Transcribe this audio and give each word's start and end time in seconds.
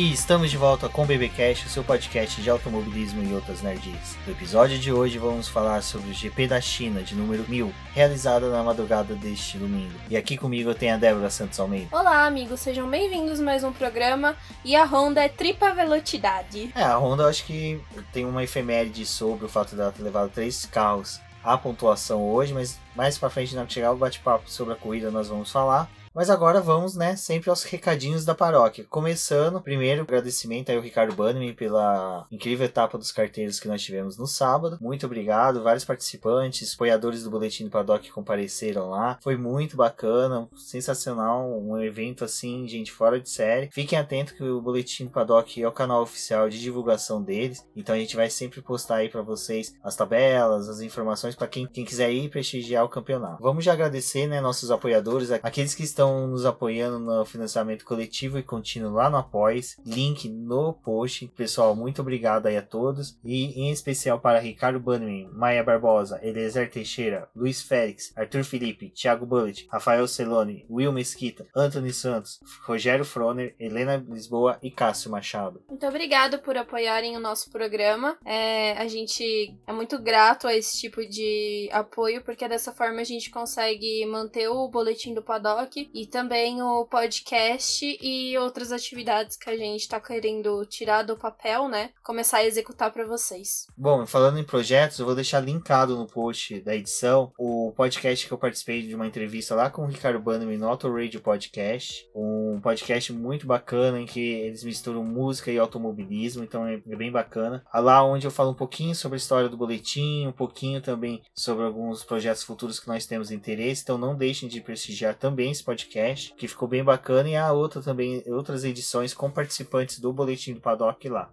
E 0.00 0.14
estamos 0.14 0.50
de 0.50 0.56
volta 0.56 0.88
com 0.88 1.02
o 1.02 1.04
BBcast, 1.04 1.66
o 1.66 1.68
seu 1.68 1.84
podcast 1.84 2.40
de 2.40 2.48
automobilismo 2.48 3.22
e 3.22 3.34
outras 3.34 3.60
nerds. 3.60 4.16
No 4.26 4.32
episódio 4.32 4.78
de 4.78 4.90
hoje 4.90 5.18
vamos 5.18 5.46
falar 5.46 5.82
sobre 5.82 6.10
o 6.10 6.14
GP 6.14 6.46
da 6.46 6.58
China 6.58 7.02
de 7.02 7.14
número 7.14 7.44
1000, 7.46 7.70
realizado 7.92 8.48
na 8.50 8.62
madrugada 8.62 9.14
deste 9.14 9.58
domingo. 9.58 9.92
E 10.08 10.16
aqui 10.16 10.38
comigo 10.38 10.70
eu 10.70 10.74
tenho 10.74 10.94
a 10.94 10.96
Débora 10.96 11.28
Santos 11.28 11.60
Almeida. 11.60 11.94
Olá, 11.94 12.24
amigos, 12.24 12.60
sejam 12.60 12.88
bem-vindos 12.88 13.40
a 13.40 13.44
mais 13.44 13.62
um 13.62 13.74
programa. 13.74 14.34
E 14.64 14.74
a 14.74 14.86
Honda 14.86 15.22
é 15.22 15.28
tripa 15.28 15.70
velocidade. 15.74 16.72
É, 16.74 16.82
a 16.82 16.96
Honda 16.96 17.24
eu 17.24 17.28
acho 17.28 17.44
que 17.44 17.78
tem 18.10 18.24
uma 18.24 18.42
efeméride 18.42 19.04
sobre 19.04 19.44
o 19.44 19.50
fato 19.50 19.76
dela 19.76 19.92
ter 19.92 20.02
levado 20.02 20.30
três 20.30 20.64
carros 20.64 21.20
à 21.44 21.58
pontuação 21.58 22.26
hoje, 22.26 22.54
mas 22.54 22.80
mais 22.96 23.18
pra 23.18 23.28
frente, 23.28 23.54
na 23.54 23.68
chegar 23.68 23.92
o 23.92 23.96
bate-papo 23.96 24.50
sobre 24.50 24.72
a 24.72 24.76
corrida, 24.76 25.10
nós 25.10 25.28
vamos 25.28 25.52
falar. 25.52 25.90
Mas 26.12 26.28
agora 26.28 26.60
vamos, 26.60 26.96
né, 26.96 27.14
sempre 27.14 27.50
aos 27.50 27.62
recadinhos 27.62 28.24
da 28.24 28.34
paróquia. 28.34 28.84
Começando, 28.90 29.60
primeiro, 29.60 30.02
agradecimento 30.02 30.68
aí 30.68 30.76
ao 30.76 30.82
Ricardo 30.82 31.14
Bannerman 31.14 31.54
pela 31.54 32.26
incrível 32.32 32.66
etapa 32.66 32.98
dos 32.98 33.12
carteiros 33.12 33.60
que 33.60 33.68
nós 33.68 33.80
tivemos 33.80 34.18
no 34.18 34.26
sábado. 34.26 34.76
Muito 34.80 35.06
obrigado, 35.06 35.62
vários 35.62 35.84
participantes, 35.84 36.74
apoiadores 36.74 37.22
do 37.22 37.30
Boletim 37.30 37.64
do 37.64 37.70
Paddock 37.70 38.10
compareceram 38.10 38.90
lá. 38.90 39.20
Foi 39.22 39.36
muito 39.36 39.76
bacana, 39.76 40.48
sensacional, 40.56 41.48
um 41.48 41.78
evento 41.78 42.24
assim, 42.24 42.66
gente, 42.66 42.90
fora 42.90 43.20
de 43.20 43.30
série. 43.30 43.70
Fiquem 43.72 43.96
atentos 43.96 44.32
que 44.32 44.42
o 44.42 44.60
Boletim 44.60 45.04
do 45.04 45.12
Paddock 45.12 45.62
é 45.62 45.68
o 45.68 45.72
canal 45.72 46.02
oficial 46.02 46.48
de 46.48 46.60
divulgação 46.60 47.22
deles, 47.22 47.64
então 47.76 47.94
a 47.94 47.98
gente 47.98 48.16
vai 48.16 48.28
sempre 48.28 48.60
postar 48.60 48.96
aí 48.96 49.08
para 49.08 49.22
vocês 49.22 49.74
as 49.80 49.94
tabelas, 49.94 50.68
as 50.68 50.80
informações 50.80 51.36
para 51.36 51.46
quem, 51.46 51.68
quem 51.68 51.84
quiser 51.84 52.10
ir 52.10 52.28
prestigiar 52.30 52.84
o 52.84 52.88
campeonato. 52.88 53.40
Vamos 53.40 53.64
já 53.64 53.74
agradecer, 53.74 54.26
né, 54.26 54.40
nossos 54.40 54.72
apoiadores, 54.72 55.30
aqueles 55.30 55.72
que 55.72 55.84
estão 55.84 55.99
estão 56.00 56.26
nos 56.26 56.46
apoiando 56.46 56.98
no 56.98 57.26
financiamento 57.26 57.84
coletivo 57.84 58.38
e 58.38 58.42
contínuo 58.42 58.94
lá 58.94 59.10
no 59.10 59.18
Após. 59.18 59.76
Link 59.84 60.30
no 60.30 60.72
post. 60.72 61.28
Pessoal, 61.36 61.76
muito 61.76 62.00
obrigado 62.00 62.46
aí 62.46 62.56
a 62.56 62.62
todos. 62.62 63.18
E 63.22 63.60
em 63.60 63.70
especial 63.70 64.18
para 64.18 64.38
Ricardo 64.38 64.80
Bannerman, 64.80 65.28
Maia 65.30 65.62
Barbosa, 65.62 66.18
Eliezer 66.22 66.70
Teixeira, 66.70 67.28
Luiz 67.36 67.60
Félix, 67.60 68.16
Arthur 68.16 68.44
Felipe, 68.44 68.88
Thiago 68.88 69.26
Bullet, 69.26 69.68
Rafael 69.70 70.08
Celone, 70.08 70.64
Will 70.70 70.90
Mesquita, 70.90 71.46
Anthony 71.54 71.92
Santos, 71.92 72.40
Rogério 72.64 73.04
Froner, 73.04 73.54
Helena 73.58 74.02
Lisboa 74.08 74.58
e 74.62 74.70
Cássio 74.70 75.10
Machado. 75.10 75.62
Muito 75.68 75.86
obrigado 75.86 76.38
por 76.38 76.56
apoiarem 76.56 77.14
o 77.14 77.20
nosso 77.20 77.50
programa. 77.50 78.16
É, 78.24 78.72
a 78.72 78.88
gente 78.88 79.54
é 79.66 79.72
muito 79.72 80.00
grato 80.00 80.46
a 80.46 80.56
esse 80.56 80.80
tipo 80.80 81.06
de 81.06 81.68
apoio, 81.72 82.24
porque 82.24 82.48
dessa 82.48 82.72
forma 82.72 83.02
a 83.02 83.04
gente 83.04 83.28
consegue 83.30 84.06
manter 84.06 84.48
o 84.48 84.66
boletim 84.68 85.12
do 85.12 85.22
Paddock 85.22 85.89
e 85.92 86.06
também 86.06 86.62
o 86.62 86.84
podcast 86.86 87.84
e 88.00 88.36
outras 88.38 88.72
atividades 88.72 89.36
que 89.36 89.50
a 89.50 89.56
gente 89.56 89.80
está 89.80 90.00
querendo 90.00 90.64
tirar 90.66 91.02
do 91.02 91.16
papel, 91.16 91.68
né? 91.68 91.90
Começar 92.02 92.38
a 92.38 92.46
executar 92.46 92.92
para 92.92 93.04
vocês. 93.04 93.66
Bom, 93.76 94.06
falando 94.06 94.38
em 94.38 94.44
projetos, 94.44 94.98
eu 94.98 95.06
vou 95.06 95.14
deixar 95.14 95.40
linkado 95.40 95.96
no 95.96 96.06
post 96.06 96.60
da 96.60 96.74
edição 96.74 97.32
o 97.38 97.72
podcast 97.76 98.26
que 98.26 98.32
eu 98.32 98.38
participei 98.38 98.82
de 98.82 98.94
uma 98.94 99.06
entrevista 99.06 99.54
lá 99.54 99.70
com 99.70 99.82
o 99.82 99.86
Ricardo 99.86 100.20
Bannerman 100.20 100.58
no 100.58 100.68
Auto 100.68 100.92
Radio 100.92 101.20
Podcast. 101.20 102.08
Um 102.14 102.60
podcast 102.62 103.12
muito 103.12 103.46
bacana 103.46 104.00
em 104.00 104.06
que 104.06 104.20
eles 104.20 104.64
misturam 104.64 105.04
música 105.04 105.50
e 105.50 105.58
automobilismo, 105.58 106.44
então 106.44 106.66
é 106.66 106.78
bem 106.78 107.10
bacana. 107.10 107.64
Lá 107.72 108.04
onde 108.04 108.26
eu 108.26 108.30
falo 108.30 108.50
um 108.50 108.54
pouquinho 108.54 108.94
sobre 108.94 109.16
a 109.16 109.18
história 109.18 109.48
do 109.48 109.56
boletim, 109.56 110.26
um 110.26 110.32
pouquinho 110.32 110.80
também 110.80 111.22
sobre 111.34 111.64
alguns 111.64 112.04
projetos 112.04 112.42
futuros 112.42 112.78
que 112.78 112.88
nós 112.88 113.06
temos 113.06 113.30
interesse, 113.30 113.82
então 113.82 113.98
não 113.98 114.16
deixem 114.16 114.48
de 114.48 114.60
prestigiar 114.60 115.14
também 115.14 115.50
esse 115.50 115.64
podcast 115.64 115.79
podcast, 115.80 116.34
que 116.34 116.48
ficou 116.48 116.68
bem 116.68 116.84
bacana, 116.84 117.28
e 117.28 117.36
a 117.36 117.52
outra 117.52 117.82
também, 117.82 118.22
outras 118.26 118.64
edições 118.64 119.14
com 119.14 119.30
participantes 119.30 119.98
do 119.98 120.12
Boletim 120.12 120.54
do 120.54 120.60
Paddock 120.60 121.08
lá. 121.08 121.30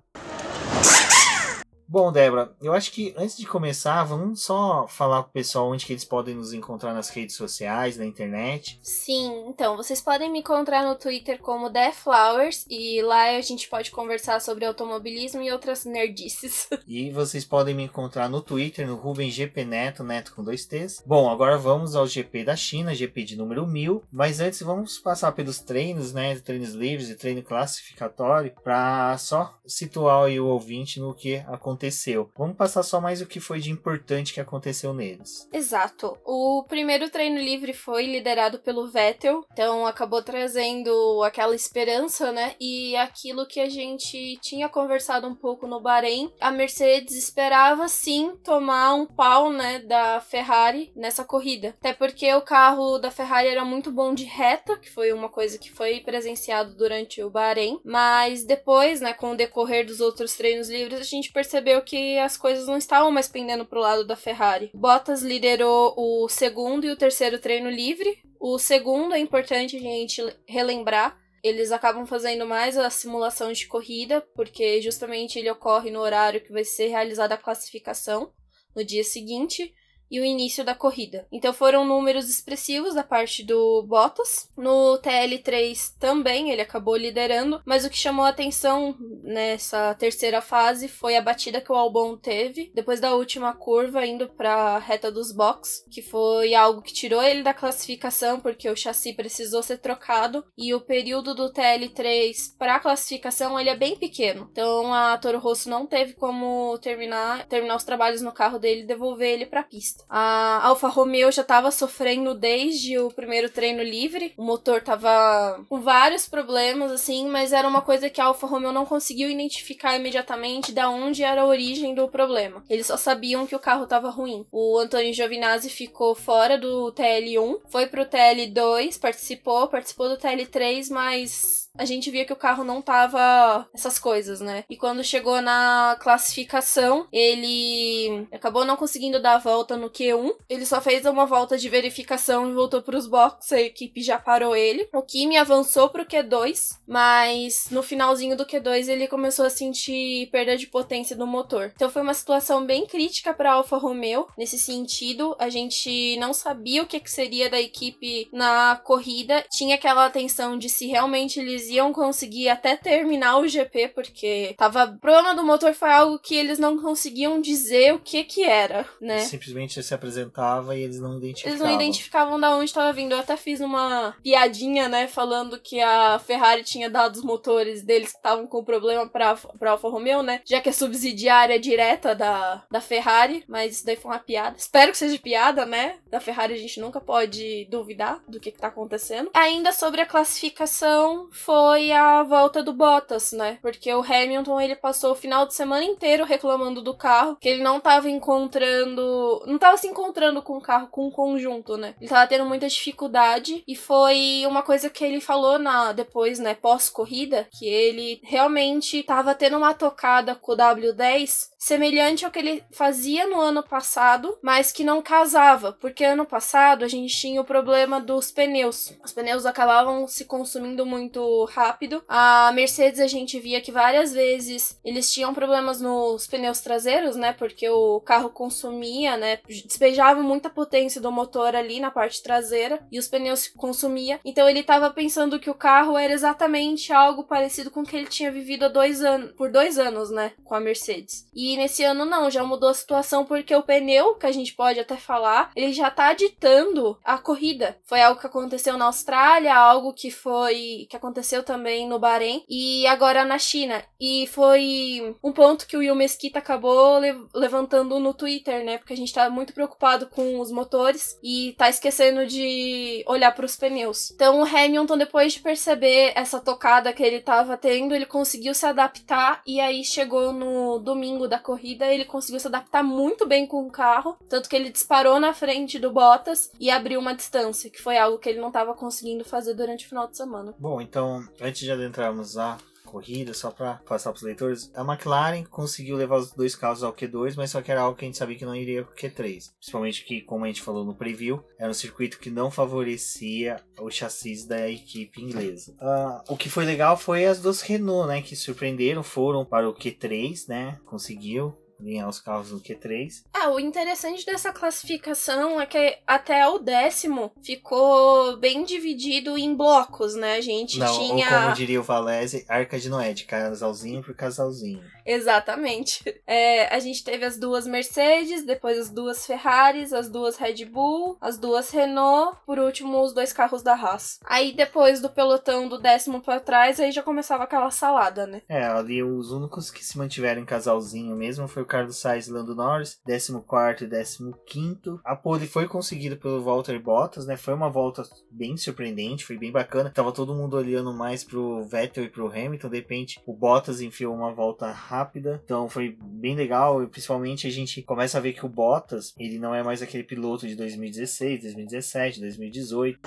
Bom, 1.89 2.11
Débora, 2.11 2.53
eu 2.61 2.73
acho 2.73 2.91
que 2.91 3.13
antes 3.17 3.37
de 3.37 3.47
começar, 3.47 4.03
vamos 4.03 4.43
só 4.43 4.85
falar 4.89 5.23
pro 5.23 5.31
pessoal 5.31 5.71
onde 5.71 5.85
que 5.85 5.93
eles 5.93 6.03
podem 6.03 6.35
nos 6.35 6.51
encontrar 6.51 6.93
nas 6.93 7.07
redes 7.07 7.37
sociais, 7.37 7.95
na 7.95 8.05
internet. 8.05 8.77
Sim, 8.83 9.45
então, 9.47 9.77
vocês 9.77 10.01
podem 10.01 10.29
me 10.29 10.39
encontrar 10.39 10.85
no 10.85 10.95
Twitter 10.95 11.39
como 11.39 11.71
The 11.71 11.93
Flowers 11.93 12.65
e 12.69 13.01
lá 13.01 13.37
a 13.37 13.41
gente 13.41 13.69
pode 13.69 13.89
conversar 13.91 14.41
sobre 14.41 14.65
automobilismo 14.65 15.41
e 15.41 15.49
outras 15.49 15.85
nerdices. 15.85 16.67
E 16.87 17.11
vocês 17.11 17.43
podem 17.43 17.75
me 17.75 17.83
encontrar 17.83 18.29
no 18.29 18.41
Twitter, 18.41 18.87
no 18.87 18.95
Ruben 18.95 19.29
GP 19.29 19.65
Neto, 19.65 20.03
Neto 20.03 20.33
com 20.33 20.41
dois 20.43 20.65
T's. 20.65 21.03
Bom, 21.05 21.29
agora 21.29 21.57
vamos 21.57 21.95
ao 21.95 22.07
GP 22.07 22.45
da 22.45 22.55
China, 22.55 22.95
GP 22.95 23.23
de 23.23 23.35
número 23.35 23.67
1000, 23.67 24.03
mas 24.09 24.39
antes 24.39 24.61
vamos 24.61 24.97
passar 24.97 25.33
pelos 25.33 25.59
treinos, 25.59 26.13
né, 26.13 26.35
treinos 26.39 26.73
livres 26.73 27.09
e 27.09 27.15
treino 27.15 27.43
classificatório, 27.43 28.53
para 28.63 29.17
só 29.17 29.53
situar 29.65 30.29
o 30.29 30.47
ouvinte 30.47 30.99
no 30.99 31.13
que 31.13 31.37
aconteceu 31.47 31.76
aconteceu. 31.77 32.29
Vamos 32.35 32.57
passar 32.57 32.81
só 32.81 32.99
mais 32.99 33.21
o 33.21 33.27
que 33.27 33.39
foi 33.39 33.59
de 33.59 33.71
importante 33.71 34.33
que 34.33 34.41
aconteceu 34.41 34.93
neles. 34.93 35.47
Exato. 35.53 36.17
O 36.25 36.63
primeiro 36.67 37.09
treino 37.09 37.39
livre 37.39 37.71
foi 37.71 38.07
liderado 38.07 38.59
pelo 38.59 38.87
Vettel, 38.87 39.45
então 39.53 39.85
acabou 39.85 40.23
trazendo 40.23 41.23
aquela 41.23 41.55
esperança, 41.55 42.31
né? 42.31 42.55
E 42.59 42.95
aquilo 42.95 43.47
que 43.47 43.59
a 43.59 43.69
gente 43.69 44.37
tinha 44.41 44.67
conversado 44.67 45.27
um 45.27 45.35
pouco 45.35 45.67
no 45.67 45.79
Bahrein, 45.79 46.31
a 46.41 46.49
Mercedes 46.49 47.15
esperava 47.15 47.87
sim 47.87 48.35
tomar 48.43 48.95
um 48.95 49.05
pau, 49.05 49.51
né, 49.51 49.79
da 49.79 50.19
Ferrari 50.19 50.91
nessa 50.95 51.23
corrida. 51.23 51.75
Até 51.79 51.93
porque 51.93 52.33
o 52.33 52.41
carro 52.41 52.97
da 52.97 53.11
Ferrari 53.11 53.47
era 53.47 53.63
muito 53.63 53.91
bom 53.91 54.13
de 54.13 54.23
reta, 54.23 54.77
que 54.77 54.89
foi 54.89 55.13
uma 55.13 55.29
coisa 55.29 55.57
que 55.57 55.71
foi 55.71 55.99
presenciado 55.99 56.75
durante 56.75 57.21
o 57.21 57.29
Bahrein, 57.29 57.79
mas 57.83 58.43
depois, 58.43 58.99
né, 58.99 59.13
com 59.13 59.31
o 59.31 59.35
decorrer 59.35 59.85
dos 59.85 59.99
outros 59.99 60.35
treinos 60.35 60.69
livres, 60.69 60.99
a 60.99 61.03
gente 61.03 61.31
percebeu 61.31 61.66
percebeu 61.67 61.81
que 61.81 62.17
as 62.17 62.37
coisas 62.37 62.67
não 62.67 62.77
estavam 62.77 63.11
mais 63.11 63.27
pendendo 63.27 63.65
pro 63.65 63.81
lado 63.81 64.05
da 64.05 64.15
Ferrari. 64.15 64.71
Bottas 64.73 65.21
liderou 65.21 65.93
o 65.97 66.29
segundo 66.29 66.85
e 66.85 66.91
o 66.91 66.95
terceiro 66.95 67.39
treino 67.39 67.69
livre. 67.69 68.17
O 68.39 68.57
segundo 68.57 69.13
é 69.13 69.19
importante 69.19 69.75
a 69.75 69.79
gente 69.79 70.23
relembrar. 70.47 71.19
Eles 71.43 71.71
acabam 71.71 72.05
fazendo 72.05 72.45
mais 72.45 72.77
a 72.77 72.89
simulação 72.89 73.51
de 73.51 73.67
corrida, 73.67 74.21
porque 74.33 74.81
justamente 74.81 75.37
ele 75.37 75.51
ocorre 75.51 75.91
no 75.91 75.99
horário 75.99 76.41
que 76.41 76.51
vai 76.51 76.63
ser 76.63 76.87
realizada 76.87 77.35
a 77.35 77.37
classificação 77.37 78.31
no 78.75 78.83
dia 78.83 79.03
seguinte 79.03 79.73
e 80.09 80.19
o 80.19 80.25
início 80.25 80.63
da 80.63 80.75
corrida. 80.75 81.27
Então 81.31 81.53
foram 81.53 81.85
números 81.85 82.29
expressivos 82.29 82.93
da 82.93 83.03
parte 83.03 83.43
do 83.43 83.83
Bottas. 83.83 84.49
No 84.57 84.99
TL3 84.99 85.93
também 85.99 86.51
ele 86.51 86.61
acabou 86.61 86.95
liderando, 86.95 87.61
mas 87.65 87.85
o 87.85 87.89
que 87.89 87.97
chamou 87.97 88.25
a 88.25 88.29
atenção 88.29 88.95
nessa 89.23 89.93
terceira 89.95 90.41
fase 90.41 90.87
foi 90.87 91.15
a 91.15 91.21
batida 91.21 91.61
que 91.61 91.71
o 91.71 91.75
Albon 91.75 92.17
teve 92.17 92.71
depois 92.73 92.99
da 92.99 93.15
última 93.15 93.53
curva 93.53 94.05
indo 94.05 94.29
para 94.29 94.53
a 94.53 94.79
reta 94.79 95.11
dos 95.11 95.31
box, 95.31 95.85
que 95.91 96.01
foi 96.01 96.53
algo 96.53 96.81
que 96.81 96.93
tirou 96.93 97.21
ele 97.21 97.43
da 97.43 97.53
classificação 97.53 98.39
porque 98.39 98.69
o 98.69 98.75
chassi 98.75 99.13
precisou 99.13 99.61
ser 99.63 99.77
trocado 99.77 100.45
e 100.57 100.73
o 100.73 100.81
período 100.81 101.33
do 101.33 101.51
TL3 101.51 102.55
para 102.57 102.75
a 102.75 102.79
classificação 102.79 103.59
ele 103.59 103.69
é 103.69 103.75
bem 103.75 103.95
pequeno. 103.95 104.47
Então 104.51 104.93
a 104.93 105.17
Toro 105.17 105.39
Rosso 105.39 105.69
não 105.69 105.85
teve 105.85 106.13
como 106.13 106.77
terminar 106.79 107.47
terminar 107.47 107.75
os 107.75 107.83
trabalhos 107.83 108.21
no 108.21 108.31
carro 108.31 108.59
dele 108.59 108.81
e 108.81 108.87
devolver 108.87 109.33
ele 109.33 109.45
para 109.45 109.61
a 109.61 109.63
pista. 109.63 109.96
A 110.09 110.65
Alfa 110.65 110.87
Romeo 110.87 111.31
já 111.31 111.41
estava 111.41 111.71
sofrendo 111.71 112.33
desde 112.33 112.97
o 112.97 113.09
primeiro 113.09 113.49
treino 113.49 113.83
livre. 113.83 114.33
O 114.37 114.43
motor 114.43 114.77
estava 114.77 115.63
com 115.69 115.81
vários 115.81 116.27
problemas, 116.27 116.91
assim, 116.91 117.27
mas 117.27 117.51
era 117.51 117.67
uma 117.67 117.81
coisa 117.81 118.09
que 118.09 118.21
a 118.21 118.25
Alfa 118.25 118.47
Romeo 118.47 118.71
não 118.71 118.85
conseguiu 118.85 119.29
identificar 119.29 119.95
imediatamente 119.95 120.71
da 120.71 120.89
onde 120.89 121.23
era 121.23 121.41
a 121.41 121.45
origem 121.45 121.93
do 121.93 122.07
problema. 122.07 122.63
Eles 122.69 122.87
só 122.87 122.97
sabiam 122.97 123.45
que 123.45 123.55
o 123.55 123.59
carro 123.59 123.83
estava 123.83 124.09
ruim. 124.09 124.45
O 124.51 124.77
Antônio 124.77 125.13
Giovinazzi 125.13 125.69
ficou 125.69 126.15
fora 126.15 126.57
do 126.57 126.91
TL1, 126.93 127.61
foi 127.67 127.87
pro 127.87 128.05
TL2, 128.05 128.99
participou, 128.99 129.67
participou 129.67 130.09
do 130.09 130.17
TL3, 130.17 130.89
mas 130.89 131.66
a 131.77 131.85
gente 131.85 132.09
via 132.11 132.25
que 132.25 132.33
o 132.33 132.37
carro 132.37 132.63
não 132.63 132.81
tava 132.81 133.67
essas 133.73 133.99
coisas, 133.99 134.41
né? 134.41 134.63
E 134.69 134.75
quando 134.75 135.03
chegou 135.03 135.41
na 135.41 135.97
classificação, 135.99 137.07
ele 137.11 138.27
acabou 138.31 138.65
não 138.65 138.75
conseguindo 138.75 139.21
dar 139.21 139.35
a 139.35 139.39
volta 139.39 139.77
no 139.77 139.89
Q1. 139.89 140.35
Ele 140.49 140.65
só 140.65 140.81
fez 140.81 141.05
uma 141.05 141.25
volta 141.25 141.57
de 141.57 141.69
verificação 141.69 142.49
e 142.49 142.53
voltou 142.53 142.81
para 142.81 142.97
os 142.97 143.07
boxes. 143.07 143.51
A 143.51 143.61
equipe 143.61 144.01
já 144.01 144.17
parou 144.17 144.55
ele. 144.55 144.87
O 144.93 145.01
Kimi 145.01 145.37
avançou 145.37 145.89
pro 145.89 146.05
Q2, 146.05 146.77
mas 146.87 147.67
no 147.71 147.83
finalzinho 147.83 148.35
do 148.35 148.45
Q2 148.45 148.87
ele 148.87 149.07
começou 149.07 149.45
a 149.45 149.49
sentir 149.49 150.27
perda 150.31 150.57
de 150.57 150.67
potência 150.67 151.15
do 151.15 151.27
motor. 151.27 151.71
Então 151.75 151.89
foi 151.89 152.01
uma 152.01 152.13
situação 152.13 152.65
bem 152.65 152.85
crítica 152.85 153.33
para 153.33 153.53
Alfa 153.53 153.77
Romeo 153.77 154.27
nesse 154.37 154.57
sentido. 154.57 155.35
A 155.39 155.49
gente 155.49 156.17
não 156.17 156.33
sabia 156.33 156.81
o 156.83 156.87
que, 156.87 156.99
que 156.99 157.11
seria 157.11 157.49
da 157.49 157.59
equipe 157.59 158.29
na 158.31 158.79
corrida. 158.83 159.43
Tinha 159.51 159.75
aquela 159.75 160.05
atenção 160.05 160.57
de 160.57 160.69
se 160.69 160.87
realmente 160.87 161.39
eles 161.39 161.66
eles 161.67 161.69
iam 161.69 161.91
conseguir 161.91 162.49
até 162.49 162.75
terminar 162.75 163.37
o 163.37 163.47
GP, 163.47 163.89
porque 163.89 164.55
tava. 164.57 164.85
O 164.85 164.99
problema 164.99 165.35
do 165.35 165.43
motor 165.43 165.73
foi 165.73 165.91
algo 165.91 166.19
que 166.19 166.35
eles 166.35 166.57
não 166.59 166.77
conseguiam 166.77 167.41
dizer 167.41 167.93
o 167.93 167.99
que 167.99 168.23
que 168.23 168.43
era, 168.43 168.85
né? 169.01 169.19
Simplesmente 169.19 169.81
se 169.81 169.93
apresentava 169.93 170.75
e 170.75 170.83
eles 170.83 170.99
não 170.99 171.17
identificavam. 171.17 171.57
Eles 171.57 171.61
não 171.61 171.75
identificavam 171.75 172.39
da 172.39 172.55
onde 172.55 172.65
estava 172.65 172.93
vindo. 172.93 173.11
Eu 173.11 173.19
até 173.19 173.35
fiz 173.35 173.59
uma 173.59 174.15
piadinha, 174.23 174.87
né, 174.87 175.07
falando 175.07 175.59
que 175.59 175.79
a 175.81 176.19
Ferrari 176.19 176.63
tinha 176.63 176.89
dado 176.89 177.15
os 177.15 177.23
motores 177.23 177.83
deles 177.83 178.11
que 178.11 178.17
estavam 178.17 178.47
com 178.47 178.63
problema 178.63 179.07
pra, 179.07 179.35
pra 179.35 179.71
Alfa 179.71 179.89
Romeo, 179.89 180.23
né? 180.23 180.41
Já 180.45 180.61
que 180.61 180.69
é 180.69 180.71
subsidiária 180.71 181.59
direta 181.59 182.15
da, 182.15 182.63
da 182.69 182.81
Ferrari, 182.81 183.43
mas 183.47 183.77
isso 183.77 183.85
daí 183.85 183.95
foi 183.95 184.11
uma 184.11 184.19
piada. 184.19 184.55
Espero 184.57 184.91
que 184.91 184.97
seja 184.97 185.17
piada, 185.19 185.65
né? 185.65 185.97
Da 186.09 186.19
Ferrari 186.19 186.53
a 186.53 186.57
gente 186.57 186.79
nunca 186.79 187.01
pode 187.01 187.65
duvidar 187.69 188.21
do 188.27 188.39
que, 188.39 188.51
que 188.51 188.59
tá 188.59 188.67
acontecendo. 188.67 189.29
Ainda 189.33 189.71
sobre 189.71 190.01
a 190.01 190.05
classificação, 190.05 191.29
foi 191.31 191.56
a 191.91 192.23
volta 192.23 192.61
do 192.63 192.73
Bottas, 192.73 193.31
né? 193.31 193.57
Porque 193.61 193.93
o 193.93 194.01
Hamilton 194.01 194.61
ele 194.61 194.75
passou 194.75 195.11
o 195.11 195.15
final 195.15 195.45
de 195.45 195.53
semana 195.53 195.83
inteiro 195.83 196.25
reclamando 196.25 196.81
do 196.81 196.93
carro, 196.93 197.37
que 197.39 197.49
ele 197.49 197.63
não 197.63 197.79
tava 197.79 198.09
encontrando. 198.09 199.43
Não 199.45 199.57
tava 199.57 199.77
se 199.77 199.87
encontrando 199.87 200.41
com 200.41 200.57
o 200.57 200.61
carro, 200.61 200.87
com 200.87 201.07
o 201.07 201.11
conjunto, 201.11 201.77
né? 201.77 201.95
Ele 201.99 202.09
tava 202.09 202.27
tendo 202.27 202.45
muita 202.45 202.67
dificuldade 202.67 203.63
e 203.67 203.75
foi 203.75 204.43
uma 204.47 204.61
coisa 204.61 204.89
que 204.89 205.03
ele 205.03 205.21
falou 205.21 205.57
na 205.57 205.91
depois, 205.91 206.39
né, 206.39 206.53
pós-corrida, 206.53 207.47
que 207.51 207.67
ele 207.67 208.19
realmente 208.23 209.03
tava 209.03 209.33
tendo 209.33 209.57
uma 209.57 209.73
tocada 209.73 210.35
com 210.35 210.51
o 210.51 210.57
W10 210.57 211.49
semelhante 211.57 212.25
ao 212.25 212.31
que 212.31 212.39
ele 212.39 212.63
fazia 212.71 213.27
no 213.27 213.39
ano 213.39 213.63
passado, 213.63 214.37
mas 214.41 214.71
que 214.71 214.83
não 214.83 215.01
casava, 215.01 215.73
porque 215.73 216.03
ano 216.03 216.25
passado 216.25 216.85
a 216.85 216.87
gente 216.87 217.15
tinha 217.15 217.41
o 217.41 217.45
problema 217.45 217.99
dos 217.99 218.31
pneus. 218.31 218.93
Os 219.03 219.11
pneus 219.11 219.45
acabavam 219.45 220.07
se 220.07 220.25
consumindo 220.25 220.85
muito 220.85 221.19
rápido. 221.45 222.03
A 222.07 222.51
Mercedes 222.53 222.99
a 222.99 223.07
gente 223.07 223.39
via 223.39 223.61
que 223.61 223.71
várias 223.71 224.13
vezes 224.13 224.79
eles 224.83 225.11
tinham 225.11 225.33
problemas 225.33 225.81
nos 225.81 226.27
pneus 226.27 226.61
traseiros, 226.61 227.15
né? 227.15 227.33
Porque 227.33 227.69
o 227.69 227.99
carro 228.01 228.29
consumia, 228.29 229.17
né? 229.17 229.39
Despejava 229.47 230.21
muita 230.21 230.49
potência 230.49 231.01
do 231.01 231.11
motor 231.11 231.55
ali 231.55 231.79
na 231.79 231.91
parte 231.91 232.21
traseira 232.21 232.85
e 232.91 232.99
os 232.99 233.07
pneus 233.07 233.47
consumia. 233.47 234.19
Então 234.23 234.49
ele 234.49 234.59
estava 234.59 234.89
pensando 234.89 235.39
que 235.39 235.49
o 235.49 235.55
carro 235.55 235.97
era 235.97 236.13
exatamente 236.13 236.91
algo 236.91 237.23
parecido 237.23 237.71
com 237.71 237.81
o 237.81 237.85
que 237.85 237.95
ele 237.95 238.07
tinha 238.07 238.31
vivido 238.31 238.65
há 238.65 238.69
dois 238.69 239.01
anos, 239.01 239.31
por 239.33 239.51
dois 239.51 239.77
anos, 239.77 240.09
né? 240.09 240.33
Com 240.43 240.55
a 240.55 240.59
Mercedes. 240.59 241.27
E 241.33 241.57
nesse 241.57 241.83
ano 241.83 242.05
não, 242.05 242.29
já 242.29 242.43
mudou 242.43 242.69
a 242.69 242.73
situação 242.73 243.25
porque 243.25 243.55
o 243.55 243.63
pneu, 243.63 244.15
que 244.15 244.25
a 244.25 244.31
gente 244.31 244.53
pode 244.53 244.79
até 244.79 244.95
falar, 244.95 245.51
ele 245.55 245.73
já 245.73 245.89
tá 245.89 246.13
ditando 246.13 246.97
a 247.03 247.17
corrida. 247.17 247.77
Foi 247.85 248.01
algo 248.01 248.19
que 248.19 248.27
aconteceu 248.27 248.77
na 248.77 248.85
Austrália, 248.85 249.55
algo 249.55 249.93
que 249.93 250.09
foi 250.11 250.87
que 250.89 250.95
aconteceu 250.95 251.26
também 251.43 251.87
no 251.87 251.99
Bahrein 251.99 252.43
e 252.47 252.85
agora 252.87 253.25
na 253.25 253.37
China. 253.37 253.83
E 253.99 254.27
foi 254.27 255.15
um 255.23 255.31
ponto 255.31 255.67
que 255.67 255.75
o 255.75 255.79
Will 255.79 255.95
Mesquita 255.95 256.39
acabou 256.39 256.99
le 256.99 257.15
levantando 257.33 257.99
no 257.99 258.13
Twitter, 258.13 258.63
né? 258.63 258.77
Porque 258.77 258.93
a 258.93 258.97
gente 258.97 259.13
tá 259.13 259.29
muito 259.29 259.53
preocupado 259.53 260.07
com 260.07 260.39
os 260.39 260.51
motores 260.51 261.17
e 261.23 261.55
tá 261.57 261.69
esquecendo 261.69 262.25
de 262.25 263.03
olhar 263.07 263.33
para 263.33 263.45
os 263.45 263.55
pneus. 263.55 264.11
Então 264.11 264.41
o 264.41 264.45
Hamilton 264.45 264.97
depois 264.97 265.33
de 265.33 265.39
perceber 265.39 266.13
essa 266.15 266.39
tocada 266.39 266.93
que 266.93 267.03
ele 267.03 267.19
tava 267.19 267.57
tendo, 267.57 267.93
ele 267.93 268.05
conseguiu 268.05 268.53
se 268.53 268.65
adaptar 268.65 269.41
e 269.45 269.59
aí 269.59 269.83
chegou 269.83 270.31
no 270.31 270.79
domingo 270.79 271.27
da 271.27 271.39
corrida, 271.39 271.85
ele 271.85 272.05
conseguiu 272.05 272.39
se 272.39 272.47
adaptar 272.47 272.83
muito 272.83 273.25
bem 273.25 273.45
com 273.45 273.65
o 273.65 273.71
carro, 273.71 274.17
tanto 274.29 274.49
que 274.49 274.55
ele 274.55 274.69
disparou 274.69 275.19
na 275.19 275.33
frente 275.33 275.79
do 275.79 275.91
Bottas 275.91 276.51
e 276.59 276.69
abriu 276.69 276.99
uma 276.99 277.15
distância, 277.15 277.69
que 277.69 277.81
foi 277.81 277.97
algo 277.97 278.17
que 278.17 278.29
ele 278.29 278.39
não 278.39 278.47
estava 278.47 278.73
conseguindo 278.73 279.23
fazer 279.23 279.53
durante 279.53 279.85
o 279.85 279.89
final 279.89 280.07
de 280.07 280.17
semana. 280.17 280.53
Bom, 280.59 280.81
então, 280.81 281.16
antes 281.39 281.61
de 281.61 281.71
adentrarmos 281.71 282.37
a 282.37 282.57
corrida, 282.87 283.33
só 283.33 283.51
para 283.51 283.75
passar 283.85 284.11
para 284.11 284.17
os 284.17 284.23
leitores, 284.23 284.71
a 284.73 284.81
McLaren 284.81 285.43
conseguiu 285.43 285.97
levar 285.97 286.17
os 286.17 286.31
dois 286.31 286.55
carros 286.55 286.83
ao 286.83 286.93
Q2, 286.93 287.35
mas 287.35 287.51
só 287.51 287.61
que 287.61 287.71
era 287.71 287.81
algo 287.81 287.97
que 287.97 288.05
a 288.05 288.07
gente 288.07 288.17
sabia 288.17 288.37
que 288.37 288.45
não 288.45 288.55
iria 288.55 288.83
para 288.83 288.93
o 288.93 288.95
Q3. 288.95 289.51
Principalmente 289.59 290.05
que, 290.05 290.21
como 290.21 290.45
a 290.45 290.47
gente 290.47 290.61
falou 290.61 290.85
no 290.85 290.95
preview, 290.95 291.43
era 291.59 291.69
um 291.69 291.73
circuito 291.73 292.17
que 292.17 292.31
não 292.31 292.49
favorecia 292.49 293.57
o 293.79 293.91
chassis 293.91 294.45
da 294.45 294.69
equipe 294.69 295.21
inglesa. 295.21 295.73
Uh, 295.73 296.33
o 296.33 296.37
que 296.37 296.49
foi 296.49 296.65
legal 296.65 296.97
foi 296.97 297.25
as 297.25 297.41
duas 297.41 297.61
Renault, 297.61 298.07
né, 298.07 298.21
que 298.21 298.35
surpreenderam, 298.35 299.03
foram 299.03 299.45
para 299.45 299.69
o 299.69 299.75
Q3, 299.75 300.47
né, 300.47 300.79
conseguiu 300.85 301.53
alinhar 301.79 302.07
os 302.09 302.19
carros 302.19 302.51
no 302.51 302.59
Q3. 302.59 303.23
Ah, 303.33 303.49
o 303.49 303.59
interessante 303.59 304.25
dessa 304.25 304.51
classificação 304.51 305.59
é 305.59 305.65
que 305.65 305.97
até 306.05 306.47
o 306.47 306.59
décimo 306.59 307.31
ficou 307.41 308.37
bem 308.37 308.63
dividido 308.63 309.37
em 309.37 309.55
blocos, 309.55 310.15
né? 310.15 310.35
A 310.35 310.41
gente 310.41 310.79
Não, 310.79 310.99
tinha. 310.99 311.25
Ou 311.25 311.41
como 311.43 311.55
diria 311.55 311.79
o 311.79 311.83
Valese, 311.83 312.45
arca 312.47 312.79
de 312.79 312.89
Noé, 312.89 313.13
de 313.13 313.25
casalzinho 313.25 314.03
por 314.03 314.15
casalzinho. 314.15 314.83
Exatamente. 315.05 316.03
É, 316.29 316.73
a 316.75 316.79
gente 316.79 317.03
teve 317.03 317.23
as 317.23 317.37
duas 317.37 317.65
Mercedes, 317.65 318.43
depois 318.43 318.77
as 318.77 318.89
duas 318.89 319.25
Ferraris, 319.25 319.93
as 319.93 320.09
duas 320.09 320.35
Red 320.35 320.65
Bull, 320.65 321.17
as 321.21 321.37
duas 321.37 321.69
Renault, 321.69 322.37
por 322.45 322.59
último 322.59 323.01
os 323.01 323.13
dois 323.13 323.31
carros 323.31 323.63
da 323.63 323.73
Haas. 323.73 324.19
Aí 324.25 324.51
depois 324.51 324.99
do 324.99 325.09
pelotão 325.09 325.69
do 325.69 325.79
décimo 325.79 326.21
para 326.21 326.41
trás, 326.41 326.79
aí 326.79 326.91
já 326.91 327.01
começava 327.01 327.43
aquela 327.43 327.71
salada, 327.71 328.27
né? 328.27 328.41
É, 328.49 328.65
ali 328.65 329.01
os 329.01 329.31
únicos 329.31 329.71
que 329.71 329.85
se 329.85 329.97
mantiveram 329.97 330.41
em 330.41 330.45
casalzinho 330.45 331.15
mesmo 331.15 331.47
foi 331.47 331.63
Carlos 331.67 331.97
Sainz 331.97 332.27
e 332.27 332.31
Lando 332.31 332.55
Norris, 332.55 332.99
14 333.05 333.33
e 333.33 334.33
15. 334.45 334.99
A 335.03 335.15
pole 335.15 335.45
foi 335.45 335.67
conseguida 335.67 336.15
pelo 336.15 336.43
Walter 336.43 336.81
Bottas, 336.81 337.27
né? 337.27 337.37
Foi 337.37 337.53
uma 337.53 337.69
volta 337.69 338.03
bem 338.31 338.57
surpreendente, 338.57 339.25
foi 339.25 339.37
bem 339.37 339.51
bacana. 339.51 339.91
Tava 339.91 340.11
todo 340.11 340.33
mundo 340.33 340.57
olhando 340.57 340.93
mais 340.93 341.23
pro 341.23 341.63
Vettel 341.65 342.05
e 342.05 342.09
pro 342.09 342.27
Hamilton, 342.27 342.69
de 342.69 342.77
repente 342.77 343.21
o 343.25 343.33
Bottas 343.33 343.81
enfiou 343.81 344.15
uma 344.15 344.33
volta 344.33 344.71
rápida. 344.71 345.41
Então 345.43 345.69
foi 345.69 345.97
bem 346.01 346.35
legal. 346.35 346.81
E 346.81 346.87
principalmente 346.87 347.47
a 347.47 347.51
gente 347.51 347.81
começa 347.81 348.17
a 348.17 348.21
ver 348.21 348.33
que 348.33 348.45
o 348.45 348.49
Bottas, 348.49 349.13
ele 349.17 349.37
não 349.37 349.53
é 349.53 349.61
mais 349.61 349.81
aquele 349.81 350.03
piloto 350.03 350.47
de 350.47 350.55
2016, 350.55 351.41
2017, 351.41 352.19
2018. 352.21 352.99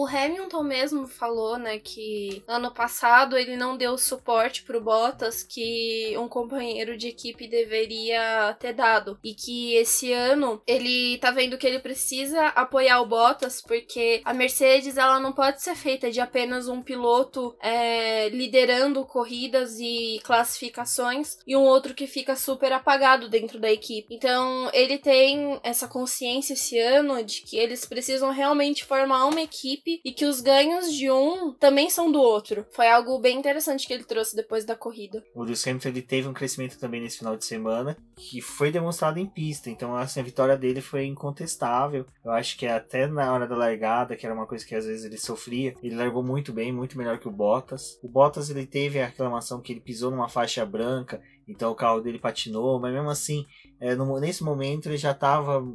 O 0.00 0.06
Hamilton 0.06 0.62
mesmo 0.62 1.06
falou, 1.06 1.58
né, 1.58 1.78
que 1.78 2.42
ano 2.48 2.72
passado 2.72 3.36
ele 3.36 3.54
não 3.54 3.76
deu 3.76 3.98
suporte 3.98 4.62
pro 4.62 4.80
Bottas 4.80 5.42
que 5.42 6.16
um 6.16 6.26
companheiro 6.26 6.96
de 6.96 7.08
equipe 7.08 7.46
deveria 7.46 8.56
ter 8.58 8.72
dado. 8.72 9.18
E 9.22 9.34
que 9.34 9.74
esse 9.74 10.10
ano 10.10 10.62
ele 10.66 11.18
tá 11.18 11.30
vendo 11.30 11.58
que 11.58 11.66
ele 11.66 11.80
precisa 11.80 12.46
apoiar 12.46 13.02
o 13.02 13.06
Bottas 13.06 13.60
porque 13.60 14.22
a 14.24 14.32
Mercedes 14.32 14.96
ela 14.96 15.20
não 15.20 15.34
pode 15.34 15.60
ser 15.60 15.74
feita 15.74 16.10
de 16.10 16.18
apenas 16.18 16.66
um 16.66 16.80
piloto 16.80 17.54
é, 17.60 18.30
liderando 18.30 19.04
corridas 19.04 19.78
e 19.78 20.18
classificações 20.24 21.36
e 21.46 21.54
um 21.54 21.60
outro 21.60 21.92
que 21.92 22.06
fica 22.06 22.34
super 22.36 22.72
apagado 22.72 23.28
dentro 23.28 23.60
da 23.60 23.70
equipe. 23.70 24.14
Então 24.14 24.70
ele 24.72 24.96
tem 24.96 25.60
essa 25.62 25.86
consciência 25.86 26.54
esse 26.54 26.78
ano 26.78 27.22
de 27.22 27.42
que 27.42 27.58
eles 27.58 27.84
precisam 27.84 28.30
realmente 28.30 28.82
formar 28.82 29.26
uma 29.26 29.42
equipe 29.42 29.89
equipe 29.90 30.00
e 30.04 30.12
que 30.12 30.24
os 30.24 30.40
ganhos 30.40 30.92
de 30.92 31.10
um 31.10 31.52
também 31.52 31.90
são 31.90 32.10
do 32.10 32.20
outro. 32.20 32.64
Foi 32.70 32.88
algo 32.88 33.18
bem 33.18 33.38
interessante 33.38 33.86
que 33.86 33.92
ele 33.92 34.04
trouxe 34.04 34.36
depois 34.36 34.64
da 34.64 34.76
corrida. 34.76 35.22
O 35.34 35.42
Lewis 35.42 35.66
Hamilton 35.66 35.88
ele 35.88 36.02
teve 36.02 36.28
um 36.28 36.32
crescimento 36.32 36.78
também 36.78 37.00
nesse 37.00 37.18
final 37.18 37.36
de 37.36 37.44
semana 37.44 37.96
que 38.16 38.40
foi 38.40 38.70
demonstrado 38.70 39.18
em 39.18 39.26
pista. 39.26 39.70
Então 39.70 39.96
assim, 39.96 40.20
a 40.20 40.24
vitória 40.24 40.56
dele 40.56 40.80
foi 40.80 41.06
incontestável. 41.06 42.06
Eu 42.24 42.32
acho 42.32 42.56
que 42.56 42.66
até 42.66 43.06
na 43.06 43.32
hora 43.32 43.46
da 43.46 43.56
largada, 43.56 44.16
que 44.16 44.26
era 44.26 44.34
uma 44.34 44.46
coisa 44.46 44.64
que 44.64 44.74
às 44.74 44.86
vezes 44.86 45.04
ele 45.04 45.18
sofria, 45.18 45.74
ele 45.82 45.96
largou 45.96 46.22
muito 46.22 46.52
bem, 46.52 46.72
muito 46.72 46.96
melhor 46.96 47.18
que 47.18 47.28
o 47.28 47.32
Bottas. 47.32 47.98
O 48.02 48.08
Bottas 48.08 48.50
ele 48.50 48.66
teve 48.66 49.00
a 49.00 49.06
reclamação 49.06 49.60
que 49.60 49.72
ele 49.72 49.80
pisou 49.80 50.10
numa 50.10 50.28
faixa 50.28 50.64
branca, 50.64 51.20
então 51.48 51.72
o 51.72 51.74
carro 51.74 52.00
dele 52.00 52.18
patinou, 52.18 52.78
mas 52.78 52.92
mesmo 52.92 53.10
assim, 53.10 53.46
é, 53.80 53.94
no, 53.94 54.20
nesse 54.20 54.44
momento 54.44 54.88
ele 54.88 54.96
já 54.96 55.12
estava 55.12 55.66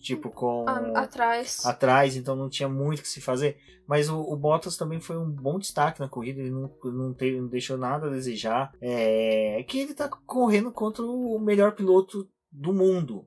tipo, 0.00 0.30
com. 0.30 0.64
atrás. 0.94 1.64
Atrás, 1.64 2.16
então 2.16 2.36
não 2.36 2.48
tinha 2.48 2.68
muito 2.68 3.00
o 3.00 3.02
que 3.02 3.08
se 3.08 3.20
fazer. 3.20 3.58
Mas 3.86 4.08
o, 4.08 4.20
o, 4.20 4.36
Bottas 4.36 4.76
também 4.76 5.00
foi 5.00 5.18
um 5.18 5.28
bom 5.28 5.58
destaque 5.58 6.00
na 6.00 6.08
corrida, 6.08 6.40
ele 6.40 6.50
não, 6.50 6.70
não, 6.84 7.12
teve, 7.12 7.40
não 7.40 7.48
deixou 7.48 7.76
nada 7.76 8.06
a 8.06 8.10
desejar. 8.10 8.72
É 8.80 9.62
que 9.66 9.80
ele 9.80 9.94
tá 9.94 10.08
correndo 10.08 10.70
contra 10.72 11.04
o 11.04 11.38
melhor 11.38 11.72
piloto 11.72 12.28
do 12.50 12.72
mundo. 12.72 13.26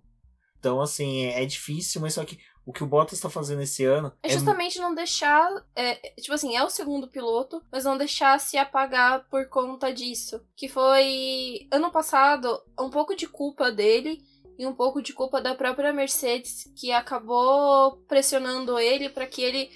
Então, 0.57 0.81
assim, 0.81 1.25
é, 1.25 1.43
é 1.43 1.45
difícil, 1.45 2.01
mas 2.01 2.13
só 2.13 2.25
que 2.25 2.39
o 2.65 2.74
que 2.74 2.83
o 2.83 2.88
Bottas 2.88 3.19
tá 3.19 3.29
fazendo 3.29 3.62
esse 3.62 3.85
ano. 3.85 4.12
É 4.24 4.29
justamente 4.29 4.79
é... 4.79 4.81
não 4.81 4.95
deixar. 4.95 5.47
É, 5.75 5.95
tipo 6.19 6.33
assim, 6.33 6.55
é 6.55 6.63
o 6.63 6.69
segundo 6.69 7.07
piloto, 7.07 7.62
mas 7.71 7.83
não 7.83 7.97
deixar 7.97 8.39
se 8.39 8.57
apagar 8.57 9.27
por 9.29 9.47
conta 9.47 9.93
disso. 9.93 10.41
Que 10.55 10.67
foi 10.67 11.67
ano 11.71 11.91
passado 11.91 12.59
um 12.79 12.89
pouco 12.89 13.15
de 13.15 13.27
culpa 13.27 13.71
dele 13.71 14.24
e 14.57 14.65
um 14.65 14.74
pouco 14.74 15.01
de 15.01 15.13
culpa 15.13 15.41
da 15.41 15.55
própria 15.55 15.93
Mercedes, 15.93 16.71
que 16.75 16.91
acabou 16.91 17.97
pressionando 18.07 18.79
ele 18.79 19.09
para 19.09 19.27
que 19.27 19.41
ele 19.41 19.69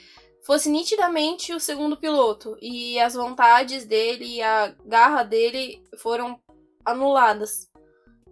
fosse 0.46 0.70
nitidamente 0.70 1.54
o 1.54 1.60
segundo 1.60 1.98
piloto. 1.98 2.58
E 2.62 3.00
as 3.00 3.14
vontades 3.14 3.86
dele 3.86 4.26
e 4.26 4.42
a 4.42 4.76
garra 4.86 5.24
dele 5.24 5.84
foram 5.98 6.40
anuladas. 6.86 7.70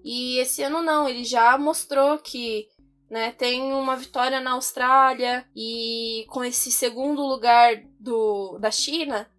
E 0.03 0.37
esse 0.39 0.63
ano 0.63 0.81
não, 0.81 1.07
ele 1.07 1.23
já 1.23 1.57
mostrou 1.57 2.17
que 2.17 2.67
né? 3.09 3.31
Tem 3.31 3.61
uma 3.73 3.95
vitória 3.95 4.39
na 4.39 4.51
Austrália 4.51 5.47
e 5.55 6.25
com 6.29 6.43
esse 6.43 6.71
segundo 6.71 7.21
lugar 7.21 7.81
do, 7.99 8.57
da 8.59 8.69
China, 8.69 9.29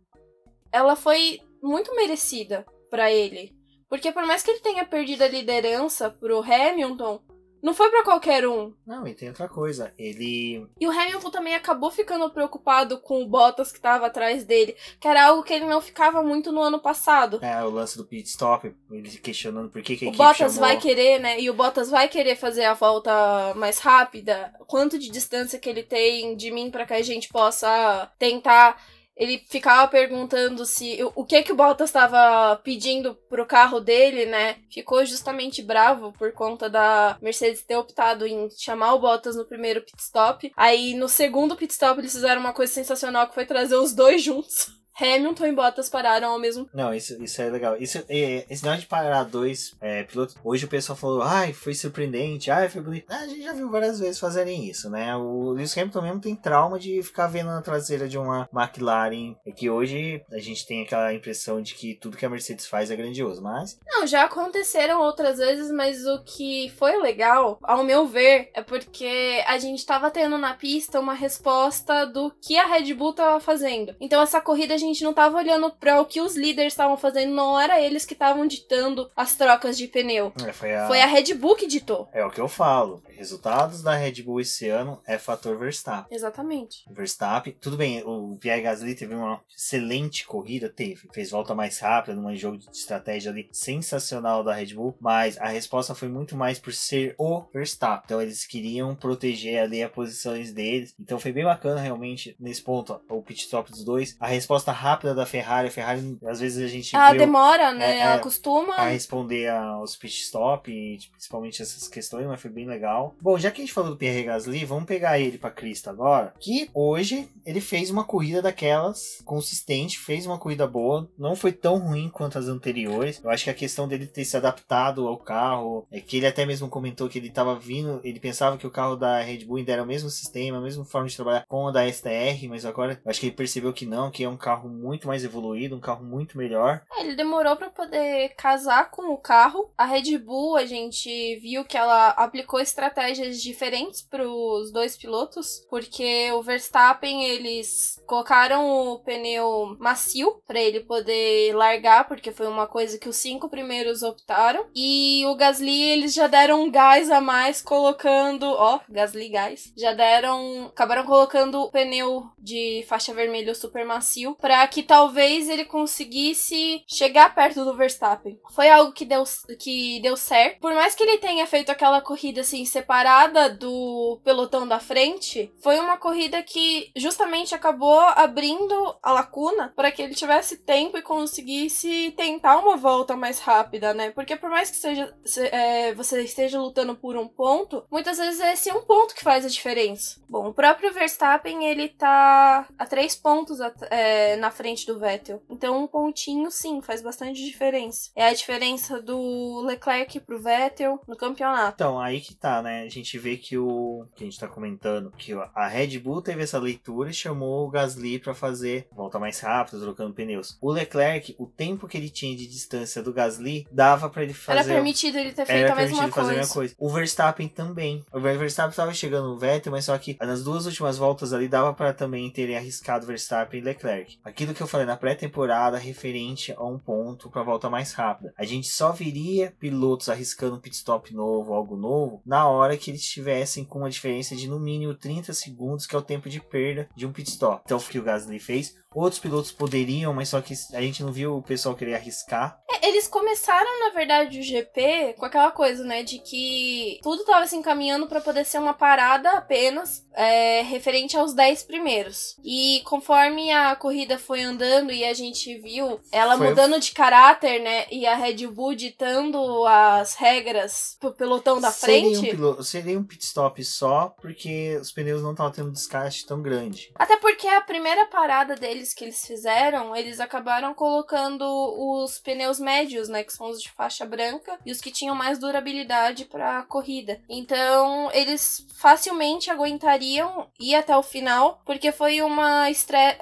ela 0.73 0.97
foi 0.97 1.41
muito 1.63 1.95
merecida 1.95 2.65
para 2.91 3.13
ele. 3.13 3.55
Porque 3.89 4.13
por 4.13 4.27
mais 4.27 4.43
que 4.43 4.51
ele 4.51 4.61
tenha 4.61 4.85
perdido 4.85 5.23
a 5.23 5.29
liderança 5.29 6.11
pro 6.11 6.43
Hamilton, 6.43 7.21
não 7.63 7.75
foi 7.75 7.91
para 7.91 8.05
qualquer 8.05 8.47
um. 8.47 8.73
Não, 8.87 9.07
e 9.07 9.15
tem 9.15 9.29
outra 9.29 9.49
coisa. 9.49 9.93
Ele. 9.99 10.67
E 10.79 10.87
o 10.87 10.91
Hamilton 10.91 11.31
também 11.31 11.55
acabou 11.55 11.91
ficando 11.91 12.31
preocupado 12.31 13.01
com 13.01 13.23
o 13.23 13.27
Bottas 13.27 13.73
que 13.73 13.79
estava 13.79 14.07
atrás 14.07 14.45
dele, 14.45 14.77
que 15.01 15.09
era 15.09 15.27
algo 15.27 15.43
que 15.43 15.53
ele 15.53 15.67
não 15.67 15.81
ficava 15.81 16.23
muito 16.23 16.53
no 16.53 16.61
ano 16.61 16.79
passado. 16.79 17.41
É, 17.43 17.63
o 17.65 17.71
lance 17.71 17.97
do 17.97 18.05
pit 18.05 18.29
stop, 18.29 18.73
ele 18.91 19.11
questionando 19.19 19.71
por 19.71 19.83
que, 19.83 19.97
que 19.97 20.05
a 20.05 20.09
o 20.09 20.11
equipe 20.11 20.25
Bottas 20.25 20.55
chamou... 20.55 20.69
vai 20.69 20.79
querer, 20.79 21.19
né? 21.19 21.41
E 21.41 21.51
o 21.51 21.55
Bottas 21.55 21.91
vai 21.91 22.09
querer 22.09 22.37
fazer 22.37 22.65
a 22.65 22.75
volta 22.75 23.55
mais 23.57 23.81
rápida. 23.81 24.53
Quanto 24.67 24.99
de 24.99 25.11
distância 25.11 25.59
que 25.59 25.69
ele 25.69 25.83
tem 25.83 26.37
de 26.37 26.51
mim 26.53 26.71
para 26.71 26.87
que 26.87 26.95
a 26.95 27.03
gente 27.03 27.29
possa 27.29 28.11
tentar 28.19 28.81
ele 29.19 29.45
ficava 29.51 29.89
perguntando 29.89 30.65
se 30.65 30.99
o 31.17 31.25
que 31.25 31.43
que 31.43 31.53
o 31.53 31.57
Bottas 31.57 31.89
estava 31.91 32.57
pedindo 32.63 33.17
pro 33.29 33.45
carro 33.45 33.81
dele, 33.81 34.27
né? 34.27 34.57
Ficou 34.73 35.05
justamente 35.05 35.61
bravo 35.61 36.13
por 36.13 36.33
conta 36.33 36.71
da 36.71 37.19
Mercedes 37.21 37.65
ter 37.65 37.77
optado 37.77 38.27
em 38.27 38.49
chamar 38.51 38.95
o 38.95 39.01
Bottas 39.01 39.35
no 39.35 39.45
primeiro 39.45 39.83
pit 39.83 40.01
stop. 40.01 40.53
Aí 40.57 40.95
no 40.95 41.09
segundo 41.09 41.57
pit 41.57 41.73
stop 41.73 42.01
eles 42.01 42.13
fizeram 42.13 42.41
uma 42.41 42.53
coisa 42.53 42.73
sensacional 42.73 43.27
que 43.27 43.35
foi 43.35 43.45
trazer 43.45 43.77
os 43.77 43.93
dois 43.93 44.23
juntos. 44.23 44.78
Hamilton 45.01 45.47
e 45.47 45.53
Bottas 45.53 45.89
pararam 45.89 46.31
ao 46.31 46.39
mesmo 46.39 46.69
Não, 46.75 46.93
isso, 46.93 47.23
isso 47.23 47.41
é 47.41 47.49
legal. 47.49 47.77
Isso, 47.79 47.99
é, 48.09 48.45
esse 48.51 48.65
negócio 48.65 48.83
de 48.83 48.89
parar 48.89 49.25
dois 49.25 49.77
é, 49.81 50.03
pilotos. 50.03 50.37
Hoje 50.43 50.65
o 50.65 50.69
pessoal 50.69 50.97
falou, 50.97 51.23
ai, 51.23 51.53
foi 51.53 51.75
surpreendente, 51.75 52.51
ai, 52.51 52.69
foi 52.69 52.83
bonito. 52.83 53.07
Ah, 53.09 53.21
a 53.21 53.27
gente 53.27 53.43
já 53.43 53.53
viu 53.53 53.71
várias 53.71 54.01
vezes 54.01 54.19
fazerem 54.19 54.69
isso, 54.69 54.91
né? 54.91 55.15
O 55.17 55.51
Lewis 55.51 55.77
Hamilton 55.77 56.03
mesmo 56.03 56.21
tem 56.21 56.35
trauma 56.35 56.79
de 56.79 57.03
ficar 57.03 57.29
vendo 57.29 57.49
na 57.49 57.63
traseira 57.63 58.09
de 58.09 58.19
uma 58.19 58.49
McLaren. 58.53 59.37
É 59.47 59.53
que 59.53 59.71
hoje 59.71 60.23
a 60.33 60.39
gente 60.39 60.67
tem 60.67 60.83
aquela 60.83 61.13
impressão 61.13 61.63
de 61.63 61.75
que 61.75 61.95
tudo 61.95 62.17
que 62.17 62.27
a 62.27 62.31
Mercedes 62.31 62.67
faz 62.67 62.91
é 62.91 62.97
grandioso, 62.97 63.43
mas. 63.43 63.79
Não, 63.87 64.07
já 64.07 64.25
aconteceram 64.25 65.01
outras 65.01 65.39
vezes, 65.39 65.71
mas 65.71 66.05
o 66.07 66.23
que 66.25 66.73
foi 66.77 67.01
legal, 67.01 67.59
ao 67.63 67.85
meu 67.85 68.07
ver, 68.07 68.51
é 68.55 68.63
porque 68.63 69.43
a 69.47 69.59
gente 69.59 69.85
tava 69.85 70.11
tendo 70.11 70.39
na 70.39 70.55
pista 70.55 71.01
uma 71.01 71.15
resposta 71.15 72.05
do 72.05 72.33
que 72.41 72.57
a 72.57 72.67
Red 72.67 72.95
Bull 72.95 73.13
tava 73.13 73.41
fazendo. 73.41 73.95
Então 74.01 74.21
essa 74.21 74.41
corrida 74.41 74.75
a 74.75 74.79
gente 74.79 74.88
gente 74.89 75.05
não 75.05 75.15
tava 75.15 75.37
olhando 75.37 75.71
para 75.71 76.01
o 76.01 76.07
que 76.07 76.21
os 76.21 76.37
líderes 76.37 76.73
estavam 76.73 76.97
fazendo, 76.97 77.35
não 77.35 77.59
era 77.59 77.81
eles 77.81 78.05
que 78.05 78.13
estavam 78.13 78.47
ditando 78.47 79.11
as 79.17 79.35
trocas 79.37 79.77
de 79.77 79.87
pneu. 79.87 80.33
É, 80.47 80.53
foi, 80.53 80.75
a... 80.75 80.87
foi 80.87 81.01
a 81.01 81.07
Red 81.07 81.35
Bull 81.35 81.57
que 81.57 81.67
ditou. 81.67 82.09
É 82.13 82.25
o 82.25 82.31
que 82.31 82.41
eu 82.41 82.49
falo. 82.49 83.03
Resultados 83.09 83.83
da 83.83 83.95
Red 83.95 84.23
Bull 84.23 84.41
esse 84.41 84.69
ano 84.69 85.01
é 85.07 85.19
fator 85.19 85.59
Verstappen. 85.59 86.17
Exatamente. 86.17 86.85
Verstappen, 86.91 87.57
tudo 87.61 87.77
bem, 87.77 88.03
o 88.05 88.37
Pierre 88.41 88.63
Gasly 88.63 88.95
teve 88.95 89.15
uma 89.15 89.41
excelente 89.55 90.27
corrida, 90.27 90.69
teve. 90.69 91.09
Fez 91.13 91.31
volta 91.31 91.55
mais 91.55 91.79
rápida, 91.79 92.15
num 92.15 92.35
jogo 92.37 92.59
de 92.59 92.71
estratégia 92.71 93.31
ali 93.31 93.49
sensacional 93.53 94.45
da 94.45 94.55
Red 94.55 94.75
Bull, 94.75 94.97
mas 95.01 95.37
a 95.39 95.49
resposta 95.49 95.95
foi 95.95 96.09
muito 96.09 96.37
mais 96.37 96.59
por 96.59 96.73
ser 96.73 97.15
o 97.19 97.43
Verstappen. 97.53 98.03
Então 98.05 98.23
eles 98.23 98.47
queriam 98.47 98.95
proteger 98.95 99.63
ali 99.63 99.83
as 99.83 99.91
posições 99.91 100.53
deles. 100.53 100.95
Então 100.99 101.19
foi 101.19 101.33
bem 101.33 101.45
bacana 101.45 101.81
realmente 101.81 102.37
nesse 102.39 102.63
ponto, 102.63 103.01
o 103.09 103.23
pit 103.23 103.43
stop 103.43 103.71
dos 103.71 103.85
dois. 103.85 104.17
A 104.21 104.27
resposta 104.27 104.71
rápida 104.79 105.15
da 105.15 105.27
Ferrari. 105.27 105.69
A 105.69 105.71
Ferrari, 105.71 106.19
às 106.25 106.41
vezes 106.41 106.65
a 106.65 106.69
gente. 106.69 106.95
Ela 106.95 107.13
demora, 107.13 107.73
né? 107.73 107.97
É, 107.97 108.01
ela 108.01 108.15
é, 108.17 108.19
costuma. 108.19 108.75
A 108.75 108.89
responder 108.89 109.49
aos 109.49 109.97
pit 109.97 110.23
stop, 110.23 110.71
e 110.71 110.99
tipo, 110.99 111.13
principalmente 111.13 111.61
essas 111.61 111.89
questões, 111.89 112.27
mas 112.27 112.41
foi 112.41 112.51
bem 112.51 112.67
legal. 112.67 113.15
Bom, 113.21 113.39
já 113.39 113.51
que 113.51 113.61
a 113.61 113.65
gente 113.65 113.75
falou 113.75 113.91
do 113.91 113.97
Pierre 113.97 114.25
Gasly, 114.25 114.65
vamos 114.65 114.85
pegar 114.85 115.19
ele 115.19 115.39
pra 115.39 115.51
Crista 115.51 115.91
agora. 115.91 116.33
Que 116.39 116.71
hoje 116.73 117.29
ele 117.45 117.61
fez 117.61 117.91
uma 117.91 118.05
corrida 118.05 118.41
daquelas 118.41 119.21
consistente, 119.25 119.99
fez 119.99 120.27
uma 120.27 120.39
corrida 120.39 120.67
boa. 120.67 121.09
Não 121.19 121.35
foi 121.35 121.53
tão 121.53 121.79
ruim 121.79 122.09
quanto 122.09 122.39
as 122.39 122.47
anteriores. 122.47 123.21
Eu 123.23 123.31
acho 123.31 123.45
que 123.45 123.51
a 123.51 123.55
questão 123.55 123.89
dele 123.89 124.07
ter 124.07 124.25
se 124.25 124.37
adaptado 124.37 125.07
ao 125.07 125.17
carro 125.17 125.87
é 125.91 126.01
que 126.01 126.19
ele 126.19 126.27
até 126.27 126.47
mesmo 126.47 126.69
comentou 126.69 127.09
que 127.09 127.19
ele 127.19 127.31
tava 127.31 127.59
vindo, 127.59 128.01
ele 128.05 128.21
pensava 128.21 128.57
que 128.57 128.67
o 128.67 128.71
carro 128.71 128.97
da 128.97 129.21
Red 129.21 129.45
Bull 129.45 129.57
ainda 129.57 129.73
era 129.73 129.83
o 129.83 129.87
mesmo 129.87 130.11
sistema, 130.11 130.59
a 130.59 130.61
mesma 130.61 130.85
forma 130.85 131.09
de 131.09 131.17
trabalhar 131.17 131.45
com 131.49 131.69
a 131.69 131.73
da 131.73 131.91
STR, 131.91 132.49
mas 132.49 132.65
agora 132.65 133.01
eu 133.05 133.11
acho 133.11 133.21
que 133.21 133.27
ele 133.27 133.35
percebeu 133.35 133.73
que 133.73 133.87
não, 133.87 134.11
que 134.11 134.25
é 134.25 134.29
um 134.29 134.37
carro 134.37 134.68
carro 134.69 134.75
muito 134.75 135.07
mais 135.07 135.25
evoluído, 135.25 135.77
um 135.77 135.81
carro 135.81 136.05
muito 136.05 136.37
melhor. 136.37 136.83
É, 136.93 137.01
ele 137.01 137.17
demorou 137.17 137.57
para 137.57 137.71
poder 137.71 138.35
casar 138.37 138.91
com 138.91 139.13
o 139.13 139.17
carro. 139.17 139.71
A 139.77 139.85
Red 139.85 140.19
Bull, 140.19 140.57
a 140.57 140.67
gente 140.67 141.37
viu 141.37 141.65
que 141.65 141.77
ela 141.77 142.09
aplicou 142.11 142.61
estratégias 142.61 143.41
diferentes 143.41 144.03
para 144.03 144.29
os 144.29 144.71
dois 144.71 144.97
pilotos, 144.97 145.67
porque 145.71 146.31
o 146.33 146.43
Verstappen 146.43 147.25
eles 147.25 148.01
colocaram 148.07 148.93
o 148.93 148.99
pneu 149.01 149.77
macio 149.79 150.43
para 150.47 150.61
ele 150.61 150.81
poder 150.81 151.55
largar, 151.55 152.07
porque 152.07 152.33
foi 152.33 152.47
uma 152.47 152.67
coisa 152.67 152.99
que 152.99 153.09
os 153.09 153.17
cinco 153.17 153.49
primeiros 153.49 154.03
optaram. 154.03 154.67
E 154.75 155.25
o 155.27 155.35
Gasly 155.35 155.83
eles 155.91 156.13
já 156.13 156.27
deram 156.27 156.63
um 156.63 156.71
gás 156.71 157.11
a 157.11 157.21
mais 157.21 157.63
colocando, 157.63 158.45
ó, 158.45 158.81
Gasly 158.89 159.29
gás. 159.29 159.73
Já 159.77 159.93
deram, 159.93 160.67
acabaram 160.67 161.05
colocando 161.05 161.63
o 161.63 161.71
pneu 161.71 162.27
de 162.39 162.85
faixa 162.89 163.15
vermelha 163.15 163.55
super 163.55 163.85
macio 163.85 164.37
para 164.49 164.67
que 164.67 164.83
talvez 164.83 165.47
ele 165.47 165.67
conseguisse 165.67 166.83
chegar 166.89 167.35
perto 167.35 167.67
do 167.67 167.77
Verstappen. 167.77 168.41
Foi 168.51 168.71
algo 168.71 168.93
que 168.93 169.05
deu, 169.05 169.23
que 169.59 170.01
deu 170.01 170.17
certo. 170.17 170.59
Por 170.59 170.73
mais 170.73 170.95
que 170.95 171.03
ele 171.03 171.19
tenha 171.19 171.47
feito 171.47 171.71
aquela 171.71 172.01
corrida 172.01 172.41
assim 172.41 172.65
separada 172.65 173.51
do 173.51 174.19
pelotão 174.25 174.67
da 174.67 174.81
frente, 174.81 175.53
foi 175.61 175.79
uma 175.79 175.99
corrida 175.99 176.43
que 176.43 176.91
justamente 176.97 177.55
acabou 177.55 178.01
abrindo 178.01 178.97
a 179.03 179.13
lacuna 179.13 179.71
para 179.77 179.93
que 179.93 180.01
ele 180.01 180.15
tivesse 180.15 180.57
tempo 180.65 180.97
e 180.97 181.03
conseguisse 181.03 182.15
tentar 182.17 182.57
uma 182.57 182.79
volta 182.79 183.15
mais 183.15 183.41
rápida, 183.41 183.93
né? 183.93 184.13
Porque 184.13 184.35
por 184.35 184.49
mais 184.49 184.71
que 184.71 184.79
seja 184.79 185.15
se, 185.27 185.47
é, 185.49 185.93
você 185.93 186.23
esteja 186.23 186.59
lutando 186.59 186.95
por 186.95 187.19
um 187.19 187.29
ponto, 187.29 187.85
muitas 187.91 188.17
vezes 188.17 188.41
é 188.41 188.55
esse 188.55 188.73
um 188.73 188.81
ponto 188.81 189.15
que 189.15 189.23
faz 189.23 189.45
a 189.45 189.51
diferença. 189.51 190.19
Bom, 190.27 190.49
o 190.49 190.55
próprio 190.55 190.91
Verstappen 190.91 191.67
ele 191.67 191.91
tá 191.91 192.67
a 192.79 192.87
três 192.87 193.15
pontos 193.15 193.59
é, 193.91 194.38
na 194.39 194.51
frente 194.51 194.87
do 194.87 194.99
Vettel. 194.99 195.43
Então, 195.49 195.85
um 195.85 195.87
pontinho, 195.87 196.51
sim, 196.51 196.81
faz 196.81 197.03
bastante 197.03 197.45
diferença. 197.45 198.11
É 198.15 198.27
a 198.27 198.33
diferença 198.35 199.01
do 199.01 199.63
Leclerc 199.65 200.21
pro 200.21 200.41
Vettel 200.41 201.01
no 201.07 201.17
campeonato. 201.17 201.75
Então, 201.75 202.01
aí 202.01 202.21
que 202.21 202.35
tá, 202.35 202.63
né? 202.63 202.83
A 202.83 202.89
gente 202.89 203.19
vê 203.19 203.37
que 203.37 203.57
o. 203.57 204.07
que 204.15 204.25
a 204.25 204.27
gente 204.27 204.39
tá 204.39 204.49
comentando, 204.49 205.11
que 205.17 205.33
a 205.55 205.67
Red 205.67 205.99
Bull 205.99 206.23
teve 206.23 206.43
essa 206.43 206.59
leitura 206.59 207.11
e 207.11 207.15
chamou 207.15 207.67
o 207.67 207.71
Gasly 207.71 208.19
para 208.19 208.35
fazer 208.35 208.89
volta 208.93 209.19
mais 209.19 209.41
rápido, 209.41 209.81
trocando 209.81 210.15
pneus. 210.15 210.57
O 210.61 210.71
Leclerc, 210.71 211.35
o 211.39 211.47
tempo 211.47 211.87
que 211.87 211.97
ele 211.97 212.11
tinha 212.11 212.37
de 212.37 212.47
distância 212.47 213.03
do 213.03 213.13
Gasly, 213.13 213.67
dava 213.71 214.09
para 214.09 214.23
ele 214.23 214.35
fazer. 214.35 214.61
Era 214.61 214.69
permitido 214.69 215.19
ele 215.19 215.33
ter 215.33 215.47
feito 215.47 215.71
a 215.71 215.75
mesma 215.75 216.09
coisa. 216.09 216.31
a 216.31 216.35
mesma 216.35 216.55
coisa. 216.55 216.75
O 216.79 216.89
Verstappen 216.89 217.49
também. 217.49 218.05
O 218.13 218.21
Verstappen 218.21 218.75
tava 218.75 218.95
chegando 218.95 219.29
no 219.29 219.39
Vettel, 219.39 219.73
mas 219.73 219.85
só 219.85 219.97
que 219.99 220.17
nas 220.21 220.43
duas 220.43 220.67
últimas 220.67 220.99
voltas 220.99 221.33
ali 221.33 221.49
dava 221.49 221.73
para 221.73 221.93
também 221.93 222.31
terem 222.31 222.57
arriscado 222.57 223.07
Verstappen 223.07 223.61
e 223.61 223.63
Leclerc. 223.63 224.19
Aquilo 224.29 224.55
que 224.55 224.63
eu 224.63 224.67
falei 224.67 224.87
na 224.87 224.97
pré-temporada 224.97 225.79
referente 225.79 226.53
a 226.53 226.65
um 226.65 226.79
ponto 226.79 227.31
para 227.31 227.43
volta 227.43 227.71
mais 227.71 227.93
rápida. 227.93 228.33
A 228.37 228.45
gente 228.45 228.69
só 228.69 228.93
viria 228.93 229.55
pilotos 229.59 230.09
arriscando 230.09 230.57
um 230.57 230.61
pit 230.61 230.77
stop 230.77 231.15
novo, 231.15 231.55
algo 231.55 231.77
novo, 231.77 232.23
na 232.25 232.47
hora 232.47 232.77
que 232.77 232.91
eles 232.91 233.01
estivessem 233.01 233.65
com 233.65 233.81
uma 233.81 233.91
diferença 233.91 234.37
de 234.37 234.49
no 234.49 234.61
mínimo 234.61 234.95
30 234.95 235.33
segundos, 235.33 235.87
que 235.87 235.97
é 235.97 235.99
o 235.99 236.03
tempo 236.03 236.29
de 236.29 236.41
perda 236.41 236.89
de 236.95 237.07
um 237.07 237.13
pit 237.13 237.31
stop. 237.31 237.63
Então, 237.65 237.79
o 237.79 237.81
que 237.81 237.99
o 237.99 238.03
Gasly 238.03 238.39
fez. 238.39 238.77
Outros 238.95 239.21
pilotos 239.21 239.53
poderiam, 239.53 240.15
mas 240.15 240.31
só 240.31 240.41
que 240.41 240.55
a 240.73 240.81
gente 240.81 241.03
não 241.03 241.13
viu 241.13 241.37
o 241.37 241.43
pessoal 241.43 241.75
querer 241.75 241.95
arriscar. 241.95 242.59
É, 242.71 242.89
eles 242.89 243.07
começaram, 243.07 243.81
na 243.81 243.91
verdade, 243.91 244.41
o 244.41 244.43
GP 244.43 245.15
com 245.19 245.27
aquela 245.27 245.51
coisa, 245.51 245.85
né, 245.85 246.03
de 246.03 246.19
que 246.19 246.99
tudo 247.03 247.21
estava 247.21 247.47
se 247.47 247.57
encaminhando 247.57 248.07
para 248.07 248.21
poder 248.21 248.45
ser 248.45 248.59
uma 248.59 248.73
parada 248.73 249.31
apenas 249.33 250.07
é, 250.15 250.63
referente 250.63 251.17
aos 251.17 251.35
10 251.35 251.63
primeiros. 251.65 252.37
E 252.43 252.83
conforme 252.85 253.53
a 253.53 253.77
corrida 253.77 254.19
foi 254.19 254.43
andando 254.43 254.91
e 254.91 255.05
a 255.05 255.15
gente 255.15 255.57
viu 255.59 256.01
ela 256.11 256.37
foi... 256.37 256.49
mudando 256.49 256.81
de 256.81 256.93
caráter, 256.93 257.61
né? 257.61 257.87
E 257.91 258.07
a 258.07 258.17
Red 258.17 258.47
Bull 258.49 258.75
ditando 258.75 259.65
as 259.67 260.15
regras 260.15 260.97
pro 260.99 261.13
pelotão 261.13 261.61
da 261.61 261.71
seria 261.71 262.01
frente. 262.01 262.19
Um 262.19 262.31
piloto, 262.31 262.65
seria 262.65 262.99
um 262.99 263.05
pit 263.05 263.25
stop 263.25 263.63
só, 263.65 264.15
porque 264.21 264.77
os 264.81 264.91
pneus 264.91 265.23
não 265.23 265.33
estavam 265.33 265.53
tendo 265.53 265.71
desgaste 265.71 266.27
tão 266.27 266.43
grande. 266.43 266.91
Até 266.95 267.17
porque 267.17 267.47
a 267.47 267.61
primeira 267.61 268.07
parada 268.07 268.57
deles 268.79 268.95
que 268.95 269.05
eles 269.05 269.27
fizeram, 269.27 269.95
eles 269.95 270.21
acabaram 270.21 270.73
colocando 270.73 271.45
os 271.45 272.19
pneus 272.21 272.61
médios 272.61 273.09
né, 273.09 273.25
que 273.25 273.33
são 273.33 273.51
os 273.51 273.61
de 273.61 273.71
faixa 273.73 274.07
branca 274.07 274.57
e 274.65 274.71
os 274.71 274.81
que 274.81 274.93
tinham 274.93 275.15
mais 275.15 275.39
durabilidade 275.39 276.25
para 276.25 276.63
corrida. 276.63 277.21
Então, 277.29 278.11
eles 278.13 278.67
facilmente 278.77 279.51
aguentariam 279.51 280.49
ir 280.61 280.75
até 280.75 280.97
o 280.97 281.03
final, 281.03 281.61
porque 281.67 281.91
foi 281.91 282.23
uma, 282.23 282.67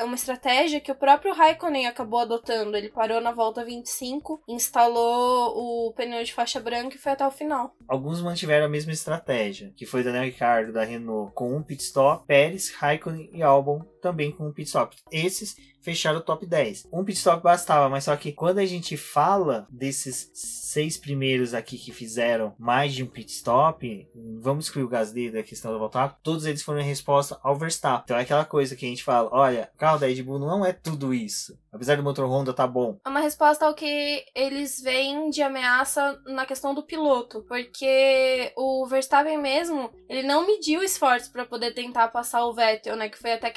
uma 0.05 0.15
estratégia 0.15 0.81
que 0.81 0.93
o 0.93 0.97
próprio 0.97 1.33
Raikkonen 1.33 1.87
acabou 1.87 2.21
adotando. 2.21 2.77
Ele 2.77 2.91
parou 2.91 3.21
na 3.21 3.33
volta 3.33 3.65
25, 3.65 4.43
instalou 4.47 5.87
o 5.89 5.93
pneu 5.93 6.23
de 6.23 6.35
faixa 6.35 6.61
branca 6.61 6.97
e 6.97 6.99
foi 6.99 7.13
até 7.13 7.27
o 7.27 7.31
final. 7.31 7.75
Alguns 7.89 8.21
mantiveram 8.21 8.67
a 8.67 8.69
mesma 8.69 8.93
estratégia, 8.93 9.73
que 9.77 9.87
foi 9.87 10.03
Daniel 10.03 10.25
Ricciardo 10.25 10.73
da 10.73 10.85
Renault 10.85 11.33
com 11.35 11.57
um 11.57 11.63
pit 11.63 11.83
stop, 11.83 12.27
Pérez, 12.27 12.75
Raikkonen 12.75 13.31
e 13.33 13.43
Albon 13.43 13.83
também 14.07 14.31
com 14.31 14.47
um 14.47 14.53
pit 14.53 14.69
stop. 14.69 14.97
Esses 15.11 15.57
fechar 15.87 16.17
o 16.17 16.21
top 16.21 16.45
10. 16.45 16.89
Um 16.93 17.05
pit 17.05 17.17
stop 17.17 17.45
bastava, 17.45 17.89
mas 17.89 18.03
só 18.03 18.17
que 18.17 18.33
quando 18.33 18.59
a 18.59 18.67
gente 18.67 18.97
fala 18.97 19.69
desses 19.71 20.33
seis 20.35 20.97
primeiros 20.97 21.55
aqui 21.55 21.79
que 21.79 21.93
fizeram 21.93 22.55
mais 22.59 22.93
de 22.93 23.05
um 23.05 23.07
pit 23.07 23.31
stop, 23.31 24.09
vamos 24.41 24.65
excluir 24.65 24.83
o 24.83 24.89
Gasly 24.89 25.31
da 25.31 25.45
questão 25.45 25.73
do 25.73 25.79
voltar, 25.79 26.19
todos 26.25 26.45
eles 26.45 26.63
foram 26.63 26.81
em 26.81 26.85
resposta 26.85 27.39
ao 27.41 27.55
Verstappen. 27.55 28.03
Então 28.05 28.17
é 28.17 28.23
aquela 28.23 28.45
coisa 28.45 28.75
que 28.75 28.85
a 28.85 28.89
gente 28.89 29.05
fala, 29.05 29.29
olha, 29.33 29.71
o 29.75 29.79
carro 29.79 29.99
da 29.99 30.09
Red 30.09 30.23
Bull 30.25 30.41
não 30.41 30.67
é 30.67 30.73
tudo 30.73 31.15
isso. 31.15 31.57
Apesar 31.73 31.97
do 31.97 32.03
motor 32.03 32.27
Honda 32.27 32.53
tá 32.53 32.67
bom. 32.67 32.99
É 33.05 33.09
uma 33.09 33.21
resposta 33.21 33.67
ao 33.67 33.75
que 33.75 34.25
eles 34.35 34.81
veem 34.81 35.31
de 35.31 35.43
ameaça 35.43 36.21
na 36.27 36.47
questão 36.47 36.75
do 36.75 36.83
piloto, 36.83 37.45
porque 37.47 38.53
o 38.57 38.87
Verstappen 38.87 39.39
mesmo, 39.39 39.93
ele 40.09 40.23
não 40.23 40.47
mediu 40.47 40.83
esforços 40.83 41.29
para 41.29 41.45
poder 41.45 41.75
tentar 41.75 42.09
passar 42.09 42.45
o 42.47 42.55
Vettel, 42.55 42.97
né, 42.97 43.09
que 43.09 43.19
foi 43.19 43.35
até 43.35 43.51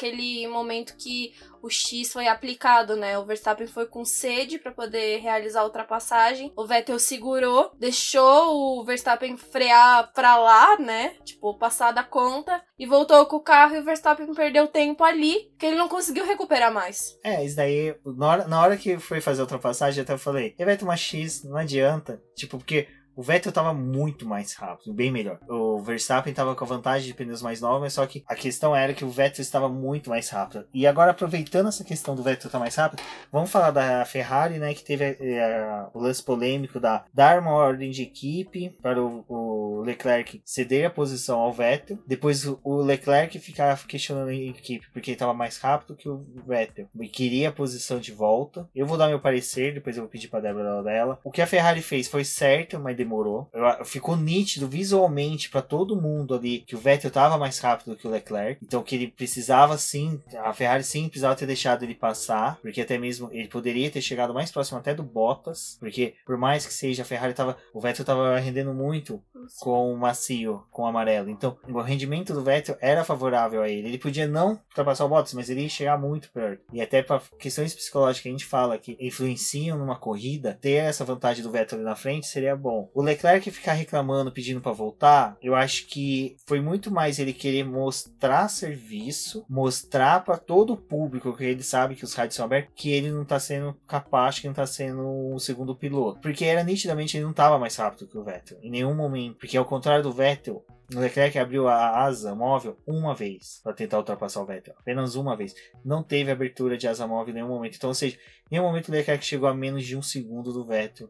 momento 0.47 0.95
que 0.97 1.33
o 1.61 1.69
X 1.69 2.11
foi 2.13 2.27
aplicado, 2.27 2.95
né? 2.95 3.17
O 3.17 3.25
Verstappen 3.25 3.67
foi 3.67 3.85
com 3.85 4.05
sede 4.05 4.57
para 4.57 4.71
poder 4.71 5.19
realizar 5.19 5.61
a 5.61 5.65
ultrapassagem. 5.65 6.51
O 6.55 6.65
Vettel 6.65 6.99
segurou, 6.99 7.71
deixou 7.77 8.79
o 8.79 8.83
Verstappen 8.85 9.35
frear 9.37 10.11
para 10.13 10.37
lá, 10.37 10.79
né? 10.79 11.15
Tipo, 11.25 11.57
passar 11.57 11.91
da 11.91 12.03
conta 12.03 12.61
e 12.77 12.85
voltou 12.85 13.25
com 13.25 13.37
o 13.37 13.43
carro 13.43 13.75
e 13.75 13.79
o 13.79 13.83
Verstappen 13.83 14.33
perdeu 14.33 14.67
tempo 14.67 15.03
ali, 15.03 15.51
que 15.57 15.65
ele 15.65 15.75
não 15.75 15.89
conseguiu 15.89 16.25
recuperar 16.25 16.73
mais. 16.73 17.17
É, 17.23 17.43
isso 17.43 17.55
daí, 17.55 17.95
na 18.05 18.27
hora, 18.27 18.47
na 18.47 18.61
hora 18.61 18.77
que 18.77 18.97
foi 18.97 19.19
fazer 19.19 19.41
a 19.41 19.43
ultrapassagem, 19.43 19.99
eu 19.99 20.03
até 20.03 20.17
falei, 20.17 20.55
ele 20.57 20.65
vai 20.65 20.77
tomar 20.77 20.97
X, 20.97 21.43
não 21.43 21.57
adianta. 21.57 22.21
Tipo, 22.35 22.57
porque 22.57 22.87
o 23.19 23.21
Vettel 23.21 23.49
estava 23.49 23.73
muito 23.73 24.25
mais 24.25 24.53
rápido, 24.53 24.93
bem 24.93 25.11
melhor. 25.11 25.39
O 25.49 25.79
Verstappen 25.79 26.31
estava 26.31 26.55
com 26.55 26.63
a 26.63 26.67
vantagem 26.67 27.05
de 27.05 27.13
pneus 27.13 27.41
mais 27.41 27.59
novos, 27.59 27.81
mas 27.81 27.91
só 27.91 28.07
que 28.07 28.23
a 28.25 28.33
questão 28.33 28.73
era 28.73 28.93
que 28.93 29.03
o 29.03 29.09
Vettel 29.09 29.41
estava 29.41 29.67
muito 29.67 30.09
mais 30.09 30.29
rápido. 30.29 30.65
E 30.73 30.87
agora, 30.87 31.11
aproveitando 31.11 31.67
essa 31.67 31.83
questão 31.83 32.15
do 32.15 32.23
Vettel 32.23 32.47
estar 32.47 32.51
tá 32.51 32.59
mais 32.59 32.75
rápido, 32.75 33.03
vamos 33.29 33.51
falar 33.51 33.71
da 33.71 34.05
Ferrari, 34.05 34.57
né? 34.57 34.73
Que 34.73 34.85
teve 34.85 35.17
é, 35.19 35.85
o 35.93 35.99
lance 35.99 36.23
polêmico 36.23 36.79
da 36.79 37.03
dar 37.13 37.41
uma 37.41 37.51
ordem 37.51 37.91
de 37.91 38.03
equipe 38.03 38.69
para 38.81 39.03
o, 39.03 39.25
o 39.27 39.81
Leclerc 39.81 40.41
ceder 40.45 40.87
a 40.87 40.89
posição 40.89 41.41
ao 41.41 41.51
Vettel. 41.51 41.99
Depois 42.07 42.45
o 42.45 42.77
Leclerc 42.81 43.37
ficar 43.39 43.85
questionando 43.85 44.29
a 44.29 44.33
equipe 44.33 44.87
porque 44.93 45.11
ele 45.11 45.15
estava 45.15 45.33
mais 45.33 45.57
rápido 45.57 45.97
que 45.97 46.07
o 46.07 46.25
Vettel 46.47 46.87
e 46.97 47.09
queria 47.09 47.49
a 47.49 47.51
posição 47.51 47.99
de 47.99 48.13
volta. 48.13 48.69
Eu 48.73 48.87
vou 48.87 48.97
dar 48.97 49.09
meu 49.09 49.19
parecer, 49.19 49.73
depois 49.73 49.97
eu 49.97 50.03
vou 50.03 50.09
pedir 50.09 50.29
para 50.29 50.39
Débora 50.39 50.81
dela. 50.83 51.19
O 51.21 51.31
que 51.31 51.41
a 51.41 51.47
Ferrari 51.47 51.81
fez 51.81 52.07
foi 52.07 52.23
certo, 52.23 52.79
mas 52.79 52.95
demorou. 53.09 53.49
Eu, 53.51 53.85
ficou 53.85 54.15
nítido 54.15 54.67
visualmente 54.67 55.49
para 55.49 55.61
todo 55.61 55.99
mundo 55.99 56.35
ali 56.35 56.59
que 56.59 56.75
o 56.75 56.79
Vettel 56.79 57.07
estava 57.07 57.37
mais 57.37 57.57
rápido 57.59 57.95
que 57.95 58.07
o 58.07 58.11
Leclerc. 58.11 58.63
Então 58.63 58.83
que 58.83 58.95
ele 58.95 59.07
precisava 59.07 59.77
sim, 59.77 60.21
a 60.37 60.53
Ferrari 60.53 60.83
sim 60.83 61.07
precisava 61.07 61.35
ter 61.35 61.47
deixado 61.47 61.83
ele 61.83 61.95
passar, 61.95 62.59
porque 62.61 62.81
até 62.81 62.97
mesmo 62.97 63.29
ele 63.31 63.47
poderia 63.47 63.89
ter 63.89 64.01
chegado 64.01 64.33
mais 64.33 64.51
próximo 64.51 64.77
até 64.77 64.93
do 64.93 65.03
Bottas, 65.03 65.77
porque 65.79 66.13
por 66.25 66.37
mais 66.37 66.65
que 66.65 66.73
seja 66.73 67.01
a 67.01 67.05
Ferrari 67.05 67.33
tava, 67.33 67.57
o 67.73 67.81
Vettel 67.81 68.03
estava 68.03 68.37
rendendo 68.37 68.73
muito 68.73 69.21
com 69.59 69.91
o 69.91 69.97
macio, 69.97 70.63
com 70.69 70.83
o 70.83 70.87
amarelo. 70.87 71.29
Então, 71.29 71.57
o 71.67 71.81
rendimento 71.81 72.33
do 72.33 72.43
Vettel 72.43 72.77
era 72.79 73.03
favorável 73.03 73.61
a 73.61 73.69
ele. 73.69 73.87
Ele 73.87 73.97
podia 73.97 74.27
não 74.27 74.61
ultrapassar 74.69 75.05
o 75.05 75.09
Bottas, 75.09 75.33
mas 75.33 75.49
ele 75.49 75.61
ia 75.61 75.69
chegar 75.69 75.97
muito 75.97 76.29
perto. 76.31 76.63
E 76.71 76.81
até 76.81 77.01
para 77.01 77.21
questões 77.39 77.73
psicológicas 77.73 78.21
que 78.21 78.29
a 78.29 78.31
gente 78.31 78.45
fala 78.45 78.77
que 78.77 78.97
influenciam 78.99 79.77
numa 79.77 79.97
corrida, 79.97 80.57
ter 80.59 80.73
essa 80.73 81.05
vantagem 81.05 81.43
do 81.43 81.51
Vettel 81.51 81.79
ali 81.79 81.85
na 81.85 81.95
frente 81.95 82.27
seria 82.27 82.55
bom. 82.55 82.89
O 82.99 83.01
Leclerc 83.01 83.49
ficar 83.49 83.71
reclamando, 83.71 84.29
pedindo 84.29 84.59
para 84.59 84.73
voltar, 84.73 85.37
eu 85.41 85.55
acho 85.55 85.87
que 85.87 86.35
foi 86.45 86.59
muito 86.59 86.91
mais 86.91 87.17
ele 87.17 87.31
querer 87.31 87.63
mostrar 87.63 88.49
serviço, 88.49 89.45
mostrar 89.47 90.21
para 90.25 90.35
todo 90.35 90.73
o 90.73 90.77
público 90.77 91.33
que 91.33 91.45
ele 91.45 91.63
sabe 91.63 91.95
que 91.95 92.03
os 92.03 92.13
rádios 92.13 92.35
são 92.35 92.43
abertos, 92.43 92.73
que 92.75 92.91
ele 92.91 93.09
não 93.09 93.23
tá 93.23 93.39
sendo 93.39 93.73
capaz, 93.87 94.39
que 94.39 94.47
não 94.47 94.53
tá 94.53 94.65
sendo 94.65 95.33
o 95.33 95.39
segundo 95.39 95.73
piloto. 95.73 96.19
Porque 96.19 96.43
era 96.43 96.61
nitidamente 96.61 97.15
ele 97.15 97.23
não 97.23 97.31
tava 97.31 97.57
mais 97.57 97.73
rápido 97.77 98.05
que 98.05 98.17
o 98.17 98.23
Vettel, 98.25 98.59
em 98.61 98.69
nenhum 98.69 98.93
momento. 98.93 99.37
Porque 99.37 99.55
ao 99.55 99.63
contrário 99.63 100.03
do 100.03 100.11
Vettel, 100.11 100.61
o 100.93 100.99
Leclerc 100.99 101.39
abriu 101.39 101.69
a 101.69 102.03
asa 102.03 102.35
móvel 102.35 102.77
uma 102.85 103.15
vez 103.15 103.61
para 103.63 103.71
tentar 103.71 103.99
ultrapassar 103.99 104.41
o 104.41 104.45
Vettel. 104.45 104.75
Apenas 104.77 105.15
uma 105.15 105.37
vez. 105.37 105.55
Não 105.85 106.03
teve 106.03 106.31
abertura 106.31 106.77
de 106.77 106.85
asa 106.85 107.07
móvel 107.07 107.31
em 107.31 107.35
nenhum 107.35 107.47
momento. 107.47 107.77
Então, 107.77 107.91
ou 107.91 107.93
seja, 107.93 108.17
em 108.17 108.55
nenhum 108.55 108.65
momento 108.65 108.89
o 108.89 108.91
Leclerc 108.91 109.23
chegou 109.23 109.47
a 109.47 109.53
menos 109.53 109.85
de 109.85 109.95
um 109.95 110.01
segundo 110.01 110.51
do 110.51 110.65
Vettel 110.65 111.09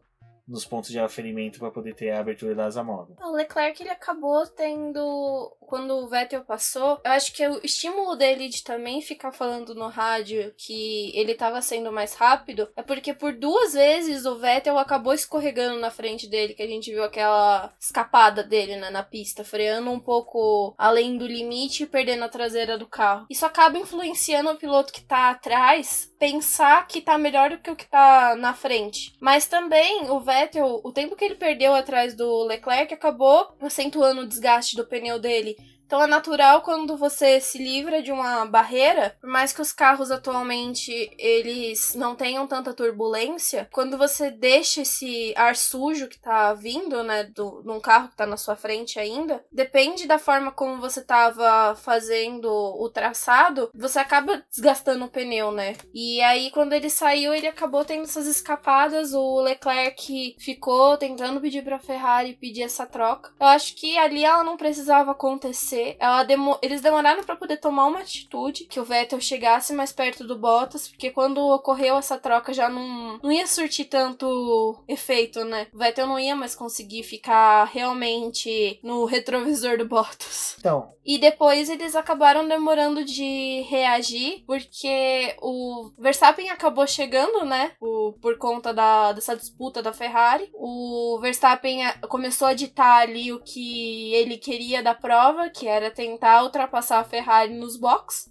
nos 0.50 0.64
pontos 0.64 0.90
de 0.90 0.98
aferimento 0.98 1.58
para 1.58 1.70
poder 1.70 1.94
ter 1.94 2.10
a 2.10 2.20
abertura 2.20 2.54
da 2.54 2.66
asa 2.66 2.82
móvel. 2.82 3.16
O 3.22 3.32
Leclerc 3.32 3.80
ele 3.80 3.90
acabou 3.90 4.46
tendo 4.46 5.56
quando 5.70 5.98
o 5.98 6.08
Vettel 6.08 6.44
passou, 6.44 7.00
eu 7.04 7.12
acho 7.12 7.32
que 7.32 7.46
o 7.46 7.60
estímulo 7.64 8.16
dele 8.16 8.48
de 8.48 8.64
também 8.64 9.00
ficar 9.00 9.30
falando 9.30 9.72
no 9.72 9.86
rádio 9.86 10.52
que 10.56 11.12
ele 11.14 11.30
estava 11.30 11.62
sendo 11.62 11.92
mais 11.92 12.12
rápido 12.14 12.68
é 12.74 12.82
porque 12.82 13.14
por 13.14 13.32
duas 13.32 13.74
vezes 13.74 14.26
o 14.26 14.36
Vettel 14.36 14.76
acabou 14.76 15.14
escorregando 15.14 15.78
na 15.78 15.92
frente 15.92 16.26
dele, 16.26 16.54
que 16.54 16.62
a 16.62 16.66
gente 16.66 16.90
viu 16.90 17.04
aquela 17.04 17.72
escapada 17.78 18.42
dele 18.42 18.74
né, 18.76 18.90
na 18.90 19.04
pista, 19.04 19.44
freando 19.44 19.92
um 19.92 20.00
pouco 20.00 20.74
além 20.76 21.16
do 21.16 21.24
limite 21.24 21.84
e 21.84 21.86
perdendo 21.86 22.24
a 22.24 22.28
traseira 22.28 22.76
do 22.76 22.88
carro. 22.88 23.26
Isso 23.30 23.46
acaba 23.46 23.78
influenciando 23.78 24.50
o 24.50 24.56
piloto 24.56 24.92
que 24.92 25.02
tá 25.02 25.30
atrás 25.30 26.10
pensar 26.18 26.86
que 26.86 27.00
tá 27.00 27.16
melhor 27.16 27.50
do 27.50 27.58
que 27.58 27.70
o 27.70 27.76
que 27.76 27.86
tá 27.86 28.34
na 28.36 28.52
frente. 28.52 29.14
Mas 29.20 29.46
também 29.46 30.10
o 30.10 30.20
Vettel, 30.20 30.39
o 30.82 30.92
tempo 30.92 31.16
que 31.16 31.24
ele 31.24 31.34
perdeu 31.34 31.74
atrás 31.74 32.14
do 32.14 32.44
Leclerc 32.44 32.94
acabou 32.94 33.48
acentuando 33.60 34.22
o 34.22 34.26
desgaste 34.26 34.76
do 34.76 34.86
pneu 34.86 35.18
dele. 35.18 35.56
Então 35.90 36.04
é 36.04 36.06
natural 36.06 36.62
quando 36.62 36.96
você 36.96 37.40
se 37.40 37.58
livra 37.58 38.00
de 38.00 38.12
uma 38.12 38.46
barreira, 38.46 39.16
por 39.20 39.28
mais 39.28 39.52
que 39.52 39.60
os 39.60 39.72
carros 39.72 40.12
atualmente 40.12 41.10
eles 41.18 41.96
não 41.96 42.14
tenham 42.14 42.46
tanta 42.46 42.72
turbulência, 42.72 43.68
quando 43.72 43.98
você 43.98 44.30
deixa 44.30 44.82
esse 44.82 45.34
ar 45.36 45.56
sujo 45.56 46.06
que 46.06 46.16
tá 46.16 46.54
vindo, 46.54 47.02
né, 47.02 47.24
do, 47.24 47.60
de 47.62 47.70
um 47.70 47.80
carro 47.80 48.08
que 48.08 48.14
tá 48.14 48.24
na 48.24 48.36
sua 48.36 48.54
frente 48.54 49.00
ainda, 49.00 49.44
depende 49.50 50.06
da 50.06 50.16
forma 50.16 50.52
como 50.52 50.80
você 50.80 51.02
tava 51.02 51.74
fazendo 51.74 52.48
o 52.48 52.88
traçado, 52.88 53.68
você 53.74 53.98
acaba 53.98 54.44
desgastando 54.48 55.06
o 55.06 55.10
pneu, 55.10 55.50
né? 55.50 55.74
E 55.92 56.22
aí 56.22 56.52
quando 56.52 56.72
ele 56.72 56.88
saiu, 56.88 57.34
ele 57.34 57.48
acabou 57.48 57.84
tendo 57.84 58.04
essas 58.04 58.28
escapadas, 58.28 59.12
o 59.12 59.40
Leclerc 59.40 60.36
ficou 60.38 60.96
tentando 60.96 61.40
pedir 61.40 61.64
para 61.64 61.80
Ferrari 61.80 62.34
pedir 62.34 62.62
essa 62.62 62.86
troca. 62.86 63.32
Eu 63.40 63.48
acho 63.48 63.74
que 63.74 63.98
ali 63.98 64.24
ela 64.24 64.44
não 64.44 64.56
precisava 64.56 65.10
acontecer 65.10 65.79
acontecer. 65.80 66.26
Demo... 66.26 66.58
Eles 66.62 66.80
demoraram 66.80 67.22
para 67.24 67.36
poder 67.36 67.56
tomar 67.56 67.86
uma 67.86 68.00
atitude, 68.00 68.64
que 68.64 68.80
o 68.80 68.84
Vettel 68.84 69.20
chegasse 69.20 69.72
mais 69.72 69.92
perto 69.92 70.24
do 70.24 70.38
Bottas, 70.38 70.88
porque 70.88 71.10
quando 71.10 71.38
ocorreu 71.38 71.96
essa 71.96 72.18
troca 72.18 72.52
já 72.52 72.68
não, 72.68 73.18
não 73.22 73.32
ia 73.32 73.46
surtir 73.46 73.86
tanto 73.86 74.82
efeito, 74.86 75.44
né? 75.44 75.66
O 75.72 75.78
Vettel 75.78 76.06
não 76.06 76.18
ia 76.18 76.36
mais 76.36 76.54
conseguir 76.54 77.02
ficar 77.02 77.64
realmente 77.64 78.78
no 78.82 79.04
retrovisor 79.04 79.78
do 79.78 79.86
Bottas. 79.86 80.56
Então. 80.58 80.92
E 81.04 81.18
depois 81.18 81.68
eles 81.68 81.96
acabaram 81.96 82.46
demorando 82.46 83.04
de 83.04 83.62
reagir, 83.68 84.44
porque 84.46 85.34
o 85.40 85.90
Verstappen 85.98 86.50
acabou 86.50 86.86
chegando, 86.86 87.44
né? 87.44 87.72
O, 87.80 88.12
por 88.20 88.36
conta 88.36 88.72
da, 88.72 89.12
dessa 89.12 89.34
disputa 89.34 89.82
da 89.82 89.92
Ferrari. 89.92 90.50
O 90.54 91.18
Verstappen 91.20 91.80
começou 92.08 92.46
a 92.46 92.54
ditar 92.54 93.02
ali 93.02 93.32
o 93.32 93.40
que 93.40 94.14
ele 94.14 94.36
queria 94.36 94.82
da 94.82 94.94
prova, 94.94 95.48
que 95.48 95.66
era 95.70 95.90
tentar 95.90 96.42
ultrapassar 96.42 96.98
a 96.98 97.04
Ferrari 97.04 97.54
nos 97.54 97.76
box. 97.76 98.30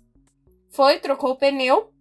Foi, 0.69 0.99
trocou 0.99 1.31
o 1.31 1.37
pneu. 1.37 1.93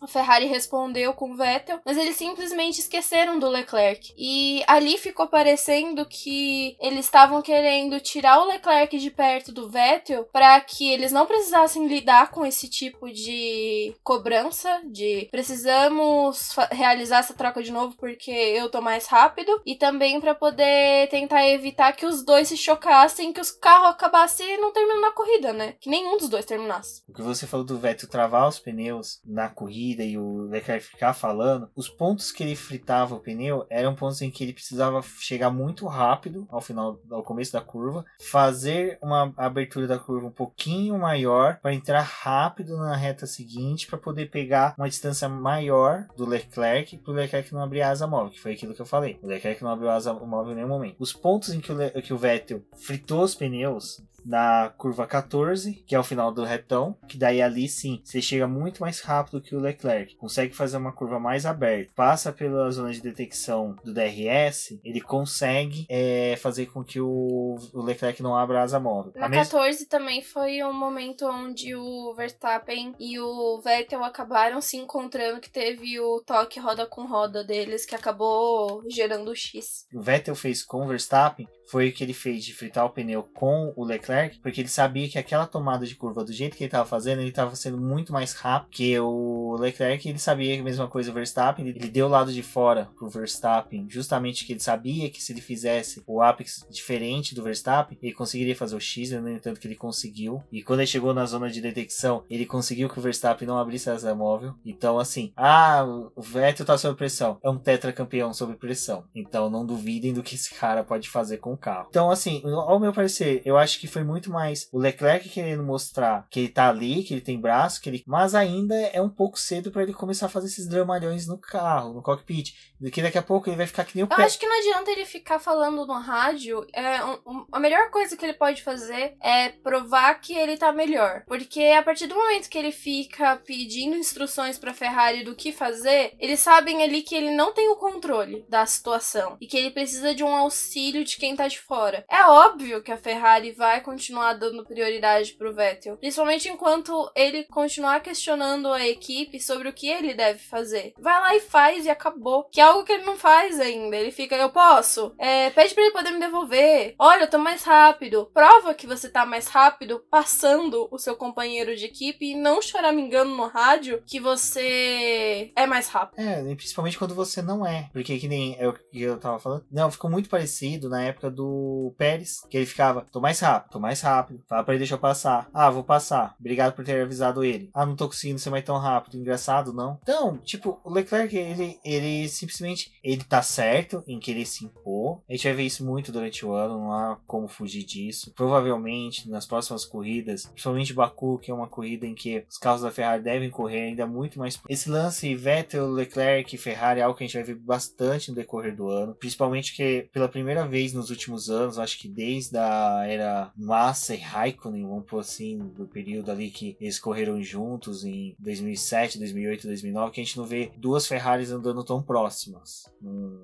A 0.00 0.06
Ferrari 0.06 0.46
respondeu 0.46 1.12
com 1.12 1.32
o 1.32 1.36
Vettel, 1.36 1.80
mas 1.84 1.96
eles 1.96 2.16
simplesmente 2.16 2.80
esqueceram 2.80 3.38
do 3.38 3.48
Leclerc. 3.48 4.14
E 4.16 4.62
ali 4.66 4.96
ficou 4.96 5.26
parecendo 5.26 6.06
que 6.06 6.76
eles 6.80 7.04
estavam 7.04 7.42
querendo 7.42 8.00
tirar 8.00 8.40
o 8.40 8.46
Leclerc 8.46 8.98
de 8.98 9.10
perto 9.10 9.52
do 9.52 9.68
Vettel 9.68 10.24
para 10.32 10.60
que 10.60 10.90
eles 10.90 11.12
não 11.12 11.26
precisassem 11.26 11.86
lidar 11.86 12.30
com 12.30 12.46
esse 12.46 12.68
tipo 12.68 13.10
de 13.10 13.94
cobrança 14.02 14.80
de 14.86 15.28
precisamos 15.30 16.54
realizar 16.70 17.18
essa 17.18 17.34
troca 17.34 17.62
de 17.62 17.72
novo 17.72 17.96
porque 17.96 18.30
eu 18.30 18.70
tô 18.70 18.80
mais 18.80 19.06
rápido 19.06 19.60
e 19.66 19.74
também 19.74 20.20
para 20.20 20.34
poder 20.34 21.08
tentar 21.08 21.46
evitar 21.48 21.92
que 21.92 22.06
os 22.06 22.24
dois 22.24 22.48
se 22.48 22.56
chocassem, 22.56 23.32
que 23.32 23.40
os 23.40 23.50
carros 23.50 23.90
acabassem 23.90 24.60
não 24.60 24.72
terminando 24.72 25.04
a 25.04 25.12
corrida, 25.12 25.52
né? 25.52 25.74
Que 25.80 25.90
nenhum 25.90 26.16
dos 26.16 26.28
dois 26.28 26.44
terminasse. 26.44 27.02
O 27.08 27.12
que 27.12 27.22
você 27.22 27.46
falou 27.46 27.66
do 27.66 27.78
Vettel 27.78 28.08
travar 28.08 28.48
os 28.48 28.58
pneus 28.58 29.20
na 29.24 29.48
corrida 29.48 29.87
corrida 29.88 30.04
e 30.04 30.18
o 30.18 30.48
Leclerc 30.48 30.84
ficar 30.84 31.14
falando, 31.14 31.70
os 31.74 31.88
pontos 31.88 32.30
que 32.30 32.42
ele 32.42 32.54
fritava 32.54 33.14
o 33.14 33.20
pneu 33.20 33.66
eram 33.70 33.94
pontos 33.94 34.20
em 34.20 34.30
que 34.30 34.44
ele 34.44 34.52
precisava 34.52 35.00
chegar 35.02 35.50
muito 35.50 35.86
rápido 35.86 36.46
ao 36.50 36.60
final, 36.60 37.00
ao 37.10 37.22
começo 37.22 37.52
da 37.52 37.60
curva, 37.60 38.04
fazer 38.20 38.98
uma 39.02 39.32
abertura 39.36 39.86
da 39.86 39.98
curva 39.98 40.26
um 40.26 40.32
pouquinho 40.32 40.98
maior 40.98 41.58
para 41.60 41.74
entrar 41.74 42.02
rápido 42.02 42.76
na 42.76 42.96
reta 42.96 43.26
seguinte 43.26 43.86
para 43.86 43.98
poder 43.98 44.30
pegar 44.30 44.74
uma 44.76 44.88
distância 44.88 45.28
maior 45.28 46.06
do 46.16 46.26
Leclerc 46.26 46.98
para 46.98 47.12
o 47.12 47.14
Leclerc 47.14 47.52
não 47.52 47.62
abrir 47.62 47.82
a 47.82 47.90
asa 47.90 48.06
móvel, 48.06 48.30
que 48.30 48.40
foi 48.40 48.52
aquilo 48.52 48.74
que 48.74 48.82
eu 48.82 48.86
falei. 48.86 49.18
O 49.22 49.26
Leclerc 49.26 49.62
não 49.62 49.70
abriu 49.70 49.90
a 49.90 49.94
asa 49.94 50.12
móvel 50.12 50.52
em 50.52 50.56
nenhum 50.56 50.68
momento. 50.68 50.96
Os 50.98 51.12
pontos 51.12 51.50
em 51.50 51.60
que 51.60 51.72
o, 51.72 51.76
Le 51.76 51.90
que 52.02 52.12
o 52.12 52.18
Vettel 52.18 52.62
fritou 52.76 53.22
os 53.22 53.34
pneus 53.34 54.02
na 54.28 54.70
curva 54.76 55.06
14, 55.06 55.82
que 55.86 55.94
é 55.94 55.98
o 55.98 56.04
final 56.04 56.30
do 56.30 56.44
retão, 56.44 56.94
que 57.08 57.16
daí 57.16 57.40
ali 57.40 57.66
sim 57.66 58.00
você 58.04 58.20
chega 58.20 58.46
muito 58.46 58.82
mais 58.82 59.00
rápido 59.00 59.40
que 59.40 59.56
o 59.56 59.60
Leclerc, 59.60 60.16
consegue 60.16 60.54
fazer 60.54 60.76
uma 60.76 60.92
curva 60.92 61.18
mais 61.18 61.46
aberta, 61.46 61.90
passa 61.96 62.30
pela 62.30 62.70
zona 62.70 62.92
de 62.92 63.00
detecção 63.00 63.74
do 63.82 63.94
DRS, 63.94 64.78
ele 64.84 65.00
consegue 65.00 65.86
é, 65.88 66.36
fazer 66.36 66.66
com 66.66 66.84
que 66.84 67.00
o, 67.00 67.56
o, 67.72 67.82
Leclerc 67.82 68.22
não 68.22 68.36
abra 68.36 68.60
a 68.60 68.62
asa 68.64 68.78
móvel. 68.78 69.12
Na 69.16 69.26
a 69.26 69.30
14 69.30 69.86
também 69.86 70.20
foi 70.20 70.62
um 70.62 70.74
momento 70.74 71.26
onde 71.26 71.74
o 71.74 72.12
Verstappen 72.14 72.94
e 73.00 73.18
o 73.18 73.60
Vettel 73.64 74.04
acabaram 74.04 74.60
se 74.60 74.76
encontrando, 74.76 75.40
que 75.40 75.50
teve 75.50 75.98
o 75.98 76.20
toque 76.20 76.60
roda 76.60 76.84
com 76.86 77.06
roda 77.06 77.42
deles, 77.42 77.86
que 77.86 77.94
acabou 77.94 78.82
gerando 78.88 79.30
o 79.30 79.34
X. 79.34 79.86
O 79.94 80.02
Vettel 80.02 80.34
fez 80.34 80.62
com 80.62 80.84
o 80.84 80.88
Verstappen 80.88 81.48
foi 81.68 81.88
o 81.88 81.92
que 81.92 82.02
ele 82.02 82.14
fez 82.14 82.44
de 82.44 82.54
fritar 82.54 82.86
o 82.86 82.90
pneu 82.90 83.22
com 83.22 83.72
o 83.76 83.84
Leclerc, 83.84 84.38
porque 84.40 84.60
ele 84.60 84.68
sabia 84.68 85.08
que 85.08 85.18
aquela 85.18 85.46
tomada 85.46 85.86
de 85.86 85.94
curva 85.94 86.24
do 86.24 86.32
jeito 86.32 86.56
que 86.56 86.64
ele 86.64 86.68
estava 86.68 86.88
fazendo, 86.88 87.20
ele 87.20 87.28
estava 87.28 87.54
sendo 87.54 87.78
muito 87.78 88.12
mais 88.12 88.32
rápido 88.32 88.70
que 88.70 88.98
o 88.98 89.56
Leclerc. 89.58 90.08
Ele 90.08 90.18
sabia 90.18 90.54
que 90.54 90.60
a 90.60 90.64
mesma 90.64 90.88
coisa 90.88 91.10
o 91.10 91.14
Verstappen, 91.14 91.66
ele 91.66 91.88
deu 91.88 92.06
o 92.06 92.08
lado 92.08 92.32
de 92.32 92.42
fora 92.42 92.88
pro 92.96 93.08
Verstappen, 93.08 93.86
justamente 93.88 94.46
que 94.46 94.52
ele 94.52 94.60
sabia 94.60 95.10
que 95.10 95.22
se 95.22 95.32
ele 95.32 95.40
fizesse 95.40 96.02
o 96.06 96.22
apex 96.22 96.66
diferente 96.70 97.34
do 97.34 97.42
Verstappen, 97.42 97.98
ele 98.02 98.14
conseguiria 98.14 98.56
fazer 98.56 98.74
o 98.74 98.80
X, 98.80 99.10
no 99.10 99.28
entanto 99.28 99.60
que 99.60 99.66
ele 99.66 99.76
conseguiu. 99.76 100.42
E 100.50 100.62
quando 100.62 100.80
ele 100.80 100.86
chegou 100.86 101.12
na 101.12 101.26
zona 101.26 101.50
de 101.50 101.60
detecção, 101.60 102.24
ele 102.30 102.46
conseguiu 102.46 102.88
que 102.88 102.98
o 102.98 103.02
Verstappen 103.02 103.46
não 103.46 103.58
abrisse 103.58 103.90
a 103.90 103.94
asa 103.94 104.14
móvel. 104.14 104.54
Então 104.64 104.98
assim, 104.98 105.32
ah, 105.36 105.84
o 106.16 106.22
Vettel 106.22 106.64
tá 106.64 106.78
sob 106.78 106.96
pressão. 106.96 107.38
É 107.42 107.50
um 107.50 107.58
tetracampeão 107.58 108.32
sob 108.32 108.54
pressão. 108.54 109.04
Então 109.14 109.50
não 109.50 109.66
duvidem 109.66 110.14
do 110.14 110.22
que 110.22 110.34
esse 110.34 110.54
cara 110.54 110.82
pode 110.82 111.10
fazer 111.10 111.38
com 111.38 111.57
carro. 111.58 111.86
Então, 111.90 112.10
assim, 112.10 112.42
ao 112.44 112.78
meu 112.80 112.92
parecer, 112.92 113.42
eu 113.44 113.56
acho 113.56 113.78
que 113.80 113.86
foi 113.86 114.04
muito 114.04 114.30
mais 114.30 114.68
o 114.72 114.78
Leclerc 114.78 115.28
querendo 115.28 115.62
mostrar 115.62 116.26
que 116.30 116.40
ele 116.40 116.48
tá 116.48 116.68
ali, 116.68 117.02
que 117.02 117.14
ele 117.14 117.20
tem 117.20 117.40
braço, 117.40 117.80
que 117.80 117.88
ele. 117.88 118.02
Mas 118.06 118.34
ainda 118.34 118.74
é 118.74 119.00
um 119.00 119.08
pouco 119.08 119.38
cedo 119.38 119.70
para 119.70 119.82
ele 119.82 119.92
começar 119.92 120.26
a 120.26 120.30
fazer 120.30 120.46
esses 120.46 120.68
dramalhões 120.68 121.26
no 121.26 121.38
carro, 121.38 121.92
no 121.94 122.02
cockpit. 122.02 122.54
Que 122.92 123.02
daqui 123.02 123.18
a 123.18 123.22
pouco 123.22 123.48
ele 123.48 123.56
vai 123.56 123.66
ficar 123.66 123.84
que 123.84 123.96
nem 123.96 124.04
o 124.04 124.06
Eu 124.06 124.16
pé. 124.16 124.22
acho 124.22 124.38
que 124.38 124.46
não 124.46 124.56
adianta 124.58 124.90
ele 124.90 125.04
ficar 125.04 125.38
falando 125.40 125.84
no 125.84 125.98
rádio. 125.98 126.64
É, 126.72 127.04
um, 127.04 127.18
um, 127.26 127.46
a 127.50 127.58
melhor 127.58 127.90
coisa 127.90 128.16
que 128.16 128.24
ele 128.24 128.34
pode 128.34 128.62
fazer 128.62 129.16
é 129.20 129.48
provar 129.48 130.14
que 130.20 130.32
ele 130.32 130.56
tá 130.56 130.72
melhor. 130.72 131.24
Porque 131.26 131.60
a 131.76 131.82
partir 131.82 132.06
do 132.06 132.14
momento 132.14 132.48
que 132.48 132.56
ele 132.56 132.70
fica 132.70 133.36
pedindo 133.44 133.96
instruções 133.96 134.58
pra 134.58 134.72
Ferrari 134.72 135.24
do 135.24 135.34
que 135.34 135.50
fazer, 135.50 136.14
eles 136.20 136.38
sabem 136.38 136.82
ali 136.84 137.02
que 137.02 137.16
ele 137.16 137.32
não 137.32 137.52
tem 137.52 137.68
o 137.68 137.76
controle 137.76 138.44
da 138.48 138.64
situação. 138.64 139.36
E 139.40 139.46
que 139.46 139.56
ele 139.56 139.70
precisa 139.70 140.14
de 140.14 140.22
um 140.22 140.34
auxílio 140.34 141.04
de 141.04 141.16
quem 141.16 141.34
tá 141.34 141.47
fora. 141.56 142.04
É 142.10 142.24
óbvio 142.24 142.82
que 142.82 142.92
a 142.92 142.96
Ferrari 142.96 143.52
vai 143.52 143.80
continuar 143.80 144.34
dando 144.34 144.64
prioridade 144.64 145.32
pro 145.34 145.54
Vettel, 145.54 145.96
principalmente 145.96 146.48
enquanto 146.48 147.10
ele 147.14 147.44
continuar 147.44 148.00
questionando 148.00 148.68
a 148.72 148.86
equipe 148.86 149.40
sobre 149.40 149.68
o 149.68 149.72
que 149.72 149.88
ele 149.88 150.14
deve 150.14 150.38
fazer. 150.38 150.92
Vai 150.98 151.20
lá 151.20 151.36
e 151.36 151.40
faz 151.40 151.86
e 151.86 151.90
acabou. 151.90 152.44
Que 152.50 152.60
é 152.60 152.64
algo 152.64 152.84
que 152.84 152.92
ele 152.92 153.04
não 153.04 153.16
faz 153.16 153.60
ainda. 153.60 153.96
Ele 153.96 154.10
fica, 154.10 154.36
eu 154.36 154.50
posso? 154.50 155.14
É, 155.18 155.50
pede 155.50 155.74
pra 155.74 155.82
ele 155.84 155.92
poder 155.92 156.10
me 156.10 156.20
devolver. 156.20 156.94
Olha, 156.98 157.22
eu 157.22 157.30
tô 157.30 157.38
mais 157.38 157.62
rápido. 157.62 158.30
Prova 158.32 158.74
que 158.74 158.86
você 158.86 159.08
tá 159.08 159.24
mais 159.24 159.48
rápido 159.48 160.02
passando 160.10 160.88
o 160.90 160.98
seu 160.98 161.16
companheiro 161.16 161.76
de 161.76 161.86
equipe 161.86 162.32
e 162.32 162.36
não 162.36 162.60
choramingando 162.60 163.34
no 163.34 163.46
rádio 163.46 164.02
que 164.06 164.20
você 164.20 165.52
é 165.54 165.66
mais 165.66 165.88
rápido. 165.88 166.20
É, 166.20 166.54
principalmente 166.54 166.98
quando 166.98 167.14
você 167.14 167.42
não 167.42 167.66
é. 167.66 167.88
Porque 167.92 168.18
que 168.18 168.28
nem 168.28 168.56
eu, 168.58 168.74
eu 168.92 169.18
tava 169.18 169.38
falando. 169.38 169.64
Não, 169.70 169.90
ficou 169.90 170.10
muito 170.10 170.28
parecido 170.28 170.88
na 170.88 171.02
época 171.02 171.30
do 171.38 171.94
Pérez, 171.96 172.40
que 172.50 172.56
ele 172.56 172.66
ficava, 172.66 173.06
tô 173.12 173.20
mais 173.20 173.38
rápido, 173.38 173.70
tô 173.70 173.78
mais 173.78 174.00
rápido. 174.00 174.42
Fala 174.48 174.64
pra 174.64 174.74
ele, 174.74 174.80
deixa 174.80 174.94
eu 174.94 174.98
passar. 174.98 175.48
Ah, 175.54 175.70
vou 175.70 175.84
passar. 175.84 176.34
Obrigado 176.40 176.74
por 176.74 176.84
ter 176.84 177.00
avisado 177.00 177.44
ele. 177.44 177.70
Ah, 177.72 177.86
não 177.86 177.94
tô 177.94 178.08
conseguindo 178.08 178.40
ser 178.40 178.50
mais 178.50 178.64
tão 178.64 178.76
rápido. 178.76 179.16
Engraçado, 179.16 179.72
não? 179.72 179.98
Então, 180.02 180.36
tipo, 180.38 180.80
o 180.82 180.90
Leclerc, 180.90 181.36
ele, 181.36 181.78
ele 181.84 182.28
simplesmente, 182.28 182.92
ele 183.04 183.22
tá 183.22 183.40
certo 183.40 184.02
em 184.06 184.18
querer 184.18 184.46
se 184.46 184.64
impor. 184.64 185.20
A 185.28 185.32
gente 185.32 185.44
vai 185.44 185.54
ver 185.54 185.62
isso 185.62 185.86
muito 185.86 186.10
durante 186.10 186.44
o 186.44 186.52
ano, 186.52 186.78
não 186.78 186.92
há 186.92 187.18
como 187.26 187.46
fugir 187.46 187.84
disso. 187.84 188.32
Provavelmente, 188.34 189.30
nas 189.30 189.46
próximas 189.46 189.84
corridas, 189.84 190.46
principalmente 190.46 190.92
Baku, 190.92 191.38
que 191.38 191.50
é 191.50 191.54
uma 191.54 191.68
corrida 191.68 192.04
em 192.04 192.14
que 192.14 192.44
os 192.50 192.58
carros 192.58 192.82
da 192.82 192.90
Ferrari 192.90 193.22
devem 193.22 193.50
correr 193.50 193.82
ainda 193.82 194.06
muito 194.06 194.38
mais. 194.38 194.60
Esse 194.68 194.90
lance 194.90 195.34
Vettel, 195.36 195.88
Leclerc 195.88 196.56
Ferrari 196.58 197.00
é 197.00 197.04
algo 197.04 197.16
que 197.16 197.22
a 197.22 197.26
gente 197.26 197.36
vai 197.36 197.44
ver 197.44 197.54
bastante 197.54 198.30
no 198.30 198.34
decorrer 198.34 198.74
do 198.74 198.88
ano. 198.88 199.14
Principalmente 199.14 199.74
que, 199.74 200.08
pela 200.12 200.28
primeira 200.28 200.66
vez 200.66 200.92
nos 200.92 201.10
últimos 201.10 201.27
anos, 201.48 201.78
acho 201.78 201.98
que 201.98 202.08
desde 202.08 202.56
a 202.56 203.04
era 203.06 203.52
Massa 203.56 204.14
e 204.14 204.18
Raikkonen, 204.18 204.86
vamos 204.86 205.04
por 205.04 205.20
assim, 205.20 205.58
do 205.58 205.86
período 205.86 206.30
ali 206.30 206.50
que 206.50 206.76
eles 206.80 206.98
correram 206.98 207.42
juntos 207.42 208.04
em 208.04 208.34
2007, 208.38 209.18
2008, 209.18 209.66
2009, 209.66 210.12
que 210.12 210.20
a 210.20 210.24
gente 210.24 210.36
não 210.36 210.44
vê 210.44 210.72
duas 210.76 211.06
Ferraris 211.06 211.50
andando 211.50 211.84
tão 211.84 212.02
próximas. 212.02 212.84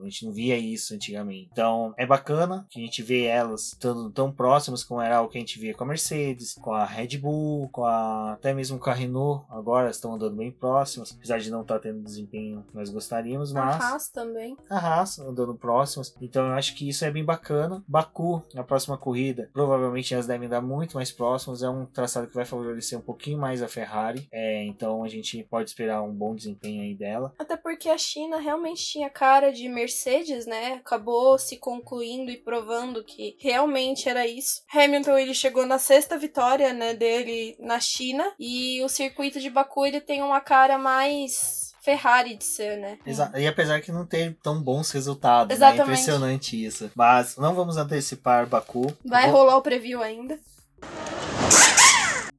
a 0.00 0.04
gente 0.04 0.26
não 0.26 0.32
via 0.32 0.56
isso 0.56 0.94
antigamente. 0.94 1.48
Então 1.52 1.94
é 1.96 2.06
bacana 2.06 2.66
que 2.70 2.80
a 2.80 2.82
gente 2.82 3.02
vê 3.02 3.24
elas 3.24 3.68
estando 3.68 4.10
tão 4.10 4.32
próximas 4.32 4.84
como 4.84 5.00
era 5.00 5.20
o 5.22 5.28
que 5.28 5.38
a 5.38 5.40
gente 5.40 5.58
via 5.58 5.74
com 5.74 5.84
a 5.84 5.86
Mercedes, 5.86 6.54
com 6.54 6.72
a 6.72 6.84
Red 6.84 7.18
Bull, 7.18 7.68
com 7.68 7.84
a 7.84 8.32
até 8.32 8.52
mesmo 8.52 8.78
com 8.78 8.90
a 8.90 8.94
Renault. 8.94 9.46
Agora 9.50 9.90
estão 9.90 10.14
andando 10.14 10.36
bem 10.36 10.50
próximas, 10.50 11.12
apesar 11.12 11.38
de 11.38 11.50
não 11.50 11.62
estar 11.62 11.78
tendo 11.78 12.00
o 12.00 12.04
desempenho 12.04 12.64
que 12.68 12.76
nós 12.76 12.90
gostaríamos, 12.90 13.52
mas 13.52 13.80
a 13.80 13.92
Haas 13.92 14.08
também. 14.08 14.56
A 14.68 14.78
Haas 14.78 15.18
andando 15.18 15.54
próximas. 15.54 16.14
Então 16.20 16.46
eu 16.46 16.52
acho 16.52 16.74
que 16.74 16.88
isso 16.88 17.04
é 17.04 17.10
bem 17.10 17.24
bacana. 17.24 17.63
Baku, 17.86 18.42
na 18.54 18.62
próxima 18.62 18.96
corrida, 18.96 19.50
provavelmente 19.52 20.14
elas 20.14 20.26
devem 20.26 20.48
dar 20.48 20.60
muito 20.60 20.94
mais 20.94 21.10
próximas. 21.10 21.62
É 21.62 21.68
um 21.68 21.86
traçado 21.86 22.26
que 22.26 22.34
vai 22.34 22.44
favorecer 22.44 22.98
um 22.98 23.02
pouquinho 23.02 23.38
mais 23.38 23.62
a 23.62 23.68
Ferrari. 23.68 24.28
É, 24.32 24.64
então 24.64 25.02
a 25.02 25.08
gente 25.08 25.42
pode 25.44 25.70
esperar 25.70 26.02
um 26.02 26.12
bom 26.12 26.34
desempenho 26.34 26.82
aí 26.82 26.94
dela. 26.94 27.32
Até 27.38 27.56
porque 27.56 27.88
a 27.88 27.98
China 27.98 28.38
realmente 28.38 28.84
tinha 28.84 29.10
cara 29.10 29.52
de 29.52 29.68
Mercedes, 29.68 30.46
né? 30.46 30.74
Acabou 30.74 31.38
se 31.38 31.56
concluindo 31.56 32.30
e 32.30 32.36
provando 32.36 33.04
que 33.04 33.36
realmente 33.40 34.08
era 34.08 34.26
isso. 34.26 34.62
Hamilton 34.72 35.18
ele 35.18 35.34
chegou 35.34 35.66
na 35.66 35.78
sexta 35.78 36.16
vitória, 36.18 36.72
né, 36.72 36.94
dele 36.94 37.56
na 37.58 37.80
China 37.80 38.32
e 38.38 38.82
o 38.82 38.88
circuito 38.88 39.40
de 39.40 39.50
Baku 39.50 39.86
ele 39.86 40.00
tem 40.00 40.22
uma 40.22 40.40
cara 40.40 40.78
mais 40.78 41.73
Ferrari 41.84 42.34
de 42.34 42.44
ser, 42.44 42.78
né? 42.78 42.98
Exato. 43.04 43.36
E 43.36 43.46
apesar 43.46 43.82
que 43.82 43.92
não 43.92 44.06
ter 44.06 44.34
tão 44.42 44.58
bons 44.58 44.90
resultados, 44.90 45.58
né? 45.58 45.72
Né? 45.72 45.82
Impressionante 45.82 46.64
isso. 46.64 46.90
Mas 46.94 47.36
não 47.36 47.54
vamos 47.54 47.76
antecipar 47.76 48.46
Baku. 48.46 48.90
Vai 49.04 49.30
Vou... 49.30 49.40
rolar 49.40 49.58
o 49.58 49.62
preview 49.62 50.02
ainda. 50.02 50.38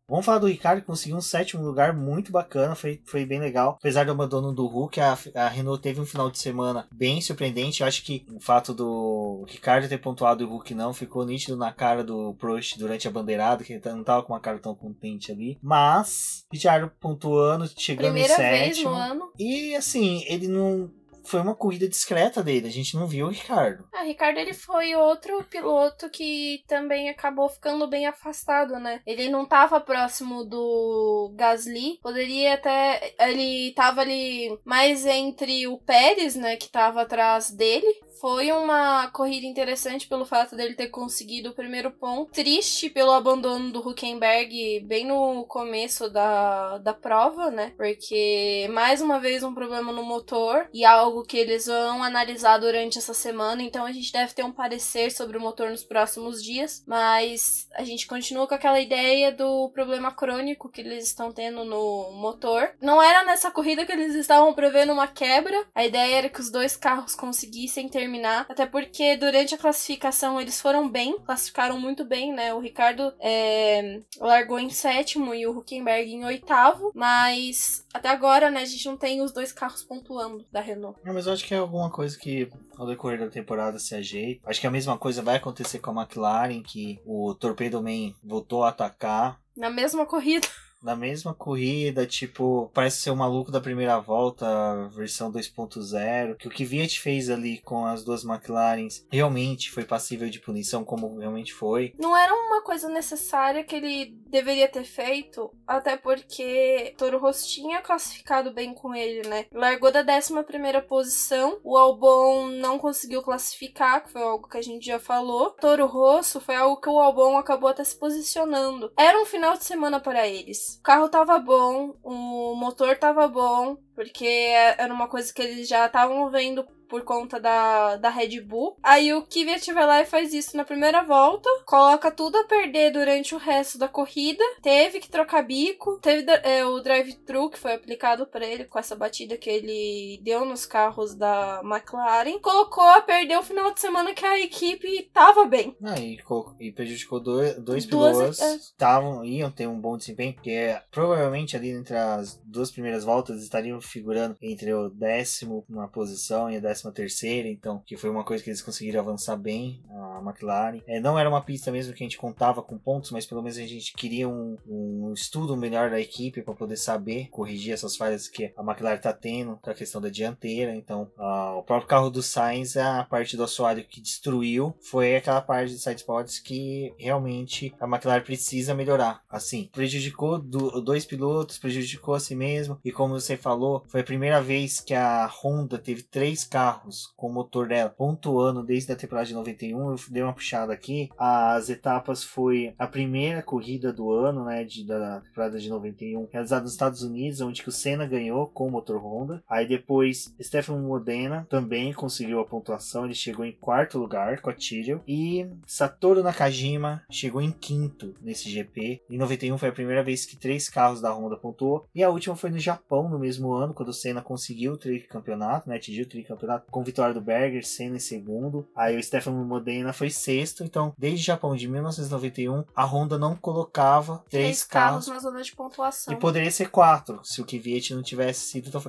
Vamos 0.08 0.26
falar 0.26 0.38
do 0.38 0.48
Ricardo, 0.48 0.82
que 0.82 0.88
conseguiu 0.88 1.18
um 1.18 1.22
sétimo 1.22 1.64
lugar 1.64 1.94
muito 1.94 2.32
bacana, 2.32 2.76
foi, 2.76 3.02
foi 3.06 3.26
bem 3.26 3.40
legal. 3.40 3.78
Apesar 3.80 4.06
do 4.06 4.12
abandono 4.12 4.54
do 4.54 4.68
Hulk, 4.68 5.00
a, 5.00 5.18
a 5.34 5.48
Renault 5.48 5.82
teve 5.82 6.00
um 6.00 6.06
final 6.06 6.30
de 6.30 6.38
semana 6.38 6.88
bem 6.92 7.20
surpreendente. 7.22 7.82
Eu 7.82 7.88
acho 7.88 8.04
que 8.04 8.26
o 8.32 8.40
fato 8.40 8.74
do 8.74 9.46
Ricardo 9.48 9.90
ter 9.90 9.98
pontuado 9.98 10.44
e 10.44 10.46
o 10.46 10.50
Hulk 10.50 10.76
não 10.76 10.94
ficou 10.94 11.26
nítido 11.26 11.58
na 11.58 11.72
cara 11.72 12.04
do 12.04 12.36
Prost 12.36 12.78
durante 12.78 13.08
a 13.08 13.12
bandeirada, 13.12 13.64
que 13.64 13.74
ele 13.74 13.82
não 13.86 14.04
tava 14.04 14.22
com 14.22 14.34
uma 14.34 14.40
cara 14.40 14.60
tão 14.60 14.76
contente 14.76 15.32
ali. 15.32 15.58
Mas, 15.62 16.46
Ricardo 16.54 16.92
pontuando, 17.00 17.68
chegando 17.76 18.12
Primeira 18.12 18.34
em 18.34 18.38
sétimo. 18.38 18.60
Vez 18.60 18.84
no 18.84 18.94
ano. 18.94 19.32
E 19.40 19.76
assim, 19.76 20.24
ele 20.28 20.48
não 20.48 20.92
foi 21.26 21.42
uma 21.42 21.56
corrida 21.56 21.88
discreta 21.88 22.44
dele. 22.44 22.68
A 22.68 22.72
gente 22.72 22.96
não 22.96 23.08
viu 23.08 23.28
o 23.28 23.30
Ricardo. 23.30 23.88
Ah, 23.94 24.04
Ricardo 24.04 24.38
ele 24.38 24.54
foi 24.54 24.96
outro 24.96 25.44
piloto 25.44 26.10
que 26.10 26.64
também 26.68 27.10
acabou 27.10 27.50
ficando 27.50 27.88
bem 27.88 28.06
afastado, 28.06 28.80
né? 28.80 29.02
Ele 29.06 29.30
não 29.30 29.46
tava 29.46 29.80
próximo 29.80 30.44
do 30.44 31.34
Gasly. 31.36 32.00
Poderia 32.02 32.54
até. 32.54 33.14
Ele 33.20 33.74
tava 33.74 34.02
ali 34.02 34.58
mais 34.64 35.06
entre 35.06 35.68
o 35.68 35.78
Pérez, 35.80 36.36
né? 36.36 36.56
Que 36.56 36.70
tava 36.70 37.02
atrás 37.02 37.52
dele. 37.52 37.88
Foi 38.20 38.52
uma 38.52 39.08
corrida 39.10 39.46
interessante 39.46 40.08
pelo 40.08 40.26
fato 40.26 40.56
dele 40.56 40.74
ter 40.74 40.88
conseguido 40.88 41.50
o 41.50 41.54
primeiro 41.54 41.92
ponto. 41.92 42.32
Triste 42.32 42.90
pelo 42.90 43.12
abandono 43.12 43.72
do 43.72 43.80
Huckenberg 43.80 44.80
bem 44.82 45.06
no 45.06 45.46
começo 45.46 46.10
da, 46.10 46.78
da 46.78 46.94
prova, 46.94 47.52
né? 47.52 47.74
Porque 47.76 48.68
mais 48.72 49.02
uma 49.02 49.20
vez 49.20 49.44
um 49.44 49.54
problema 49.54 49.92
no 49.92 50.04
motor 50.04 50.68
e 50.74 50.86
algo 50.86 51.24
que 51.24 51.38
eles 51.38 51.66
vão 51.66 52.04
analisar 52.04 52.58
durante 52.58 52.98
essa 52.98 53.14
semana, 53.14 53.62
então 53.62 53.86
a 53.86 53.92
gente 53.92 54.12
deve 54.12 54.34
ter 54.34 54.44
um 54.44 54.52
parecer 54.52 55.12
sobre 55.12 55.38
o 55.38 55.42
motor 55.42 55.70
nos 55.70 55.84
próximos 55.84 56.42
dias, 56.42 56.84
mas 56.88 57.68
a 57.74 57.84
gente 57.84 58.08
continua 58.08 58.48
com 58.48 58.56
aquela 58.56 58.80
ideia 58.80 59.32
do 59.32 59.70
problema 59.70 60.12
crônico 60.12 60.70
que 60.70 60.82
eles 60.82 61.06
estão 61.06 61.32
tendo 61.32 61.66
no 61.66 62.12
motor. 62.14 62.70
Não 62.82 63.02
era 63.02 63.24
nessa 63.26 63.52
corrida 63.52 63.86
que 63.86 63.92
eles 63.92 64.16
estavam 64.16 64.54
prevendo 64.54 64.94
uma 64.94 65.08
quebra, 65.08 65.66
a 65.76 65.86
ideia 65.86 66.16
era 66.16 66.30
que 66.30 66.40
os 66.40 66.50
dois 66.50 66.78
carros 66.78 67.16
conseguissem 67.16 67.90
terminar, 68.06 68.46
até 68.48 68.68
porque 68.68 69.18
durante 69.18 69.56
a 69.56 69.58
classificação 69.58 70.40
eles 70.40 70.62
foram 70.62 70.88
bem, 70.88 71.18
classificaram 71.20 71.80
muito 71.80 72.06
bem, 72.06 72.32
né? 72.32 72.54
O 72.54 72.60
Ricardo 72.60 73.12
é, 73.20 74.02
largou 74.20 74.60
em 74.60 74.70
sétimo 74.70 75.34
e 75.34 75.48
o 75.48 75.58
Huckenberg 75.58 76.12
em 76.12 76.24
oitavo, 76.24 76.92
mas 76.94 77.84
até 77.92 78.10
agora, 78.10 78.52
né, 78.52 78.62
a 78.62 78.66
gente 78.66 78.86
não 78.86 78.96
tem 78.96 79.22
os 79.22 79.32
dois 79.32 79.52
carros 79.52 79.84
pontuando 79.84 80.46
da 80.52 80.62
Renault. 80.62 81.00
Não, 81.04 81.14
mas 81.14 81.26
eu 81.26 81.34
acho 81.34 81.44
que 81.44 81.56
é 81.56 81.58
alguma 81.58 81.90
coisa 81.90 82.18
que 82.18 82.48
ao 82.78 82.86
decorrer 82.86 83.20
da 83.20 83.30
temporada 83.30 83.80
se 83.80 83.96
ajeita. 83.96 84.48
Acho 84.48 84.62
que 84.62 84.68
a 84.68 84.72
mesma 84.72 84.98
coisa 84.98 85.24
vai 85.24 85.38
acontecer 85.38 85.80
com 85.80 85.92
a 85.92 86.04
McLaren, 86.04 86.62
que 86.62 87.00
o 87.06 87.34
Torpedo 87.34 87.82
Man 87.82 88.14
voltou 88.24 88.64
a 88.64 88.70
atacar. 88.70 89.40
Na 89.58 89.70
mesma 89.70 90.06
corrida 90.06 90.48
na 90.86 90.96
mesma 90.96 91.34
corrida, 91.34 92.06
tipo, 92.06 92.70
parece 92.72 92.98
ser 92.98 93.10
o 93.10 93.16
maluco 93.16 93.52
da 93.52 93.60
primeira 93.60 94.00
volta, 94.00 94.88
versão 94.90 95.32
2.0, 95.32 96.36
que 96.38 96.48
o 96.48 96.52
que 96.52 96.64
Viet 96.64 97.00
fez 97.00 97.28
ali 97.28 97.58
com 97.58 97.88
as 97.88 98.04
duas 98.04 98.24
McLarens 98.24 99.04
realmente 99.12 99.72
foi 99.72 99.84
passível 99.84 100.30
de 100.30 100.40
punição, 100.40 100.86
como 100.86 101.18
realmente 101.18 101.52
foi. 101.52 101.96
Não 101.98 102.16
era 102.16 102.32
uma 102.32 102.62
coisa 102.62 102.88
necessária 102.88 103.64
que 103.64 103.76
ele 103.76 104.16
deveria 104.28 104.68
ter 104.68 104.84
feito, 104.84 105.52
até 105.66 105.98
porque 105.98 106.94
Toro 106.98 107.18
Rosso 107.18 107.48
tinha 107.48 107.82
classificado 107.82 108.54
bem 108.54 108.72
com 108.72 108.94
ele, 108.94 109.28
né? 109.28 109.46
Largou 109.52 109.92
da 109.92 110.06
11 110.06 110.44
primeira 110.44 110.84
posição, 110.84 111.60
o 111.64 111.76
Albon 111.76 112.48
não 112.48 112.78
conseguiu 112.78 113.24
classificar, 113.24 114.04
que 114.04 114.12
foi 114.12 114.22
algo 114.22 114.48
que 114.48 114.58
a 114.58 114.62
gente 114.62 114.86
já 114.86 115.00
falou. 115.00 115.50
Toro 115.52 115.88
Rosso 115.88 116.40
foi 116.40 116.56
algo 116.56 116.80
que 116.80 116.90
o 116.90 117.00
Albon 117.00 117.38
acabou 117.38 117.70
até 117.70 117.84
se 117.84 117.98
posicionando. 117.98 118.92
Era 118.96 119.20
um 119.20 119.26
final 119.26 119.58
de 119.58 119.64
semana 119.64 120.00
para 120.00 120.28
eles. 120.28 120.75
O 120.78 120.82
carro 120.86 121.10
tava 121.10 121.40
bom, 121.40 121.96
o 122.04 122.56
motor 122.56 122.98
tava 122.98 123.28
bom, 123.28 123.78
porque 123.96 124.26
era 124.26 124.94
uma 124.94 125.08
coisa 125.08 125.34
que 125.34 125.42
eles 125.42 125.68
já 125.68 125.86
estavam 125.86 126.30
vendo 126.30 126.66
por 126.88 127.04
conta 127.04 127.40
da, 127.40 127.98
da 127.98 128.10
Red 128.10 128.42
Bull. 128.42 128.78
Aí 128.82 129.14
o 129.14 129.24
Kvyat 129.24 129.72
vai 129.74 129.86
lá 129.86 130.02
e 130.02 130.06
faz 130.06 130.34
isso 130.34 130.56
na 130.56 130.64
primeira 130.64 131.04
volta, 131.04 131.50
coloca 131.66 132.12
tudo 132.12 132.38
a 132.38 132.46
perder 132.46 132.92
durante 132.92 133.36
o 133.36 133.38
resto 133.38 133.78
da 133.78 133.88
corrida, 133.88 134.44
teve 134.62 135.00
que 135.00 135.10
trocar 135.10 135.44
bico, 135.44 136.00
teve 136.00 136.26
é, 136.44 136.66
o 136.66 136.80
drive-thru 136.80 137.50
que 137.50 137.60
foi 137.60 137.74
aplicado 137.74 138.26
para 138.26 138.46
ele 138.46 138.66
com 138.66 138.80
essa 138.80 138.96
batida 138.96 139.38
que 139.38 139.50
ele 139.50 140.20
deu 140.24 140.46
nos 140.46 140.66
carros 140.66 141.16
da 141.16 141.62
McLaren, 141.64 142.40
colocou 142.40 142.84
a 142.84 143.02
perder 143.02 143.38
o 143.38 143.44
final 143.44 143.74
de 143.74 143.80
semana 143.80 144.14
que 144.14 144.26
a 144.26 144.40
equipe 144.40 145.10
tava 145.14 145.46
bem. 145.46 145.76
Ah, 145.84 146.00
e, 146.00 146.18
e 146.60 146.72
prejudicou 146.72 147.20
dois, 147.20 147.56
dois 147.56 147.86
pilotos 147.86 148.40
é. 148.40 148.56
estavam 148.56 149.24
é. 149.24 149.28
iam 149.28 149.52
ter 149.52 149.68
um 149.68 149.80
bom 149.80 149.98
desempenho, 149.98 150.34
porque 150.34 150.52
é, 150.52 150.84
provavelmente 150.92 151.56
ali 151.56 151.72
entre 151.72 151.98
as 151.98 152.40
duas 152.46 152.72
primeiras 152.72 153.04
voltas 153.04 153.42
estariam 153.42 153.82
figurando 153.86 154.36
entre 154.42 154.74
o 154.74 154.90
décimo 154.90 155.64
uma 155.70 155.88
posição 155.88 156.50
e 156.50 156.58
a 156.58 156.60
décima 156.60 156.92
terceira, 156.92 157.48
então, 157.48 157.82
que 157.86 157.98
foi 157.98 158.10
uma 158.10 158.24
coisa 158.24 158.44
que 158.44 158.50
eles 158.50 158.62
conseguiram 158.62 159.00
avançar 159.00 159.36
bem, 159.36 159.82
a 159.90 160.22
McLaren. 160.26 160.82
É, 160.88 161.00
não 161.00 161.18
era 161.18 161.30
uma 161.30 161.42
pista 161.42 161.72
mesmo 161.72 161.94
que 161.94 162.04
a 162.04 162.06
gente 162.06 162.18
contava 162.18 162.62
com 162.62 162.78
pontos, 162.78 163.12
mas 163.12 163.26
pelo 163.26 163.42
menos 163.42 163.58
a 163.58 163.66
gente 163.66 163.94
queria 163.94 164.28
um, 164.28 164.58
um 164.68 165.14
estudo 165.14 165.56
melhor 165.56 165.90
da 165.90 166.00
equipe 166.00 166.42
para 166.42 166.54
poder 166.54 166.78
saber 166.78 167.28
corrigir 167.30 167.74
essas 167.74 167.96
falhas 167.96 168.28
que 168.28 168.54
a 168.56 168.62
McLaren 168.62 168.96
está 168.96 169.14
tendo 169.14 169.58
com 169.58 169.70
a 169.70 169.74
questão 169.74 170.02
da 170.02 170.10
dianteira. 170.10 170.76
Então, 170.76 171.12
o 171.18 171.64
próprio 171.64 171.88
carro 171.88 172.10
do 172.10 172.22
Sainz, 172.22 172.78
a 172.78 173.04
parte 173.04 173.38
do 173.38 173.44
assoalho 173.44 173.84
que 173.84 174.02
destruiu, 174.02 174.76
foi 174.82 175.16
aquela 175.16 175.42
parte 175.42 175.74
de 175.74 175.80
side 175.80 176.00
spots 176.00 176.40
que 176.40 176.94
realmente 176.98 177.74
a 177.80 177.86
McLaren 177.86 178.22
precisa 178.22 178.74
melhorar. 178.74 179.22
Assim, 179.30 179.70
prejudicou 179.72 180.40
do, 180.40 180.82
dois 180.82 181.06
pilotos, 181.06 181.58
prejudicou 181.58 182.14
a 182.16 182.20
si 182.20 182.36
mesmo, 182.36 182.80
e 182.84 182.92
como 182.92 183.20
você 183.20 183.38
falou, 183.38 183.75
foi 183.88 184.02
a 184.02 184.04
primeira 184.04 184.42
vez 184.42 184.80
que 184.80 184.94
a 184.94 185.28
Honda 185.28 185.78
teve 185.78 186.04
três 186.04 186.44
carros 186.44 187.14
com 187.16 187.28
o 187.28 187.34
motor 187.34 187.68
dela 187.68 187.90
pontuando 187.90 188.64
desde 188.64 188.92
a 188.92 188.96
temporada 188.96 189.28
de 189.28 189.34
91. 189.34 189.92
Eu 189.92 189.96
dei 190.10 190.24
uma 190.24 190.34
puxada 190.34 190.74
aqui. 190.74 191.10
As 191.18 191.70
etapas 191.70 192.24
foi 192.24 192.74
a 192.78 192.88
primeira 192.88 193.42
corrida 193.42 193.92
do 193.92 194.12
ano, 194.12 194.46
né, 194.46 194.64
de, 194.64 194.86
da 194.86 195.22
temporada 195.22 195.60
de 195.60 195.70
91, 195.70 196.28
realizada 196.32 196.64
nos 196.64 196.72
Estados 196.72 197.02
Unidos, 197.02 197.42
onde 197.42 197.62
que 197.62 197.70
o 197.70 197.72
Senna 197.72 198.06
ganhou 198.06 198.48
com 198.48 198.68
o 198.68 198.72
motor 198.72 198.98
Honda. 198.98 199.44
Aí 199.50 199.68
depois 199.68 200.34
Stefano 200.42 200.80
Modena 200.80 201.46
também 201.50 201.94
conseguiu 201.94 202.40
a 202.40 202.46
pontuação, 202.46 203.06
ele 203.06 203.14
chegou 203.14 203.46
em 203.46 203.52
quarto 203.52 203.98
lugar 203.98 204.42
com 204.42 204.50
a 204.50 204.54
Tyrrell 204.54 205.02
e 205.08 205.48
Satoru 205.66 206.24
Nakajima 206.24 207.04
chegou 207.10 207.42
em 207.42 207.52
quinto 207.52 208.14
nesse 208.22 208.50
GP. 208.50 209.02
Em 209.10 209.18
91 209.18 209.58
foi 209.58 209.70
a 209.70 209.74
primeira 209.74 210.04
vez 210.04 210.26
que 210.26 210.38
três 210.38 210.70
carros 210.70 211.02
da 211.02 211.14
Honda 211.14 211.38
pontuou 211.38 211.88
e 211.94 212.04
a 212.04 212.10
última 212.10 212.36
foi 212.36 212.50
no 212.50 212.60
Japão 212.60 213.10
no 213.10 213.20
mesmo 213.20 213.54
ano, 213.54 213.65
quando 213.74 213.90
o 213.90 213.94
Senna 213.94 214.22
conseguiu 214.22 214.74
o 214.74 214.78
tricampeonato, 214.78 215.70
né? 215.70 215.76
Atingiu 215.76 216.06
o 216.06 216.10
tricampeonato 216.10 216.72
com 216.72 216.84
vitória 216.84 217.14
do 217.14 217.22
Berger, 217.22 217.66
Senna 217.66 217.98
em 217.98 218.00
segundo. 218.00 218.68
Aí 218.76 218.98
o 218.98 219.04
Stefano 219.04 219.44
Modena 219.46 219.94
foi 219.94 220.10
sexto. 220.10 220.64
Então, 220.64 220.94
desde 220.98 221.22
o 221.22 221.26
Japão 221.26 221.56
de 221.56 221.68
1991, 221.68 222.64
a 222.76 222.86
Honda 222.86 223.18
não 223.18 223.36
colocava 223.36 224.24
três, 224.30 224.46
três 224.46 224.64
carros, 224.64 225.06
carros 225.06 225.24
na 225.24 225.30
zona 225.30 225.44
de 225.44 225.56
pontuação. 225.56 226.14
E 226.14 226.18
poderia 226.18 226.52
ser 226.52 226.70
quatro, 226.70 227.20
se 227.24 227.42
o 227.42 227.46
Kvyat 227.46 227.94
não 227.94 228.04
tivesse 228.04 228.42
sido 228.42 228.72
tão 228.72 228.82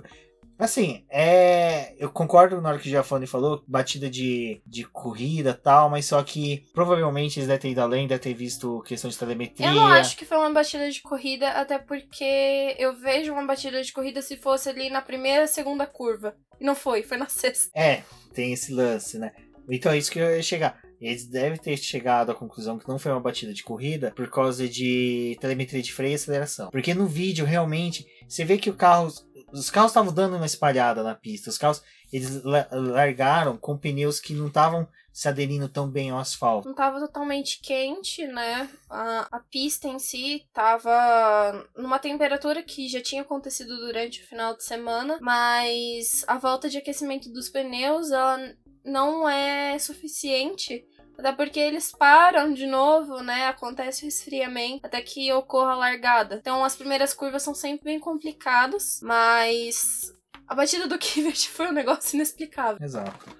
Assim, 0.58 1.04
é. 1.10 1.94
Eu 1.98 2.10
concordo 2.10 2.60
na 2.60 2.70
hora 2.70 2.78
que 2.78 2.88
o 2.88 2.90
Giafone 2.90 3.26
falou, 3.26 3.62
batida 3.66 4.08
de, 4.08 4.60
de 4.66 4.84
corrida 4.84 5.52
tal, 5.52 5.90
mas 5.90 6.06
só 6.06 6.22
que 6.22 6.64
provavelmente 6.72 7.38
eles 7.38 7.46
devem 7.46 7.60
ter 7.60 7.70
ido 7.70 7.80
além, 7.80 8.06
devem 8.06 8.22
ter 8.22 8.34
visto 8.34 8.82
questão 8.82 9.10
de 9.10 9.18
telemetria. 9.18 9.66
Eu 9.66 9.74
não 9.74 9.86
acho 9.86 10.16
que 10.16 10.24
foi 10.24 10.38
uma 10.38 10.50
batida 10.50 10.90
de 10.90 11.02
corrida, 11.02 11.48
até 11.50 11.78
porque 11.78 12.74
eu 12.78 12.96
vejo 12.96 13.32
uma 13.32 13.44
batida 13.44 13.82
de 13.82 13.92
corrida 13.92 14.22
se 14.22 14.36
fosse 14.36 14.68
ali 14.68 14.88
na 14.88 15.02
primeira, 15.02 15.46
segunda 15.46 15.86
curva. 15.86 16.34
E 16.60 16.64
não 16.64 16.74
foi, 16.74 17.02
foi 17.02 17.16
na 17.16 17.28
sexta. 17.28 17.70
É, 17.74 18.02
tem 18.32 18.52
esse 18.52 18.72
lance, 18.72 19.18
né? 19.18 19.32
Então 19.68 19.92
é 19.92 19.98
isso 19.98 20.10
que 20.10 20.18
eu 20.18 20.36
ia 20.36 20.42
chegar. 20.42 20.80
Eles 21.00 21.26
devem 21.26 21.58
ter 21.58 21.76
chegado 21.76 22.30
à 22.30 22.34
conclusão 22.34 22.78
que 22.78 22.88
não 22.88 22.98
foi 22.98 23.12
uma 23.12 23.20
batida 23.20 23.52
de 23.52 23.62
corrida 23.62 24.12
por 24.16 24.30
causa 24.30 24.66
de 24.68 25.36
telemetria 25.40 25.82
de 25.82 25.92
freio 25.92 26.12
e 26.12 26.14
aceleração. 26.14 26.70
Porque 26.70 26.94
no 26.94 27.06
vídeo, 27.06 27.44
realmente, 27.44 28.06
você 28.26 28.44
vê 28.44 28.56
que 28.56 28.70
o 28.70 28.74
carro 28.74 29.12
os 29.52 29.70
carros 29.70 29.90
estavam 29.90 30.12
dando 30.12 30.37
uma 30.37 30.46
espalhada 30.46 31.02
na 31.02 31.14
pista. 31.14 31.50
Os 31.50 31.59
carros 31.59 31.82
eles 32.12 32.42
largaram 32.44 33.56
com 33.56 33.76
pneus 33.76 34.20
que 34.20 34.35
não 34.35 34.46
estavam 34.48 34.88
se 35.12 35.28
aderindo 35.28 35.68
tão 35.68 35.88
bem 35.88 36.11
ao 36.11 36.18
asfalto. 36.18 36.66
Não 36.66 36.72
estava 36.72 37.00
totalmente 37.00 37.59
quente, 37.62 38.26
né? 38.26 38.68
A, 38.88 39.26
a 39.32 39.40
pista 39.40 39.88
em 39.88 39.98
si 39.98 40.44
estava 40.46 41.66
numa 41.74 41.98
temperatura 41.98 42.62
que 42.62 42.87
já 42.87 43.00
tinha 43.00 43.22
acontecido 43.22 43.76
durante 43.78 44.22
o 44.22 44.26
final 44.26 44.54
de 44.54 44.62
semana, 44.62 45.18
mas 45.22 46.22
a 46.26 46.37
volta 46.37 46.68
de 46.68 46.76
aquecimento 46.76 47.32
dos 47.32 47.48
pneus 47.48 48.11
ela 48.11 48.38
não 48.85 49.28
é 49.28 49.78
suficiente 49.78 50.87
até 51.18 51.33
porque 51.33 51.59
eles 51.59 51.92
param 51.92 52.52
de 52.52 52.66
novo, 52.66 53.20
né? 53.22 53.46
Acontece 53.46 54.05
o 54.05 54.09
esfriamento 54.09 54.87
até 54.87 55.00
que 55.00 55.33
ocorra 55.33 55.72
a 55.72 55.76
largada. 55.76 56.37
Então 56.37 56.64
as 56.64 56.76
primeiras 56.76 57.14
curvas 57.14 57.42
são 57.42 57.55
sempre 57.55 57.85
bem 57.87 58.00
complicadas, 58.00 59.00
mas 59.02 60.14
a 60.46 60.55
batida 60.55 60.87
do 60.87 60.98
Kvyat 60.98 61.48
foi 61.50 61.68
um 61.68 61.72
negócio 61.72 62.16
inexplicável. 62.16 62.79
Exato. 62.81 63.37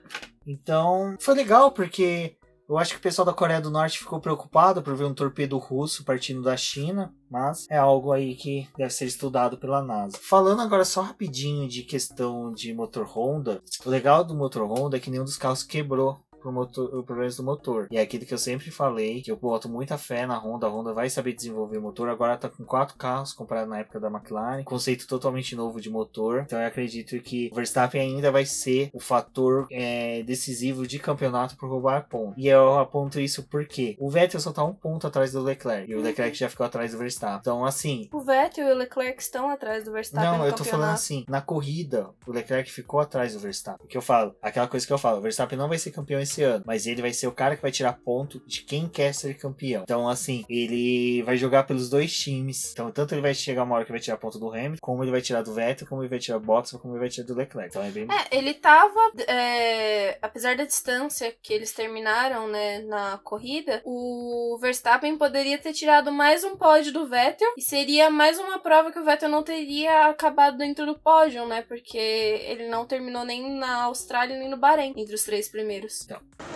Então, 0.47 1.17
foi 1.19 1.35
legal 1.35 1.73
porque 1.73 2.37
eu 2.69 2.77
acho 2.79 2.93
que 2.93 2.99
o 2.99 3.03
pessoal 3.03 3.25
da 3.25 3.33
Coreia 3.33 3.61
do 3.61 3.71
Norte 3.71 3.99
ficou 3.99 4.21
preocupado 4.21 4.83
por 4.83 4.97
ver 4.97 5.05
um 5.05 5.15
torpedo 5.15 5.57
russo 5.57 6.05
partindo 6.05 6.43
da 6.43 6.57
China, 6.57 7.15
mas 7.31 7.67
é 7.71 7.77
algo 7.77 8.13
aí 8.13 8.35
que 8.35 8.69
deve 8.77 8.93
ser 8.93 9.07
estudado 9.07 9.57
pela 9.57 9.83
NASA. 9.83 10.19
Falando 10.21 10.63
agora 10.63 10.85
só 10.85 11.03
rapidinho 11.03 11.69
de 11.69 11.83
questão 11.83 12.51
de 12.53 12.75
motor 12.75 13.07
Honda, 13.07 13.63
o 13.85 13.89
legal 13.89 14.25
do 14.25 14.35
motor 14.35 14.67
Honda 14.69 14.97
é 14.97 15.01
que 15.01 15.11
nenhum 15.11 15.25
dos 15.25 15.37
carros 15.37 15.63
quebrou 15.63 16.21
pro 16.41 16.53
motor, 16.53 17.03
problemas 17.05 17.37
do 17.37 17.43
motor. 17.43 17.87
E 17.91 17.97
é 17.97 18.01
aquilo 18.01 18.25
que 18.25 18.35
eu 18.35 18.39
sempre 18.39 18.71
falei, 18.71 19.23
que 19.23 19.31
eu 19.31 19.37
boto 19.37 19.69
muita 19.69 19.99
fé 19.99 20.27
na 20.27 20.39
Honda. 20.39 20.67
A 20.67 20.71
Honda 20.71 20.93
vai 20.93 21.11
saber 21.11 21.33
desenvolver 21.33 21.79
o 21.79 21.83
motor. 21.83 22.09
Agora 22.09 22.37
tá 22.37 22.49
com 22.49 22.65
quatro 22.65 22.97
carros 22.97 23.33
comparado 23.33 23.71
na 23.71 23.79
época 23.79 24.01
da 24.01 24.09
McLaren. 24.09 24.63
Conceito 24.65 25.07
totalmente 25.07 25.55
novo 25.57 25.81
de 25.81 25.91
motor. 25.91 26.43
Então 26.47 26.61
eu 26.61 26.67
acredito 26.67 27.19
que 27.21 27.51
o 27.53 27.57
Verstappen 27.57 28.01
ainda 28.01 28.31
vai 28.31 28.45
ser 28.45 28.91
o 28.93 29.01
fator 29.01 29.67
é, 29.71 30.23
decisivo 30.23 30.87
de 30.87 30.99
campeonato 30.99 31.57
por 31.57 31.69
roubar 31.69 32.09
ponto. 32.09 32.39
E 32.39 32.49
eu 32.49 32.79
aponto 32.79 33.21
isso 33.21 33.45
porque 33.45 33.97
o 33.99 34.11
Vettel 34.11 34.41
só 34.41 34.53
tá 34.53 34.65
um 34.65 34.75
ponto 34.75 35.07
atrás 35.07 35.33
do 35.33 35.43
Leclerc. 35.43 35.91
E 35.91 35.95
o 35.95 36.01
Leclerc 36.01 36.37
já 36.37 36.49
ficou 36.49 36.67
atrás 36.67 36.93
do 36.93 36.99
Verstappen. 36.99 37.39
Então, 37.41 37.65
assim. 37.65 38.09
O 38.13 38.21
Vettel 38.21 38.69
e 38.69 38.73
o 38.73 38.77
Leclerc 38.77 39.21
estão 39.21 39.49
atrás 39.49 39.85
do 39.85 39.93
Verstappen. 39.93 40.39
Não, 40.39 40.47
eu 40.47 40.53
tô 40.53 40.65
falando 40.65 40.93
assim, 40.93 41.25
na 41.29 41.41
corrida, 41.41 42.11
o 42.27 42.33
Leclerc 42.33 42.71
ficou 42.71 43.01
atrás 43.01 43.35
do 43.35 43.41
Verstappen. 43.41 43.85
O 43.85 43.89
que 43.89 43.97
eu 43.97 44.03
falo? 44.03 44.35
Aquela 44.41 44.69
coisa 44.69 44.87
que 44.87 44.93
eu 44.93 44.99
falo, 44.99 45.19
o 45.19 45.21
Verstappen 45.21 45.59
não 45.59 45.69
vai 45.69 45.79
ser 45.79 45.91
campeão 45.91 46.21
esse 46.21 46.36
esse 46.37 46.43
ano, 46.43 46.65
mas 46.67 46.87
ele 46.87 47.01
vai 47.01 47.13
ser 47.13 47.27
o 47.27 47.33
cara 47.33 47.57
que 47.57 47.63
vai 47.63 47.73
tirar 47.73 47.95
ponto 47.95 48.41
de 48.47 48.63
quem 48.63 48.89
quer 48.89 49.15
ser 49.15 49.35
campeão. 49.35 49.83
Então, 49.83 50.09
assim, 50.09 50.45
ele 50.49 51.23
vai 51.23 51.37
jogar 51.37 51.65
pelos 51.65 51.89
dois 51.89 52.17
times. 52.17 52.73
Então, 52.73 52.91
tanto 52.91 53.15
ele 53.15 53.23
vai 53.23 53.35
chegar 53.35 53.65
uma 53.65 53.77
hora 53.77 53.85
que 53.85 53.91
vai 53.91 54.01
tirar 54.01 54.19
ponto 54.19 54.39
do 54.39 54.51
Hamilton, 54.51 54.79
como 54.81 55.03
ele 55.03 55.11
vai 55.11 55.23
tirar 55.23 55.43
do 55.43 55.55
Vettel, 55.55 55.87
como 55.87 56.03
ele 56.03 56.09
vai 56.09 56.19
tirar 56.19 56.39
do 56.39 56.45
Bottas, 56.45 56.73
como 56.73 56.95
ele 56.95 57.01
vai 57.01 57.09
tirar 57.09 57.27
do 57.27 57.35
Leclerc. 57.35 57.71
Então, 57.71 57.83
é 57.83 57.91
bem. 57.91 58.07
É, 58.11 58.37
ele 58.37 58.55
tava. 58.55 59.13
É, 59.27 60.19
apesar 60.21 60.57
da 60.57 60.65
distância 60.65 61.35
que 61.43 61.53
eles 61.53 61.73
terminaram, 61.73 62.49
né, 62.49 62.81
na 62.81 63.19
corrida, 63.19 63.81
o 63.85 64.59
Verstappen 64.61 65.17
poderia 65.17 65.59
ter 65.59 65.73
tirado 65.73 66.13
mais 66.13 66.45
um 66.45 66.57
pódio 66.57 66.93
do 66.93 67.07
Vettel 67.07 67.55
e 67.57 67.63
seria 67.63 68.11
mais 68.11 68.39
uma 68.39 68.59
prova 68.59 68.93
que 68.93 68.99
o 68.99 69.05
Vettel 69.05 69.29
não 69.29 69.43
teria 69.43 70.07
acabado 70.07 70.59
dentro 70.59 70.85
do 70.85 70.99
pódio, 70.99 71.47
né? 71.47 71.63
Porque 71.63 71.97
ele 71.97 72.69
não 72.69 72.85
terminou 72.85 73.25
nem 73.25 73.57
na 73.57 73.85
Austrália 73.85 74.39
nem 74.39 74.49
no 74.49 74.57
Bahrein 74.57 74.93
entre 74.97 75.15
os 75.15 75.25
três 75.25 75.49
primeiros. 75.49 76.07
Então. 76.17 76.47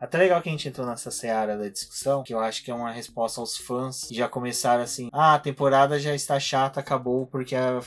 Até 0.00 0.16
legal 0.16 0.40
que 0.40 0.48
a 0.48 0.52
gente 0.52 0.68
entrou 0.68 0.86
nessa 0.86 1.10
seara 1.10 1.58
da 1.58 1.68
discussão, 1.68 2.22
que 2.22 2.32
eu 2.32 2.38
acho 2.38 2.64
que 2.64 2.70
é 2.70 2.74
uma 2.74 2.92
resposta 2.92 3.40
aos 3.40 3.56
fãs 3.56 4.04
que 4.04 4.14
já 4.14 4.28
começaram 4.28 4.82
assim: 4.82 5.08
ah, 5.12 5.34
a 5.34 5.38
temporada 5.40 5.98
já 5.98 6.14
está 6.14 6.38
chata, 6.38 6.78
acabou 6.78 7.26
porque 7.26 7.56
a, 7.56 7.80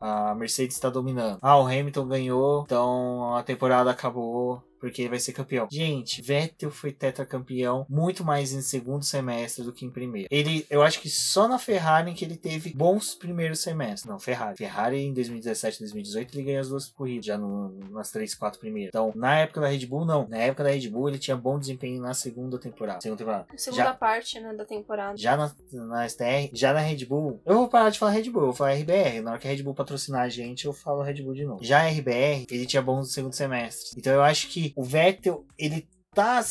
a 0.00 0.34
Mercedes 0.36 0.76
está 0.76 0.88
dominando. 0.88 1.38
Ah, 1.42 1.58
o 1.58 1.66
Hamilton 1.66 2.06
ganhou, 2.06 2.62
então 2.64 3.34
a 3.34 3.42
temporada 3.42 3.90
acabou 3.90 4.62
porque 4.80 5.02
ele 5.02 5.10
vai 5.10 5.18
ser 5.18 5.32
campeão. 5.32 5.68
Gente, 5.70 6.22
Vettel 6.22 6.70
foi 6.70 6.92
tetracampeão 6.92 7.86
muito 7.88 8.24
mais 8.24 8.52
em 8.52 8.62
segundo 8.62 9.04
semestre 9.04 9.64
do 9.64 9.72
que 9.72 9.84
em 9.84 9.90
primeiro. 9.90 10.28
Ele, 10.30 10.66
eu 10.70 10.82
acho 10.82 11.00
que 11.00 11.08
só 11.08 11.48
na 11.48 11.58
Ferrari 11.58 12.12
que 12.14 12.24
ele 12.24 12.36
teve 12.36 12.72
bons 12.74 13.14
primeiros 13.14 13.60
semestres. 13.60 14.04
Não, 14.04 14.18
Ferrari. 14.18 14.56
Ferrari 14.56 14.98
em 14.98 15.12
2017 15.12 15.76
e 15.76 15.80
2018 15.80 16.34
ele 16.34 16.44
ganhou 16.44 16.60
as 16.60 16.68
duas 16.68 16.88
corridas, 16.88 17.26
já 17.26 17.38
no, 17.38 17.78
nas 17.90 18.10
três, 18.10 18.34
quatro 18.34 18.60
primeiras. 18.60 18.90
Então, 18.90 19.12
na 19.14 19.40
época 19.40 19.60
da 19.60 19.68
Red 19.68 19.86
Bull, 19.86 20.04
não. 20.04 20.28
Na 20.28 20.38
época 20.38 20.64
da 20.64 20.70
Red 20.70 20.88
Bull 20.88 21.08
ele 21.08 21.18
tinha 21.18 21.36
bom 21.36 21.58
desempenho 21.58 22.00
na 22.00 22.14
segunda 22.14 22.58
temporada. 22.58 23.00
Segunda 23.00 23.18
temporada. 23.18 23.46
Segunda 23.56 23.84
já, 23.84 23.94
parte, 23.94 24.40
né, 24.40 24.54
da 24.54 24.64
temporada. 24.64 25.16
Já 25.16 25.36
na, 25.36 25.52
na 25.72 26.08
STR, 26.08 26.50
já 26.52 26.72
na 26.72 26.80
Red 26.80 27.04
Bull. 27.04 27.40
Eu 27.44 27.56
vou 27.56 27.68
parar 27.68 27.90
de 27.90 27.98
falar 27.98 28.12
Red 28.12 28.30
Bull, 28.30 28.42
eu 28.42 28.46
vou 28.46 28.54
falar 28.54 28.74
RBR. 28.74 29.20
Na 29.22 29.32
hora 29.32 29.40
que 29.40 29.48
a 29.48 29.50
Red 29.50 29.62
Bull 29.62 29.74
patrocinar 29.74 30.22
a 30.22 30.28
gente, 30.28 30.66
eu 30.66 30.72
falo 30.72 31.02
Red 31.02 31.22
Bull 31.22 31.34
de 31.34 31.44
novo. 31.44 31.62
Já 31.62 31.82
a 31.82 31.88
RBR, 31.88 32.46
ele 32.50 32.66
tinha 32.66 32.82
bons 32.82 33.12
segundo 33.12 33.32
semestre. 33.32 33.98
Então 33.98 34.12
eu 34.12 34.22
acho 34.22 34.48
que 34.48 34.65
o 34.74 34.82
Vettel, 34.82 35.46
ele 35.58 35.88
tá, 36.14 36.42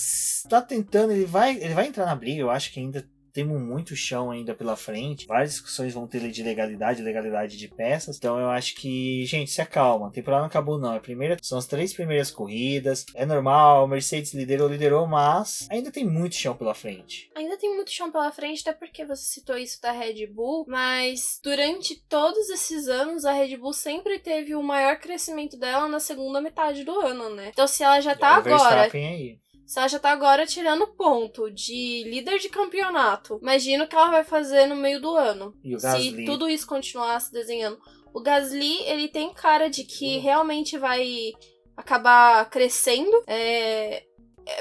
tá 0.47 0.61
tentando, 0.61 1.11
ele 1.11 1.25
vai, 1.25 1.55
ele 1.57 1.73
vai 1.73 1.87
entrar 1.87 2.05
na 2.05 2.15
briga, 2.15 2.41
eu 2.41 2.51
acho 2.51 2.71
que 2.71 2.79
ainda 2.79 3.07
temos 3.35 3.61
muito 3.61 3.97
chão 3.97 4.31
ainda 4.31 4.55
pela 4.55 4.77
frente. 4.77 5.27
Várias 5.27 5.51
discussões 5.51 5.93
vão 5.93 6.07
ter 6.07 6.31
de 6.31 6.41
legalidade, 6.41 7.03
legalidade 7.03 7.57
de 7.57 7.67
peças. 7.67 8.15
Então 8.15 8.39
eu 8.39 8.49
acho 8.49 8.75
que, 8.75 9.25
gente, 9.25 9.51
se 9.51 9.61
acalma. 9.61 10.07
A 10.07 10.11
temporada 10.11 10.43
não 10.43 10.47
acabou, 10.47 10.79
não. 10.79 10.95
A 10.95 11.01
primeira, 11.01 11.37
são 11.41 11.57
as 11.57 11.67
três 11.67 11.93
primeiras 11.93 12.31
corridas. 12.31 13.05
É 13.13 13.25
normal, 13.25 13.89
Mercedes 13.89 14.33
liderou, 14.33 14.69
liderou, 14.69 15.05
mas 15.05 15.67
ainda 15.69 15.91
tem 15.91 16.05
muito 16.05 16.35
chão 16.35 16.55
pela 16.55 16.73
frente. 16.73 17.29
Ainda 17.35 17.57
tem 17.57 17.75
muito 17.75 17.91
chão 17.91 18.09
pela 18.09 18.31
frente, 18.31 18.61
até 18.61 18.71
porque 18.71 19.03
você 19.03 19.25
citou 19.25 19.57
isso 19.57 19.81
da 19.81 19.91
Red 19.91 20.27
Bull, 20.27 20.63
mas 20.69 21.37
durante 21.43 22.01
todos 22.07 22.49
esses 22.49 22.87
anos 22.87 23.25
a 23.25 23.33
Red 23.33 23.57
Bull 23.57 23.73
sempre 23.73 24.17
teve 24.17 24.55
o 24.55 24.63
maior 24.63 24.97
crescimento 24.97 25.57
dela 25.57 25.89
na 25.89 25.99
segunda 25.99 26.39
metade 26.39 26.85
do 26.85 26.97
ano, 27.01 27.35
né? 27.35 27.49
Então 27.51 27.67
se 27.67 27.83
ela 27.83 27.99
já 27.99 28.15
tá 28.15 28.35
agora. 28.35 28.89
Aí. 28.93 29.37
Já 29.65 29.99
tá 29.99 30.11
agora 30.11 30.45
tirando 30.45 30.87
ponto 30.87 31.49
de 31.49 32.03
líder 32.05 32.39
de 32.39 32.49
campeonato, 32.49 33.39
imagina 33.41 33.83
o 33.83 33.87
que 33.87 33.95
ela 33.95 34.11
vai 34.11 34.23
fazer 34.23 34.67
no 34.67 34.75
meio 34.75 35.01
do 35.01 35.15
ano. 35.15 35.53
E 35.63 35.75
o 35.75 35.79
se 35.79 36.25
tudo 36.25 36.47
isso 36.47 36.67
continuar 36.67 37.19
se 37.19 37.31
desenhando. 37.31 37.79
O 38.13 38.21
Gasly, 38.21 38.81
ele 38.83 39.07
tem 39.07 39.33
cara 39.33 39.69
de 39.69 39.83
que 39.83 40.19
realmente 40.19 40.77
vai 40.77 41.33
acabar 41.75 42.49
crescendo. 42.49 43.23
É, 43.27 44.03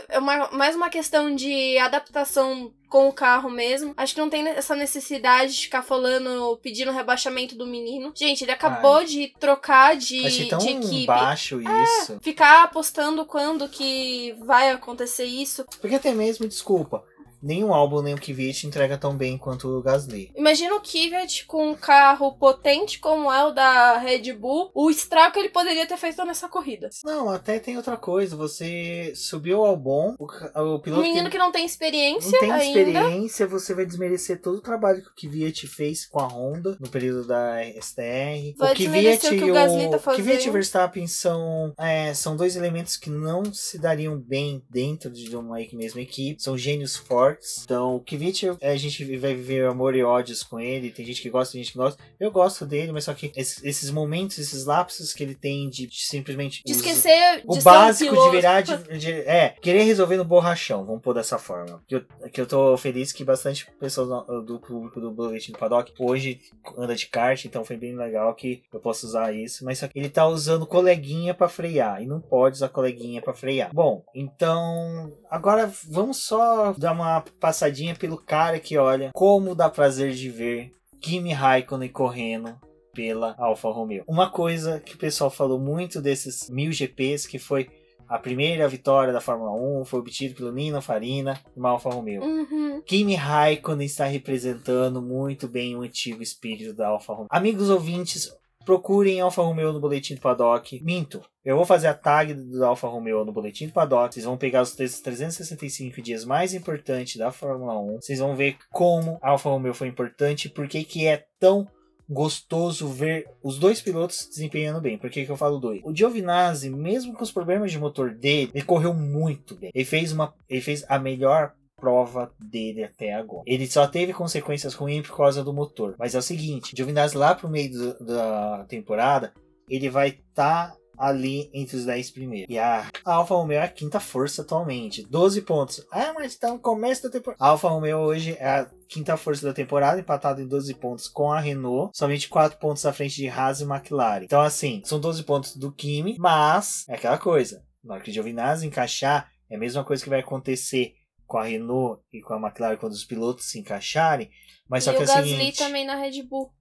é 0.09 0.19
uma, 0.19 0.51
mais 0.51 0.75
uma 0.75 0.88
questão 0.88 1.35
de 1.35 1.79
adaptação 1.79 2.73
com 2.94 3.09
o 3.09 3.12
carro 3.12 3.50
mesmo. 3.50 3.92
Acho 3.96 4.14
que 4.14 4.20
não 4.20 4.30
tem 4.30 4.46
essa 4.46 4.76
necessidade 4.76 5.52
de 5.52 5.62
ficar 5.62 5.83
falando, 5.83 6.57
pedindo 6.62 6.92
rebaixamento 6.92 7.57
do 7.57 7.66
menino. 7.66 8.12
Gente, 8.14 8.44
ele 8.44 8.52
acabou 8.52 8.98
Ai. 8.98 9.04
de 9.07 9.35
trocar 9.40 9.96
de, 9.96 10.24
Achei 10.24 10.48
tão 10.48 10.61
de 10.61 10.68
equipe. 10.68 11.07
baixo 11.09 11.61
é, 11.61 11.83
isso. 11.83 12.20
Ficar 12.22 12.62
apostando 12.62 13.26
quando 13.26 13.68
que 13.68 14.37
vai 14.46 14.70
acontecer 14.70 15.24
isso. 15.24 15.66
Porque 15.80 15.96
até 15.96 16.12
mesmo, 16.12 16.46
desculpa, 16.46 17.02
nenhum 17.44 17.74
álbum 17.74 18.00
nem 18.00 18.14
o 18.14 18.20
Kvyat 18.20 18.66
entrega 18.66 18.96
tão 18.96 19.14
bem 19.14 19.37
quanto 19.37 19.68
o 19.68 19.83
Gasly. 19.83 20.33
Imagina 20.35 20.74
o 20.74 20.80
Kvyat 20.80 21.46
com 21.46 21.70
um 21.70 21.74
carro 21.74 22.33
potente 22.33 22.98
como 22.98 23.30
é 23.30 23.44
o 23.44 23.52
da 23.52 23.98
Red 23.98 24.33
Bull, 24.33 24.70
o 24.74 24.90
estrago 24.90 25.35
que 25.35 25.38
ele 25.38 25.50
poderia 25.50 25.87
ter 25.87 25.96
feito 25.98 26.24
nessa 26.24 26.48
corrida. 26.48 26.88
Não, 27.04 27.28
até 27.28 27.59
tem 27.59 27.76
outra 27.76 27.96
coisa. 27.96 28.37
Você 28.37 29.12
subiu 29.14 29.64
ao 29.64 29.76
bom, 29.76 30.14
o, 30.18 30.24
o 30.24 30.78
piloto. 30.78 31.02
Um 31.02 31.04
menino 31.04 31.26
que, 31.26 31.33
que 31.33 31.38
não 31.38 31.52
tem 31.52 31.66
experiência. 31.66 32.30
Não 32.33 32.40
tem 32.40 32.52
ainda. 32.52 32.80
experiência, 32.80 33.46
você 33.46 33.74
vai 33.74 33.85
desmerecer 33.85 34.40
todo 34.40 34.57
o 34.57 34.62
trabalho 34.62 35.02
que 35.02 35.26
o 35.26 35.30
Kvyat 35.30 35.66
fez 35.66 36.07
com 36.07 36.20
a 36.20 36.26
Honda 36.26 36.76
no 36.80 36.88
período 36.88 37.26
da 37.26 37.59
STR. 37.80 38.57
Vai 38.57 38.72
o 38.72 38.76
Kvyat 38.76 39.35
e 39.35 39.50
o, 39.50 39.52
Gasly 39.52 39.90
tá 39.90 39.98
fazendo. 39.98 40.24
Kvyat 40.24 40.48
e 40.48 40.50
Verstappen 40.50 41.07
são, 41.07 41.74
é, 41.76 42.14
são 42.14 42.37
dois 42.37 42.57
elementos 42.57 42.96
que 42.96 43.11
não 43.11 43.44
se 43.52 43.78
dariam 43.78 44.16
bem 44.16 44.64
dentro 44.70 45.11
de 45.11 45.37
uma 45.37 45.59
mesma 45.72 46.00
equipe. 46.00 46.42
São 46.42 46.57
gênios 46.57 46.96
fortes 46.96 47.34
então, 47.62 47.97
o 47.97 48.01
Kvyat, 48.01 48.57
a 48.62 48.77
gente 48.77 49.05
vai 49.16 49.35
viver 49.35 49.66
amor 49.66 49.94
e 49.94 50.03
ódios 50.03 50.42
com 50.42 50.61
ele. 50.61 50.90
Tem 50.90 51.05
gente 51.05 51.23
que 51.23 51.31
gosta, 51.31 51.53
tem 51.53 51.62
gente 51.62 51.73
que 51.73 51.79
gosta. 51.79 52.03
Eu 52.18 52.31
gosto 52.31 52.66
dele, 52.66 52.92
mas 52.92 53.05
só 53.05 53.14
que 53.14 53.33
esses 53.37 53.90
momentos, 53.90 54.38
esses 54.38 54.64
lapsos 54.64 55.12
que 55.12 55.23
ele 55.23 55.35
tem 55.35 55.68
de, 55.68 55.87
de 55.87 56.03
simplesmente. 56.03 56.62
De 56.64 56.73
esquecer 56.73 57.42
o 57.47 57.61
básico 57.61 58.14
de 58.14 58.31
virar. 58.31 58.61
De, 58.61 58.99
de, 58.99 59.12
é, 59.12 59.51
querer 59.61 59.85
resolver 59.85 60.16
no 60.16 60.25
borrachão, 60.25 60.85
vamos 60.85 61.03
pôr 61.03 61.14
dessa 61.14 61.38
forma. 61.38 61.83
Que 61.87 61.97
eu, 61.97 62.05
que 62.33 62.40
eu 62.40 62.47
tô 62.47 62.77
feliz 62.77 63.12
que 63.12 63.25
bastante 63.25 63.66
pessoas 63.79 64.09
do 64.44 64.59
público 64.59 65.01
do 65.01 65.11
Boletim 65.11 65.53
do 65.53 65.59
Paddock 65.59 65.92
hoje 65.99 66.40
anda 66.77 66.94
de 66.94 67.07
kart, 67.07 67.44
então 67.44 67.64
foi 67.64 67.77
bem 67.77 67.97
legal 67.97 68.35
que 68.35 68.62
eu 68.73 68.81
posso 68.81 69.07
usar 69.07 69.33
isso. 69.33 69.64
Mas 69.64 69.79
só 69.79 69.88
que 69.88 69.99
ele 69.99 70.09
tá 70.09 70.27
usando 70.27 70.66
coleguinha 70.66 71.35
para 71.35 71.49
frear 71.49 72.03
e 72.03 72.07
não 72.07 72.20
pode 72.20 72.57
usar 72.57 72.68
coleguinha 72.68 73.23
para 73.23 73.35
frear. 73.35 73.70
Bom, 73.73 74.05
então 74.14 75.12
agora 75.31 75.70
vamos 75.88 76.18
só 76.18 76.73
dar 76.77 76.92
uma 76.92 77.23
passadinha 77.40 77.94
pelo 77.94 78.16
cara 78.16 78.58
que 78.58 78.76
olha 78.76 79.10
como 79.14 79.54
dá 79.54 79.68
prazer 79.68 80.12
de 80.12 80.28
ver 80.30 80.72
Kimi 81.00 81.32
Raikkonen 81.32 81.88
correndo 81.88 82.56
pela 82.94 83.34
Alfa 83.38 83.68
Romeo. 83.70 84.04
Uma 84.06 84.30
coisa 84.30 84.80
que 84.80 84.94
o 84.94 84.98
pessoal 84.98 85.30
falou 85.30 85.58
muito 85.58 86.00
desses 86.00 86.48
mil 86.48 86.72
GPs 86.72 87.26
que 87.26 87.38
foi 87.38 87.68
a 88.08 88.18
primeira 88.18 88.68
vitória 88.68 89.12
da 89.12 89.20
Fórmula 89.20 89.52
1 89.52 89.84
foi 89.87 90.00
obtida 90.00 90.34
pelo 90.34 90.52
Nino 90.52 90.80
Farina 90.80 91.40
uma 91.56 91.70
Alfa 91.70 91.90
Romeo. 91.90 92.22
Uhum. 92.22 92.82
Kimi 92.82 93.14
Raikkonen 93.14 93.87
está 93.87 94.04
representando 94.04 95.02
muito 95.02 95.48
bem 95.48 95.76
o 95.76 95.82
antigo 95.82 96.22
espírito 96.22 96.74
da 96.74 96.88
Alfa 96.88 97.12
Romeo. 97.12 97.28
Amigos 97.30 97.70
ouvintes, 97.70 98.34
procurem 98.64 99.20
Alfa 99.20 99.42
Romeo 99.42 99.72
no 99.72 99.81
Boletim 99.81 100.14
do 100.14 100.20
Paddock. 100.20 100.83
Minto. 100.83 101.22
Eu 101.44 101.57
vou 101.57 101.66
fazer 101.66 101.88
a 101.88 101.94
tag 101.94 102.35
do 102.35 102.64
Alfa 102.64 102.88
Romeo 102.88 103.24
no 103.24 103.33
Boletim 103.33 103.66
do 103.66 103.72
Paddock. 103.72 104.14
Vocês 104.14 104.24
vão 104.24 104.37
pegar 104.37 104.62
os 104.62 104.72
365 104.72 106.00
dias 106.00 106.24
mais 106.24 106.55
importantes 106.55 107.16
da 107.16 107.31
Fórmula 107.31 107.79
1. 107.79 108.00
Vocês 108.00 108.18
vão 108.18 108.35
ver 108.35 108.57
como 108.70 109.18
a 109.22 109.31
Alfa 109.31 109.50
Romeo 109.50 109.74
foi 109.74 109.88
importante 109.88 110.48
por 110.48 110.66
que 110.66 110.85
que 110.85 111.07
é 111.07 111.24
tão 111.38 111.68
gostoso 112.09 112.88
ver 112.88 113.27
os 113.42 113.59
dois 113.59 113.81
pilotos 113.81 114.29
desempenhando 114.29 114.81
bem. 114.81 114.98
Por 114.98 115.11
que, 115.11 115.24
que 115.24 115.31
eu 115.31 115.37
falo 115.37 115.59
dois? 115.59 115.81
O 115.85 115.94
Giovinazzi, 115.94 116.70
mesmo 116.70 117.14
com 117.14 117.22
os 117.22 117.33
problemas 117.33 117.72
de 117.72 117.79
motor 117.79 118.14
dele, 118.14 118.50
ele 118.55 118.64
correu 118.64 118.92
muito 118.92 119.55
bem. 119.57 119.70
Ele 119.74 119.85
fez, 119.85 120.12
uma, 120.12 120.35
ele 120.48 120.61
fez 120.61 120.85
a 120.88 120.98
melhor 120.98 121.55
prova 121.85 122.33
dele 122.40 122.83
até 122.83 123.12
agora. 123.12 123.42
Ele 123.47 123.66
só 123.66 123.87
teve 123.87 124.14
consequências 124.14 124.73
ruins 124.73 125.07
por 125.07 125.18
causa 125.18 125.44
do 125.44 125.53
motor. 125.53 125.94
Mas 125.99 126.14
é 126.14 126.18
o 126.18 126.23
seguinte, 126.23 126.75
Giovinazzi 126.75 127.14
lá 127.14 127.35
pro 127.35 127.51
meio 127.51 127.70
do, 127.70 128.07
da 128.07 128.64
temporada, 128.66 129.35
ele 129.68 129.90
vai 129.90 130.09
estar 130.09 130.70
tá 130.70 130.77
ali 130.97 131.51
entre 131.53 131.77
os 131.77 131.85
10 131.85 132.11
primeiros. 132.12 132.49
E 132.49 132.59
a 132.59 132.88
Alfa 133.05 133.35
Romeo 133.35 133.59
é 133.59 133.64
a 133.64 133.68
quinta 133.68 134.01
força 134.01 134.40
atualmente. 134.40 135.07
12 135.11 135.42
pontos. 135.42 135.87
Ah, 135.92 136.14
mas 136.14 136.37
tá 136.37 136.49
no 136.49 136.59
começo 136.59 137.03
da 137.03 137.11
temporada. 137.11 137.44
A 137.44 137.49
Alfa 137.49 137.68
Romeo 137.68 137.99
hoje 137.99 138.35
é 138.38 138.49
a 138.49 138.70
quinta 138.88 139.16
força 139.18 139.47
da 139.47 139.53
temporada, 139.53 140.01
empatado 140.01 140.40
em 140.40 140.49
12 140.49 140.73
pontos 140.75 141.07
com 141.07 141.31
a 141.31 141.38
Renault, 141.40 141.90
somente 141.94 142.31
4 142.31 142.59
pontos 142.59 142.87
à 142.87 142.94
frente 142.94 143.16
de 143.16 143.29
Haas 143.29 143.61
e 143.61 143.64
McLaren. 143.64 144.25
Então, 144.25 144.40
assim, 144.40 144.81
são 144.87 144.99
12 144.99 145.23
pontos 145.25 145.55
do 145.55 145.70
Kimi, 145.70 146.16
mas 146.18 146.87
é 146.88 146.94
aquela 146.94 147.18
coisa. 147.18 147.62
Na 147.83 147.94
hora 147.94 148.03
que 148.03 148.11
o 148.11 148.14
Giovinazzi 148.14 148.66
encaixar, 148.66 149.29
é 149.51 149.57
a 149.57 149.59
mesma 149.59 149.85
coisa 149.85 150.03
que 150.03 150.09
vai 150.09 150.20
acontecer 150.20 150.94
com 151.35 151.38
a 151.38 151.42
Renault 151.42 152.01
e 152.12 152.20
com 152.23 152.33
a 152.35 152.38
McLaren 152.40 152.77
quando 152.77 152.92
os 152.92 153.05
pilotos 153.05 153.47
se 153.47 153.59
encaixarem. 153.59 154.31
Mas 154.68 154.85
e 154.85 154.87
só 154.87 154.92
que 154.92 154.99
o 154.99 155.01
é 155.01 155.05
o 155.05 155.07
Gasly 155.09 155.31
seguinte, 155.31 155.59
também 155.59 155.85
na 155.85 155.97
Red 155.97 156.23
Bull. 156.23 156.53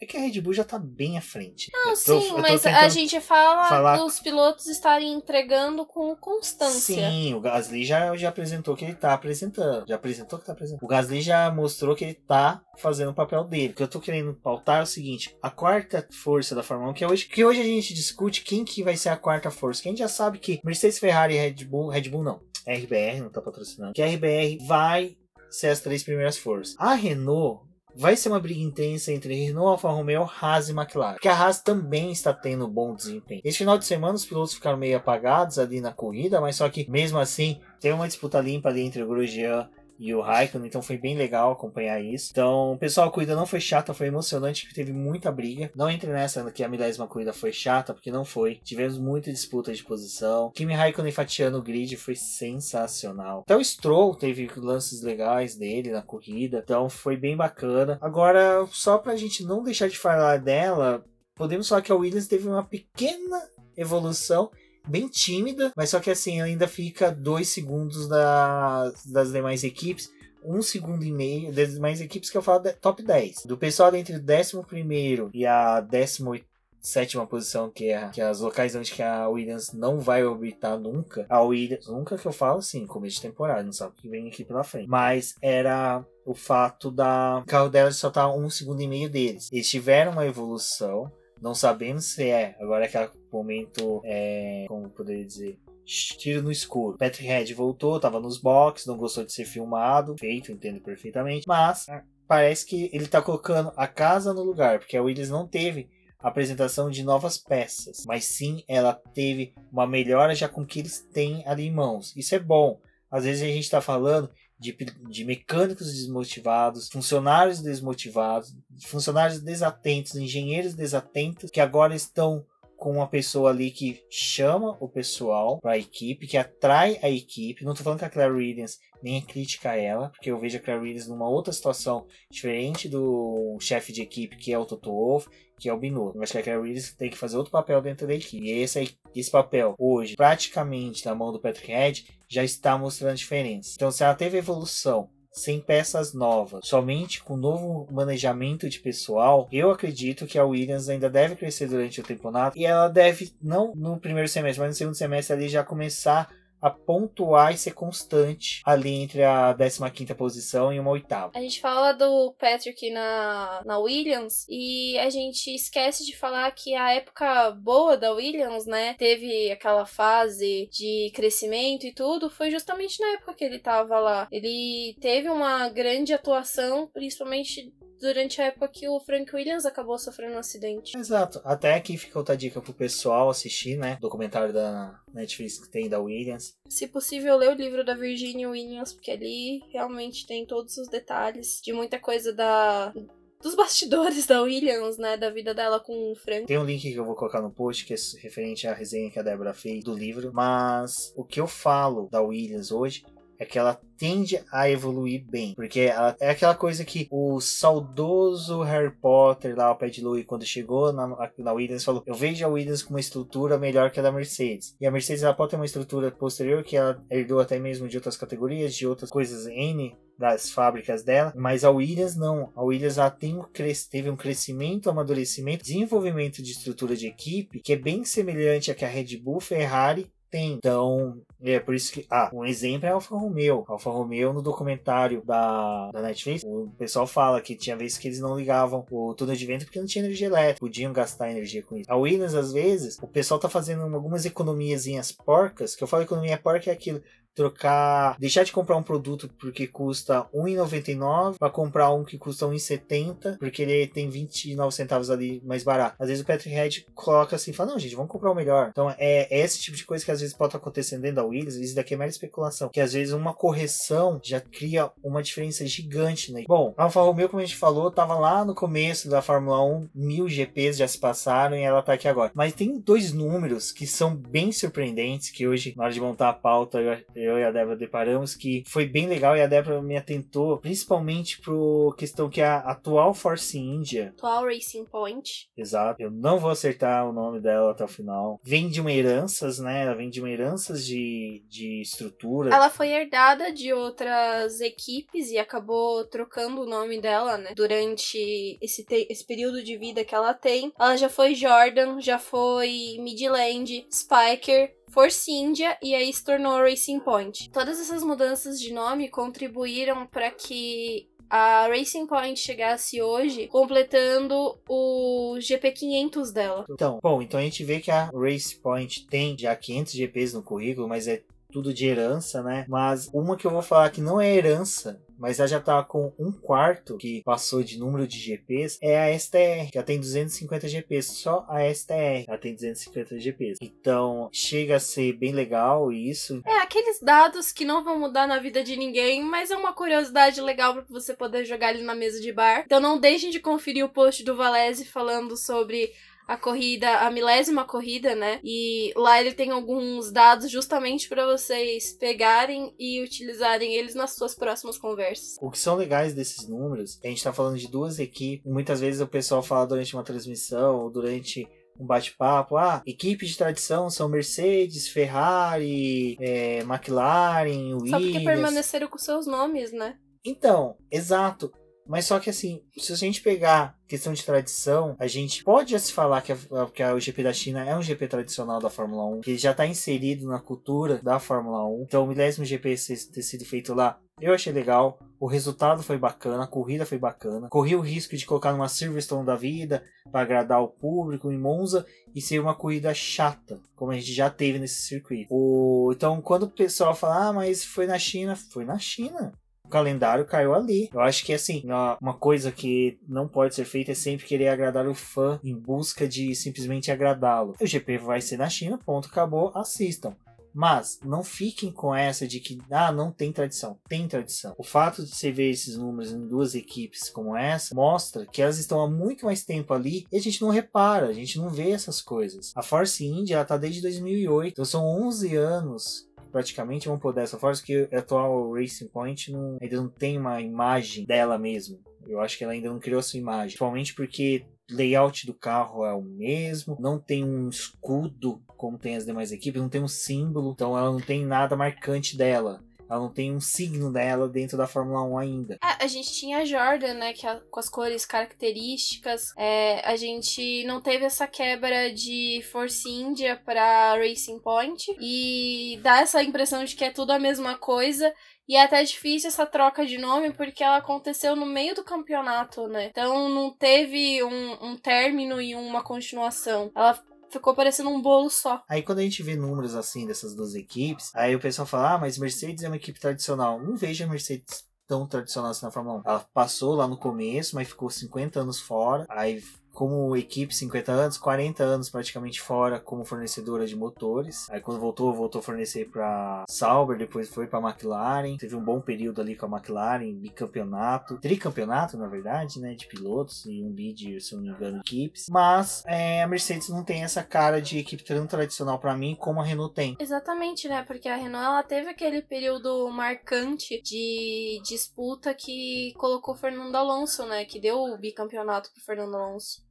É 0.00 0.04
que 0.06 0.16
a 0.16 0.20
Red 0.20 0.40
Bull 0.40 0.52
já 0.54 0.64
tá 0.64 0.78
bem 0.78 1.16
à 1.16 1.20
frente. 1.20 1.70
Não, 1.72 1.90
tô- 1.90 2.20
sim, 2.20 2.32
mas 2.40 2.66
a 2.66 2.88
gente 2.88 3.18
fala 3.20 3.66
falar- 3.68 3.96
dos 3.98 4.20
pilotos 4.20 4.66
estarem 4.66 5.12
entregando 5.12 5.86
com 5.86 6.14
constância. 6.16 6.96
Sim, 7.10 7.34
o 7.34 7.40
Gasly 7.40 7.84
já, 7.84 8.14
já 8.16 8.28
apresentou 8.30 8.74
que 8.74 8.84
ele 8.84 8.94
tá 8.94 9.12
apresentando. 9.14 9.86
Já 9.86 9.94
apresentou 9.96 10.38
que 10.38 10.46
tá 10.46 10.52
apresentando. 10.52 10.82
O 10.82 10.86
Gasly 10.88 11.20
já 11.22 11.50
mostrou 11.50 11.94
que 11.94 12.04
ele 12.04 12.14
tá 12.14 12.62
fazendo 12.78 13.10
o 13.10 13.14
papel 13.14 13.44
dele. 13.44 13.72
O 13.72 13.76
que 13.76 13.82
eu 13.82 13.88
tô 13.88 14.00
querendo 14.00 14.34
pautar 14.34 14.80
é 14.80 14.82
o 14.82 14.86
seguinte: 14.86 15.34
a 15.42 15.50
quarta 15.50 16.06
força 16.10 16.54
da 16.54 16.62
Fórmula 16.62 16.90
1, 16.90 16.94
que 16.94 17.04
é 17.04 17.08
hoje, 17.08 17.26
que 17.26 17.44
hoje 17.44 17.60
a 17.60 17.64
gente 17.64 17.94
discute 17.94 18.42
quem 18.42 18.64
que 18.64 18.82
vai 18.82 18.96
ser 18.96 19.10
a 19.10 19.16
quarta 19.16 19.50
força. 19.50 19.82
Que 19.82 19.88
a 19.88 19.92
gente 19.92 19.98
já 19.98 20.08
sabe 20.08 20.38
que 20.38 20.60
Mercedes, 20.64 20.98
Ferrari 20.98 21.34
e 21.34 21.38
Red 21.38 21.64
Bull, 21.64 21.88
Red 21.88 22.08
Bull 22.10 22.22
não, 22.22 22.40
RBR 22.66 23.20
não 23.20 23.30
tá 23.30 23.40
patrocinando. 23.40 23.92
Que 23.92 24.02
a 24.02 24.06
RBR 24.06 24.58
vai 24.66 25.16
ser 25.50 25.68
as 25.68 25.80
três 25.80 26.02
primeiras 26.02 26.36
forças. 26.36 26.74
A 26.78 26.94
Renault 26.94 27.66
vai 27.94 28.14
ser 28.14 28.28
uma 28.28 28.40
briga 28.40 28.60
intensa 28.60 29.12
entre 29.12 29.46
Renault, 29.46 29.70
Alfa 29.70 29.88
Romeo, 29.88 30.28
Haas 30.40 30.68
e 30.68 30.72
McLaren. 30.72 31.14
Porque 31.14 31.28
a 31.28 31.34
Haas 31.34 31.62
também 31.62 32.12
está 32.12 32.32
tendo 32.32 32.68
bom 32.68 32.94
desempenho. 32.94 33.40
Esse 33.44 33.58
final 33.58 33.78
de 33.78 33.86
semana 33.86 34.14
os 34.14 34.26
pilotos 34.26 34.54
ficaram 34.54 34.76
meio 34.76 34.96
apagados 34.96 35.58
ali 35.58 35.80
na 35.80 35.92
corrida, 35.92 36.40
mas 36.40 36.56
só 36.56 36.68
que 36.68 36.88
mesmo 36.90 37.18
assim 37.18 37.60
tem 37.80 37.92
uma 37.92 38.06
disputa 38.06 38.40
limpa 38.40 38.68
ali 38.68 38.82
entre 38.82 39.02
o 39.02 39.08
Grosjean 39.08 39.68
e 39.98 40.14
o 40.14 40.20
Raikkonen, 40.20 40.68
então 40.68 40.82
foi 40.82 40.98
bem 40.98 41.16
legal 41.16 41.52
acompanhar 41.52 42.00
isso. 42.00 42.28
Então, 42.30 42.76
pessoal, 42.78 43.08
a 43.08 43.10
corrida 43.10 43.34
não 43.34 43.46
foi 43.46 43.60
chata, 43.60 43.94
foi 43.94 44.06
emocionante, 44.08 44.72
teve 44.74 44.92
muita 44.92 45.30
briga. 45.30 45.70
Não 45.74 45.90
entre 45.90 46.10
nessa 46.10 46.50
que 46.50 46.62
a 46.62 46.68
milésima 46.68 47.06
corrida 47.06 47.32
foi 47.32 47.52
chata, 47.52 47.94
porque 47.94 48.10
não 48.10 48.24
foi. 48.24 48.60
Tivemos 48.62 48.98
muita 48.98 49.32
disputa 49.32 49.72
de 49.72 49.82
posição. 49.82 50.50
Kimi 50.50 50.74
Raikkonen 50.74 51.12
fatiando 51.12 51.58
o 51.58 51.62
grid 51.62 51.96
foi 51.96 52.14
sensacional. 52.14 53.40
Até 53.40 53.56
o 53.56 53.64
Stroll 53.64 54.14
teve 54.14 54.50
lances 54.56 55.02
legais 55.02 55.54
dele 55.54 55.90
na 55.90 56.02
corrida, 56.02 56.62
então 56.64 56.88
foi 56.88 57.16
bem 57.16 57.36
bacana. 57.36 57.98
Agora, 58.00 58.66
só 58.70 58.98
pra 58.98 59.16
gente 59.16 59.44
não 59.44 59.62
deixar 59.62 59.88
de 59.88 59.98
falar 59.98 60.38
dela, 60.38 61.04
podemos 61.34 61.68
falar 61.68 61.82
que 61.82 61.92
a 61.92 61.96
Williams 61.96 62.26
teve 62.26 62.48
uma 62.48 62.62
pequena 62.62 63.42
evolução 63.76 64.50
bem 64.86 65.08
tímida, 65.08 65.72
mas 65.76 65.90
só 65.90 66.00
que 66.00 66.10
assim 66.10 66.40
ainda 66.40 66.68
fica 66.68 67.10
dois 67.10 67.48
segundos 67.48 68.08
da, 68.08 68.92
das 69.06 69.32
demais 69.32 69.64
equipes. 69.64 70.10
Um 70.44 70.62
segundo 70.62 71.04
e 71.04 71.10
meio 71.10 71.52
das 71.52 71.72
demais 71.72 72.00
equipes 72.00 72.30
que 72.30 72.38
eu 72.38 72.42
falo 72.42 72.62
top 72.80 73.02
10. 73.02 73.46
Do 73.46 73.58
pessoal 73.58 73.94
entre 73.96 74.16
o 74.16 74.20
11 74.20 75.30
e 75.34 75.44
a 75.44 75.80
18 75.80 76.46
sétima 76.86 77.26
posição, 77.26 77.68
que 77.68 77.90
é 77.90 78.08
que 78.10 78.20
é 78.20 78.24
as 78.24 78.38
locais 78.38 78.76
onde 78.76 78.92
que 78.92 79.02
a 79.02 79.28
Williams 79.28 79.72
não 79.72 79.98
vai 79.98 80.24
orbitar 80.24 80.78
nunca. 80.78 81.26
A 81.28 81.42
Williams, 81.42 81.88
nunca 81.88 82.16
que 82.16 82.26
eu 82.26 82.32
falo 82.32 82.60
assim, 82.60 82.86
começo 82.86 83.16
de 83.16 83.22
temporada, 83.22 83.64
não 83.64 83.72
sabe 83.72 83.92
o 83.92 84.00
que 84.00 84.08
vem 84.08 84.28
aqui 84.28 84.44
pela 84.44 84.62
frente. 84.62 84.88
Mas 84.88 85.34
era 85.42 86.04
o 86.24 86.32
fato 86.32 86.90
da 86.92 87.40
o 87.40 87.46
carro 87.46 87.68
dela 87.68 87.90
só 87.90 88.08
tá 88.08 88.32
um 88.32 88.48
segundo 88.48 88.80
e 88.80 88.86
meio 88.86 89.10
deles. 89.10 89.48
Eles 89.52 89.68
tiveram 89.68 90.12
uma 90.12 90.26
evolução, 90.26 91.10
não 91.42 91.54
sabemos 91.56 92.04
se 92.04 92.28
é. 92.28 92.54
Agora 92.60 92.84
é 92.84 92.86
aquele 92.86 93.10
momento, 93.36 94.00
é, 94.04 94.64
como 94.68 94.88
poderia 94.90 95.24
dizer, 95.24 95.58
tiro 95.84 96.42
no 96.42 96.50
escuro. 96.50 96.98
Patrick 96.98 97.24
Head 97.24 97.54
voltou, 97.54 98.00
tava 98.00 98.20
nos 98.20 98.38
boxes, 98.38 98.86
não 98.86 98.96
gostou 98.96 99.24
de 99.24 99.32
ser 99.32 99.44
filmado, 99.44 100.16
feito, 100.18 100.50
entendo 100.50 100.80
perfeitamente. 100.80 101.46
Mas 101.46 101.86
parece 102.26 102.66
que 102.66 102.90
ele 102.92 103.06
tá 103.06 103.22
colocando 103.22 103.72
a 103.76 103.86
casa 103.86 104.34
no 104.34 104.42
lugar, 104.42 104.80
porque 104.80 104.96
a 104.96 105.02
Williams 105.02 105.30
não 105.30 105.46
teve 105.46 105.88
apresentação 106.18 106.90
de 106.90 107.04
novas 107.04 107.38
peças, 107.38 108.04
mas 108.06 108.24
sim 108.24 108.64
ela 108.66 108.94
teve 109.14 109.54
uma 109.70 109.86
melhora 109.86 110.34
já 110.34 110.48
com 110.48 110.62
o 110.62 110.66
que 110.66 110.80
eles 110.80 111.06
têm 111.12 111.46
ali 111.46 111.66
em 111.66 111.72
mãos. 111.72 112.12
Isso 112.16 112.34
é 112.34 112.38
bom. 112.38 112.80
Às 113.08 113.24
vezes 113.24 113.42
a 113.42 113.46
gente 113.46 113.60
está 113.60 113.80
falando 113.80 114.28
de, 114.58 114.76
de 115.08 115.24
mecânicos 115.24 115.92
desmotivados, 115.92 116.88
funcionários 116.88 117.60
desmotivados, 117.60 118.56
funcionários 118.86 119.40
desatentos, 119.40 120.16
engenheiros 120.16 120.74
desatentos 120.74 121.50
que 121.50 121.60
agora 121.60 121.94
estão 121.94 122.44
com 122.76 122.92
uma 122.92 123.08
pessoa 123.08 123.50
ali 123.50 123.70
que 123.70 124.02
chama 124.10 124.76
o 124.80 124.88
pessoal 124.88 125.58
para 125.60 125.72
a 125.72 125.78
equipe, 125.78 126.26
que 126.26 126.36
atrai 126.36 126.98
a 127.02 127.10
equipe. 127.10 127.64
Não 127.64 127.74
tô 127.74 127.82
falando 127.82 127.98
que 127.98 128.04
a 128.04 128.10
Claire 128.10 128.32
Williams 128.32 128.78
nem 129.02 129.18
é 129.18 129.20
crítica 129.20 129.70
a 129.70 129.76
ela, 129.76 130.10
porque 130.10 130.30
eu 130.30 130.38
vejo 130.38 130.56
a 130.56 130.60
Claire 130.60 130.82
Williams 130.82 131.08
numa 131.08 131.28
outra 131.28 131.52
situação 131.52 132.06
diferente 132.30 132.88
do 132.88 133.56
chefe 133.60 133.92
de 133.92 134.02
equipe 134.02 134.36
que 134.36 134.52
é 134.52 134.58
o 134.58 134.66
Toto 134.66 134.90
Wolff, 134.90 135.28
que 135.58 135.68
é 135.68 135.72
o 135.72 135.78
Binotto. 135.78 136.18
Eu 136.18 136.22
acho 136.22 136.32
que 136.32 136.38
a 136.38 136.42
Claire 136.42 136.60
Williams 136.60 136.94
tem 136.94 137.10
que 137.10 137.16
fazer 137.16 137.36
outro 137.36 137.52
papel 137.52 137.80
dentro 137.80 138.06
da 138.06 138.14
equipe. 138.14 138.44
E 138.44 138.50
esse, 138.50 138.96
esse 139.14 139.30
papel, 139.30 139.74
hoje, 139.78 140.14
praticamente 140.14 141.04
na 141.06 141.14
mão 141.14 141.32
do 141.32 141.40
Patrick 141.40 141.70
Head, 141.70 142.06
já 142.28 142.44
está 142.44 142.76
mostrando 142.76 143.16
diferença. 143.16 143.72
Então, 143.74 143.90
se 143.90 144.02
ela 144.02 144.14
teve 144.14 144.38
evolução 144.38 145.08
sem 145.36 145.60
peças 145.60 146.14
novas, 146.14 146.66
somente 146.66 147.22
com 147.22 147.36
novo 147.36 147.86
manejamento 147.92 148.68
de 148.68 148.80
pessoal, 148.80 149.46
eu 149.52 149.70
acredito 149.70 150.26
que 150.26 150.38
a 150.38 150.44
Williams 150.44 150.88
ainda 150.88 151.10
deve 151.10 151.36
crescer 151.36 151.68
durante 151.68 152.00
o 152.00 152.04
campeonato 152.04 152.58
e 152.58 152.64
ela 152.64 152.88
deve, 152.88 153.32
não 153.40 153.72
no 153.76 154.00
primeiro 154.00 154.28
semestre, 154.28 154.60
mas 154.60 154.70
no 154.70 154.74
segundo 154.74 154.94
semestre 154.94 155.36
ali 155.36 155.48
já 155.48 155.62
começar 155.62 156.32
a 156.66 156.70
pontuar 156.70 157.54
e 157.54 157.58
ser 157.58 157.72
constante 157.72 158.60
ali 158.64 158.90
entre 158.90 159.22
a 159.22 159.54
15ª 159.54 160.14
posição 160.14 160.72
e 160.72 160.80
uma 160.80 160.90
oitava. 160.90 161.32
A 161.34 161.40
gente 161.40 161.60
fala 161.60 161.92
do 161.92 162.34
Patrick 162.38 162.90
na, 162.90 163.62
na 163.64 163.78
Williams 163.78 164.44
e 164.48 164.98
a 164.98 165.08
gente 165.08 165.54
esquece 165.54 166.04
de 166.04 166.16
falar 166.16 166.50
que 166.50 166.74
a 166.74 166.92
época 166.92 167.52
boa 167.52 167.96
da 167.96 168.12
Williams, 168.12 168.66
né, 168.66 168.94
teve 168.94 169.50
aquela 169.50 169.86
fase 169.86 170.68
de 170.72 171.12
crescimento 171.14 171.86
e 171.86 171.94
tudo, 171.94 172.28
foi 172.28 172.50
justamente 172.50 173.00
na 173.00 173.14
época 173.14 173.34
que 173.34 173.44
ele 173.44 173.58
tava 173.58 173.98
lá. 173.98 174.26
Ele 174.32 174.96
teve 175.00 175.28
uma 175.28 175.68
grande 175.68 176.12
atuação, 176.12 176.88
principalmente 176.92 177.72
durante 178.00 178.40
a 178.40 178.46
época 178.46 178.68
que 178.68 178.88
o 178.88 179.00
Frank 179.00 179.34
Williams 179.34 179.64
acabou 179.64 179.98
sofrendo 179.98 180.34
um 180.34 180.38
acidente. 180.38 180.96
Exato. 180.96 181.40
Até 181.44 181.74
aqui 181.74 181.96
fica 181.96 182.18
outra 182.18 182.36
dica 182.36 182.60
pro 182.60 182.72
pessoal 182.72 183.30
assistir, 183.30 183.76
né? 183.76 183.98
Documentário 184.00 184.52
da 184.52 185.00
Netflix 185.12 185.58
que 185.58 185.70
tem 185.70 185.88
da 185.88 186.00
Williams. 186.00 186.55
Se 186.68 186.86
possível, 186.86 187.36
ler 187.36 187.50
o 187.50 187.54
livro 187.54 187.84
da 187.84 187.94
Virginia 187.94 188.50
Williams, 188.50 188.92
porque 188.92 189.10
ali 189.10 189.62
realmente 189.70 190.26
tem 190.26 190.44
todos 190.44 190.76
os 190.76 190.88
detalhes 190.88 191.60
de 191.62 191.72
muita 191.72 191.98
coisa 191.98 192.32
da 192.32 192.92
dos 193.40 193.54
bastidores 193.54 194.26
da 194.26 194.42
Williams, 194.42 194.98
né, 194.98 195.16
da 195.16 195.30
vida 195.30 195.54
dela 195.54 195.78
com 195.78 196.10
o 196.12 196.16
Frank. 196.16 196.46
Tem 196.46 196.58
um 196.58 196.64
link 196.64 196.80
que 196.80 196.94
eu 196.94 197.04
vou 197.04 197.14
colocar 197.14 197.40
no 197.40 197.50
post 197.50 197.84
que 197.84 197.94
é 197.94 197.96
referente 198.20 198.66
à 198.66 198.74
resenha 198.74 199.10
que 199.10 199.18
a 199.18 199.22
Débora 199.22 199.54
fez 199.54 199.84
do 199.84 199.94
livro, 199.94 200.32
mas 200.34 201.12
o 201.16 201.24
que 201.24 201.40
eu 201.40 201.46
falo 201.46 202.08
da 202.10 202.20
Williams 202.20 202.72
hoje 202.72 203.04
é 203.38 203.44
que 203.44 203.58
ela 203.58 203.80
tende 203.98 204.40
a 204.52 204.68
evoluir 204.70 205.24
bem. 205.28 205.54
Porque 205.54 205.80
ela, 205.80 206.16
é 206.20 206.30
aquela 206.30 206.54
coisa 206.54 206.84
que 206.84 207.06
o 207.10 207.40
saudoso 207.40 208.62
Harry 208.62 208.90
Potter 208.90 209.56
lá, 209.56 209.70
o 209.70 209.76
Pat 209.76 209.98
Louis, 209.98 210.24
quando 210.24 210.44
chegou 210.44 210.92
na, 210.92 211.30
na 211.38 211.52
Williams, 211.52 211.84
falou: 211.84 212.02
Eu 212.06 212.14
vejo 212.14 212.44
a 212.44 212.48
Williams 212.48 212.82
com 212.82 212.90
uma 212.90 213.00
estrutura 213.00 213.58
melhor 213.58 213.90
que 213.90 214.00
a 214.00 214.02
da 214.02 214.12
Mercedes. 214.12 214.74
E 214.80 214.86
a 214.86 214.90
Mercedes 214.90 215.22
ela 215.22 215.34
pode 215.34 215.50
ter 215.50 215.56
uma 215.56 215.64
estrutura 215.64 216.10
posterior 216.10 216.62
que 216.62 216.76
ela 216.76 217.02
herdou 217.10 217.40
até 217.40 217.58
mesmo 217.58 217.88
de 217.88 217.96
outras 217.96 218.16
categorias, 218.16 218.74
de 218.74 218.86
outras 218.86 219.10
coisas 219.10 219.46
N 219.46 219.96
das 220.18 220.50
fábricas 220.50 221.02
dela, 221.02 221.32
mas 221.36 221.62
a 221.62 221.70
Williams 221.70 222.16
não. 222.16 222.50
A 222.56 222.62
Williams 222.62 222.98
ela 222.98 223.10
tem 223.10 223.36
um 223.36 223.44
teve 223.90 224.08
um 224.08 224.16
crescimento, 224.16 224.88
amadurecimento, 224.88 225.62
desenvolvimento 225.62 226.42
de 226.42 226.52
estrutura 226.52 226.96
de 226.96 227.06
equipe 227.06 227.60
que 227.60 227.72
é 227.72 227.76
bem 227.76 228.04
semelhante 228.04 228.70
a 228.70 228.74
que 228.74 228.84
a 228.84 228.88
Red 228.88 229.16
Bull, 229.18 229.40
Ferrari 229.40 230.10
tem. 230.30 230.54
Então, 230.54 231.20
é 231.42 231.60
por 231.60 231.74
isso 231.74 231.92
que. 231.92 232.06
Ah, 232.10 232.30
um 232.32 232.44
exemplo 232.44 232.86
é 232.86 232.90
a 232.90 232.94
Alfa 232.94 233.16
Romeo. 233.16 233.64
A 233.68 233.72
Alfa 233.72 233.90
Romeo, 233.90 234.32
no 234.32 234.42
documentário 234.42 235.22
da, 235.24 235.90
da 235.92 236.02
Netflix, 236.02 236.42
o 236.44 236.72
pessoal 236.78 237.06
fala 237.06 237.40
que 237.40 237.54
tinha 237.54 237.76
vezes 237.76 237.98
que 237.98 238.08
eles 238.08 238.20
não 238.20 238.36
ligavam 238.36 238.84
o 238.90 239.14
túnel 239.14 239.36
de 239.36 239.46
vento 239.46 239.64
porque 239.64 239.78
não 239.78 239.86
tinha 239.86 240.04
energia 240.04 240.26
elétrica, 240.26 240.60
podiam 240.60 240.92
gastar 240.92 241.30
energia 241.30 241.62
com 241.62 241.76
isso. 241.76 241.90
A 241.90 241.96
Williams, 241.96 242.34
às 242.34 242.52
vezes, 242.52 242.98
o 243.00 243.06
pessoal 243.06 243.40
tá 243.40 243.48
fazendo 243.48 243.82
algumas 243.94 244.24
economiazinhas 244.24 245.12
porcas, 245.12 245.74
que 245.74 245.82
eu 245.82 245.88
falo 245.88 246.02
economia 246.02 246.38
porca 246.38 246.70
é 246.70 246.72
aquilo 246.72 247.02
trocar, 247.36 248.16
deixar 248.18 248.44
de 248.44 248.50
comprar 248.50 248.76
um 248.76 248.82
produto 248.82 249.28
porque 249.38 249.66
custa 249.66 250.26
R$1,99 250.32 251.36
para 251.38 251.50
comprar 251.50 251.92
um 251.92 252.02
que 252.02 252.16
custa 252.16 252.46
R$1,70 252.46 253.36
porque 253.38 253.62
ele 253.62 253.86
tem 253.86 254.08
29 254.08 254.74
centavos 254.74 255.10
ali 255.10 255.42
mais 255.44 255.62
barato. 255.62 255.96
Às 255.98 256.08
vezes 256.08 256.24
o 256.24 256.26
Patrick 256.26 256.48
Head 256.48 256.86
coloca 256.94 257.36
assim, 257.36 257.52
fala, 257.52 257.72
não 257.72 257.78
gente, 257.78 257.94
vamos 257.94 258.10
comprar 258.10 258.30
o 258.30 258.34
melhor. 258.34 258.70
Então 258.70 258.90
é, 258.90 259.28
é 259.30 259.40
esse 259.40 259.60
tipo 259.60 259.76
de 259.76 259.84
coisa 259.84 260.02
que 260.02 260.10
às 260.10 260.20
vezes 260.20 260.34
pode 260.34 260.48
estar 260.48 260.58
acontecendo 260.58 261.02
dentro 261.02 261.16
da 261.16 261.25
Williams, 261.28 261.56
isso 261.56 261.74
daqui 261.74 261.94
é 261.94 261.96
mera 261.96 262.10
especulação, 262.10 262.68
que 262.68 262.80
às 262.80 262.92
vezes 262.92 263.12
uma 263.12 263.34
correção 263.34 264.20
já 264.22 264.40
cria 264.40 264.90
uma 265.02 265.22
diferença 265.22 265.66
gigante, 265.66 266.32
né? 266.32 266.44
Bom, 266.46 266.74
a 266.76 266.84
Alfa 266.84 267.00
Romeo, 267.00 267.28
como 267.28 267.42
a 267.42 267.44
gente 267.44 267.56
falou, 267.56 267.90
tava 267.90 268.18
lá 268.18 268.44
no 268.44 268.54
começo 268.54 269.08
da 269.08 269.22
Fórmula 269.22 269.62
1, 269.64 269.88
mil 269.94 270.28
GPs 270.28 270.78
já 270.78 270.88
se 270.88 270.98
passaram 270.98 271.56
e 271.56 271.62
ela 271.62 271.82
tá 271.82 271.92
aqui 271.92 272.08
agora. 272.08 272.32
Mas 272.34 272.54
tem 272.54 272.78
dois 272.78 273.12
números 273.12 273.72
que 273.72 273.86
são 273.86 274.14
bem 274.14 274.52
surpreendentes, 274.52 275.30
que 275.30 275.46
hoje, 275.46 275.74
na 275.76 275.84
hora 275.84 275.92
de 275.92 276.00
montar 276.00 276.28
a 276.28 276.32
pauta, 276.32 276.80
eu, 276.80 276.98
eu 277.14 277.38
e 277.38 277.44
a 277.44 277.50
Débora 277.50 277.76
deparamos, 277.76 278.34
que 278.34 278.62
foi 278.66 278.86
bem 278.86 279.06
legal 279.06 279.36
e 279.36 279.42
a 279.42 279.46
Débora 279.46 279.82
me 279.82 279.96
atentou 279.96 280.58
principalmente 280.58 281.40
pro 281.40 281.94
questão 281.96 282.28
que 282.28 282.40
a 282.40 282.58
atual 282.58 283.14
Force 283.14 283.58
India. 283.58 284.12
Atual 284.16 284.44
Racing 284.46 284.84
Point. 284.84 285.48
Exato, 285.56 286.02
eu 286.02 286.10
não 286.10 286.38
vou 286.38 286.50
acertar 286.50 287.08
o 287.08 287.12
nome 287.12 287.40
dela 287.40 287.70
até 287.70 287.84
o 287.84 287.88
final. 287.88 288.40
Vem 288.42 288.68
de 288.68 288.80
uma 288.80 288.92
heranças, 288.92 289.58
né? 289.58 289.82
Ela 289.82 289.94
vem 289.94 290.10
de 290.10 290.20
uma 290.20 290.30
heranças 290.30 290.84
de, 290.84 291.15
de 291.48 291.80
estrutura. 291.82 292.54
Ela 292.54 292.70
foi 292.70 292.88
herdada 292.88 293.52
de 293.52 293.72
outras 293.72 294.60
equipes 294.60 295.30
e 295.30 295.38
acabou 295.38 296.04
trocando 296.04 296.62
o 296.62 296.66
nome 296.66 297.00
dela, 297.00 297.36
né? 297.38 297.52
Durante 297.54 298.58
esse, 298.60 298.86
esse 298.88 299.24
período 299.24 299.62
de 299.62 299.76
vida 299.76 300.04
que 300.04 300.14
ela 300.14 300.34
tem. 300.34 300.72
Ela 300.78 300.96
já 300.96 301.08
foi 301.08 301.34
Jordan, 301.34 302.00
já 302.00 302.18
foi 302.18 302.96
Midland, 302.98 303.86
Spiker, 303.92 304.74
Force 304.88 305.30
India 305.30 305.76
e 305.82 305.94
aí 305.94 306.12
se 306.12 306.24
tornou 306.24 306.58
Racing 306.58 307.00
Point. 307.00 307.50
Todas 307.50 307.80
essas 307.80 308.02
mudanças 308.02 308.60
de 308.60 308.72
nome 308.72 309.08
contribuíram 309.08 310.06
para 310.06 310.30
que 310.30 311.08
a 311.30 311.66
Racing 311.68 312.06
Point 312.06 312.38
chegasse 312.38 313.00
hoje 313.02 313.46
completando 313.48 314.58
o 314.68 315.36
GP500 315.38 316.32
dela. 316.32 316.64
Então, 316.70 316.98
bom, 317.02 317.22
então 317.22 317.38
a 317.38 317.42
gente 317.42 317.64
vê 317.64 317.80
que 317.80 317.90
a 317.90 318.10
Racing 318.14 318.58
Point 318.58 319.06
tem 319.06 319.36
já 319.38 319.54
500 319.54 319.92
GPs 319.92 320.34
no 320.34 320.42
currículo, 320.42 320.88
mas 320.88 321.06
é 321.08 321.22
tudo 321.52 321.72
de 321.72 321.86
herança, 321.86 322.42
né? 322.42 322.66
Mas 322.68 323.08
uma 323.12 323.36
que 323.36 323.46
eu 323.46 323.50
vou 323.50 323.62
falar 323.62 323.90
que 323.90 324.00
não 324.00 324.20
é 324.20 324.34
herança, 324.34 325.00
mas 325.18 325.38
ela 325.38 325.48
já 325.48 325.60
tá 325.60 325.82
com 325.82 326.12
um 326.18 326.32
quarto 326.32 326.96
que 326.96 327.22
passou 327.24 327.62
de 327.62 327.78
número 327.78 328.06
de 328.06 328.18
GPs, 328.18 328.78
é 328.82 328.98
a 328.98 329.18
STR, 329.18 329.70
que 329.70 329.74
já 329.74 329.82
tem 329.82 329.98
250 329.98 330.68
GPs, 330.68 331.12
só 331.12 331.46
a 331.48 331.72
STR 331.72 332.24
ela 332.26 332.38
tem 332.38 332.54
250 332.54 333.18
GPs. 333.18 333.58
Então, 333.60 334.28
chega 334.32 334.76
a 334.76 334.80
ser 334.80 335.12
bem 335.12 335.32
legal 335.32 335.92
isso. 335.92 336.42
É, 336.44 336.58
aqueles 336.58 337.00
dados 337.00 337.52
que 337.52 337.64
não 337.64 337.84
vão 337.84 337.98
mudar 337.98 338.26
na 338.26 338.38
vida 338.38 338.62
de 338.62 338.76
ninguém, 338.76 339.22
mas 339.22 339.50
é 339.50 339.56
uma 339.56 339.72
curiosidade 339.72 340.40
legal 340.40 340.74
para 340.74 340.84
você 340.88 341.14
poder 341.14 341.44
jogar 341.44 341.68
ali 341.68 341.82
na 341.82 341.94
mesa 341.94 342.20
de 342.20 342.32
bar. 342.32 342.62
Então 342.64 342.80
não 342.80 342.98
deixem 342.98 343.30
de 343.30 343.40
conferir 343.40 343.84
o 343.84 343.88
post 343.88 344.24
do 344.24 344.36
Valese 344.36 344.84
falando 344.84 345.36
sobre 345.36 345.92
a 346.26 346.36
corrida, 346.36 346.98
a 347.00 347.10
milésima 347.10 347.64
corrida, 347.64 348.14
né? 348.14 348.40
E 348.42 348.92
lá 348.96 349.20
ele 349.20 349.32
tem 349.32 349.50
alguns 349.50 350.10
dados 350.10 350.50
justamente 350.50 351.08
para 351.08 351.26
vocês 351.26 351.92
pegarem 351.92 352.74
e 352.78 353.02
utilizarem 353.02 353.74
eles 353.74 353.94
nas 353.94 354.14
suas 354.16 354.34
próximas 354.34 354.76
conversas. 354.76 355.36
O 355.40 355.50
que 355.50 355.58
são 355.58 355.76
legais 355.76 356.14
desses 356.14 356.48
números, 356.48 356.98
a 357.04 357.08
gente 357.08 357.22
tá 357.22 357.32
falando 357.32 357.58
de 357.58 357.70
duas 357.70 357.98
equipes. 357.98 358.44
Muitas 358.44 358.80
vezes 358.80 359.00
o 359.00 359.06
pessoal 359.06 359.42
fala 359.42 359.66
durante 359.66 359.94
uma 359.94 360.02
transmissão 360.04 360.82
ou 360.82 360.90
durante 360.90 361.48
um 361.78 361.86
bate-papo. 361.86 362.56
Ah, 362.56 362.82
equipes 362.86 363.30
de 363.30 363.38
tradição 363.38 363.88
são 363.90 364.08
Mercedes, 364.08 364.88
Ferrari, 364.88 366.16
é, 366.20 366.60
McLaren, 366.60 367.74
Williams. 367.74 367.90
Só 367.90 368.00
porque 368.00 368.20
permaneceram 368.20 368.88
com 368.88 368.98
seus 368.98 369.26
nomes, 369.26 369.72
né? 369.72 369.96
Então, 370.24 370.76
exato. 370.90 371.52
Mas 371.88 372.06
só 372.06 372.18
que 372.18 372.30
assim, 372.30 372.62
se 372.76 372.92
a 372.92 372.96
gente 372.96 373.20
pegar 373.20 373.76
questão 373.86 374.12
de 374.12 374.24
tradição, 374.24 374.96
a 374.98 375.06
gente 375.06 375.44
pode 375.44 375.72
já 375.72 375.78
se 375.78 375.92
falar 375.92 376.20
que, 376.22 376.32
a, 376.32 376.36
que 376.72 376.82
a, 376.82 376.94
o 376.94 377.00
GP 377.00 377.22
da 377.22 377.32
China 377.32 377.64
é 377.64 377.76
um 377.76 377.82
GP 377.82 378.08
tradicional 378.08 378.60
da 378.60 378.68
Fórmula 378.68 379.04
1, 379.16 379.20
que 379.20 379.38
já 379.38 379.52
está 379.52 379.66
inserido 379.66 380.26
na 380.26 380.40
cultura 380.40 381.00
da 381.02 381.18
Fórmula 381.18 381.64
1. 381.66 381.82
Então, 381.82 382.04
o 382.04 382.06
milésimo 382.06 382.44
GP 382.44 382.74
ter 383.12 383.22
sido 383.22 383.44
feito 383.44 383.74
lá, 383.74 383.98
eu 384.20 384.34
achei 384.34 384.52
legal. 384.52 384.98
O 385.20 385.26
resultado 385.26 385.82
foi 385.82 385.96
bacana, 385.96 386.44
a 386.44 386.48
corrida 386.48 386.84
foi 386.84 386.98
bacana. 386.98 387.48
Corri 387.48 387.76
o 387.76 387.80
risco 387.80 388.16
de 388.16 388.26
colocar 388.26 388.52
numa 388.52 388.68
Silverstone 388.68 389.24
da 389.24 389.36
vida 389.36 389.84
para 390.10 390.22
agradar 390.22 390.62
o 390.62 390.68
público 390.68 391.30
em 391.30 391.38
Monza 391.38 391.86
e 392.14 392.20
ser 392.20 392.38
uma 392.40 392.54
corrida 392.54 392.92
chata, 392.92 393.60
como 393.74 393.92
a 393.92 393.94
gente 393.94 394.12
já 394.12 394.28
teve 394.28 394.58
nesse 394.58 394.82
circuito. 394.82 395.28
O... 395.30 395.92
Então, 395.94 396.20
quando 396.20 396.44
o 396.44 396.50
pessoal 396.50 396.94
fala, 396.94 397.28
ah, 397.28 397.32
mas 397.32 397.64
foi 397.64 397.86
na 397.86 397.98
China, 397.98 398.34
foi 398.36 398.64
na 398.64 398.78
China 398.78 399.32
o 399.66 399.68
calendário 399.68 400.24
caiu 400.24 400.54
ali. 400.54 400.88
Eu 400.92 401.00
acho 401.00 401.24
que 401.24 401.32
assim, 401.32 401.62
uma 402.00 402.14
coisa 402.14 402.52
que 402.52 402.98
não 403.06 403.28
pode 403.28 403.54
ser 403.54 403.64
feita 403.64 403.92
é 403.92 403.94
sempre 403.94 404.26
querer 404.26 404.48
agradar 404.48 404.86
o 404.88 404.94
fã 404.94 405.40
em 405.42 405.54
busca 405.54 406.08
de 406.08 406.34
simplesmente 406.34 406.90
agradá-lo. 406.90 407.54
O 407.60 407.66
GP 407.66 407.98
vai 407.98 408.20
ser 408.20 408.36
na 408.36 408.48
China, 408.48 408.78
ponto, 408.78 409.08
acabou, 409.08 409.50
assistam. 409.54 410.14
Mas 410.54 410.98
não 411.04 411.22
fiquem 411.22 411.70
com 411.70 411.94
essa 411.94 412.26
de 412.26 412.40
que 412.40 412.58
ah, 412.70 412.90
não 412.90 413.12
tem 413.12 413.30
tradição. 413.30 413.78
Tem 413.86 414.08
tradição. 414.08 414.54
O 414.56 414.64
fato 414.64 415.04
de 415.04 415.14
você 415.14 415.30
ver 415.30 415.50
esses 415.50 415.76
números 415.76 416.12
em 416.12 416.26
duas 416.26 416.54
equipes 416.54 417.10
como 417.10 417.36
essa 417.36 417.74
mostra 417.74 418.24
que 418.24 418.40
elas 418.40 418.56
estão 418.56 418.80
há 418.80 418.88
muito 418.88 419.26
mais 419.26 419.44
tempo 419.44 419.74
ali 419.74 420.06
e 420.10 420.16
a 420.16 420.20
gente 420.20 420.40
não 420.40 420.48
repara, 420.48 421.08
a 421.08 421.12
gente 421.12 421.36
não 421.36 421.50
vê 421.50 421.72
essas 421.72 422.00
coisas. 422.00 422.52
A 422.56 422.62
Force 422.62 423.04
India 423.04 423.36
ela 423.36 423.44
tá 423.44 423.58
desde 423.58 423.82
2008, 423.82 424.52
então 424.52 424.64
são 424.64 424.82
11 424.82 425.36
anos 425.36 426.08
praticamente 426.30 426.88
vão 426.88 426.98
poder 426.98 427.22
dessa 427.22 427.38
forma 427.38 427.60
que 427.64 427.88
a 427.92 427.98
atual 427.98 428.52
Racing 428.52 428.88
Point 428.88 429.32
não, 429.32 429.56
ainda 429.60 429.76
não 429.76 429.88
tem 429.88 430.18
uma 430.18 430.40
imagem 430.40 431.04
dela 431.04 431.38
mesmo. 431.38 431.80
Eu 432.06 432.20
acho 432.20 432.38
que 432.38 432.44
ela 432.44 432.52
ainda 432.52 432.68
não 432.68 432.78
criou 432.78 433.02
sua 433.02 433.18
imagem. 433.18 433.48
Principalmente 433.48 433.94
porque 433.94 434.46
layout 434.70 435.26
do 435.26 435.34
carro 435.34 435.84
é 435.84 435.92
o 435.92 436.02
mesmo, 436.02 436.76
não 436.80 436.98
tem 436.98 437.24
um 437.24 437.48
escudo 437.48 438.40
como 438.56 438.78
tem 438.78 438.96
as 438.96 439.04
demais 439.04 439.32
equipes, 439.32 439.60
não 439.60 439.68
tem 439.68 439.82
um 439.82 439.88
símbolo, 439.88 440.52
então 440.52 440.76
ela 440.76 440.90
não 440.90 441.00
tem 441.00 441.24
nada 441.24 441.56
marcante 441.56 442.16
dela. 442.16 442.60
Ela 442.88 443.00
não 443.00 443.12
tem 443.12 443.34
um 443.34 443.40
signo 443.40 443.92
dela 443.92 444.28
dentro 444.28 444.56
da 444.56 444.66
Fórmula 444.66 445.02
1 445.02 445.18
ainda. 445.18 445.58
É, 445.62 445.84
a 445.84 445.86
gente 445.86 446.12
tinha 446.12 446.38
a 446.38 446.44
Jordan, 446.44 446.94
né? 446.94 447.12
Que 447.12 447.26
é, 447.26 447.40
com 447.50 447.60
as 447.60 447.68
cores 447.68 448.06
características. 448.06 449.32
É, 449.36 449.80
a 449.84 449.96
gente 449.96 450.64
não 450.64 450.80
teve 450.80 451.04
essa 451.04 451.26
quebra 451.26 451.92
de 451.92 452.42
Force 452.50 452.88
India 452.88 453.36
para 453.36 453.96
Racing 453.96 454.38
Point. 454.40 454.96
E 455.00 455.78
dá 455.82 456.00
essa 456.00 456.22
impressão 456.22 456.64
de 456.64 456.76
que 456.76 456.84
é 456.84 456.90
tudo 456.90 457.10
a 457.10 457.18
mesma 457.18 457.56
coisa. 457.58 458.12
E 458.48 458.54
é 458.54 458.62
até 458.62 458.82
difícil 458.84 459.28
essa 459.28 459.44
troca 459.44 459.84
de 459.84 459.98
nome 459.98 460.32
porque 460.32 460.62
ela 460.62 460.76
aconteceu 460.76 461.34
no 461.34 461.44
meio 461.44 461.74
do 461.74 461.82
campeonato, 461.82 462.68
né? 462.68 462.86
Então 462.86 463.28
não 463.28 463.50
teve 463.50 464.22
um, 464.22 464.66
um 464.68 464.76
término 464.76 465.40
e 465.40 465.54
uma 465.56 465.82
continuação. 465.82 466.70
Ela 466.74 466.94
ficou 467.30 467.54
parecendo 467.54 467.90
um 467.90 468.00
bolo 468.00 468.30
só. 468.30 468.62
Aí 468.68 468.82
quando 468.82 468.98
a 468.98 469.02
gente 469.02 469.22
vê 469.22 469.36
números 469.36 469.74
assim 469.74 470.06
dessas 470.06 470.34
duas 470.34 470.54
equipes, 470.54 471.10
aí 471.14 471.34
o 471.34 471.40
pessoal 471.40 471.66
fala: 471.66 471.94
ah, 471.94 471.98
mas 471.98 472.18
Mercedes 472.18 472.64
é 472.64 472.68
uma 472.68 472.76
equipe 472.76 473.00
tradicional. 473.00 473.60
Não 473.60 473.76
vejo 473.76 474.04
a 474.04 474.06
Mercedes 474.06 474.64
tão 474.86 475.06
tradicional 475.06 475.50
assim 475.50 475.66
na 475.66 475.72
Fórmula 475.72 475.98
1. 475.98 476.02
Ela 476.04 476.26
passou 476.32 476.74
lá 476.74 476.86
no 476.86 476.96
começo, 476.96 477.54
mas 477.54 477.68
ficou 477.68 477.90
50 477.90 478.40
anos 478.40 478.60
fora. 478.60 479.04
Aí 479.08 479.42
como 479.76 480.16
equipe 480.16 480.54
50 480.54 480.90
anos, 480.90 481.18
40 481.18 481.62
anos 481.62 481.90
praticamente 481.90 482.40
fora 482.40 482.80
como 482.80 483.04
fornecedora 483.04 483.66
de 483.66 483.76
motores. 483.76 484.48
Aí 484.48 484.58
quando 484.58 484.80
voltou, 484.80 485.12
voltou 485.12 485.40
a 485.40 485.42
fornecer 485.42 485.90
para 485.90 486.46
Sauber, 486.48 486.96
depois 486.96 487.28
foi 487.28 487.46
para 487.46 487.60
McLaren. 487.60 488.38
Teve 488.38 488.56
um 488.56 488.64
bom 488.64 488.80
período 488.80 489.20
ali 489.20 489.36
com 489.36 489.44
a 489.44 489.58
McLaren, 489.58 490.14
bicampeonato, 490.14 491.18
tricampeonato 491.18 491.98
na 491.98 492.06
verdade, 492.06 492.58
né, 492.58 492.74
de 492.74 492.86
pilotos 492.86 493.44
e 493.44 493.62
um 493.62 493.70
bid, 493.70 494.18
se 494.18 494.34
não 494.34 494.42
me 494.42 494.48
engano, 494.48 494.78
equipes. 494.78 495.26
Mas 495.28 495.84
é, 495.86 496.22
a 496.22 496.26
Mercedes 496.26 496.70
não 496.70 496.82
tem 496.82 497.04
essa 497.04 497.22
cara 497.22 497.60
de 497.60 497.78
equipe 497.78 498.02
tão 498.02 498.26
tradicional 498.26 498.78
para 498.78 498.96
mim 498.96 499.14
como 499.14 499.42
a 499.42 499.44
Renault 499.44 499.74
tem. 499.74 499.94
Exatamente, 500.00 500.68
né? 500.68 500.84
Porque 500.84 501.06
a 501.06 501.16
Renault 501.16 501.44
ela 501.44 501.62
teve 501.62 501.90
aquele 501.90 502.22
período 502.22 502.88
marcante 502.88 503.82
de 503.82 504.58
disputa 504.64 505.34
que 505.34 505.92
colocou 505.98 506.34
Fernando 506.34 506.74
Alonso, 506.74 507.26
né, 507.26 507.44
que 507.44 507.60
deu 507.60 507.78
o 507.78 507.98
bicampeonato 507.98 508.72
pro 508.72 508.82
Fernando 508.82 509.16
Alonso. 509.16 509.65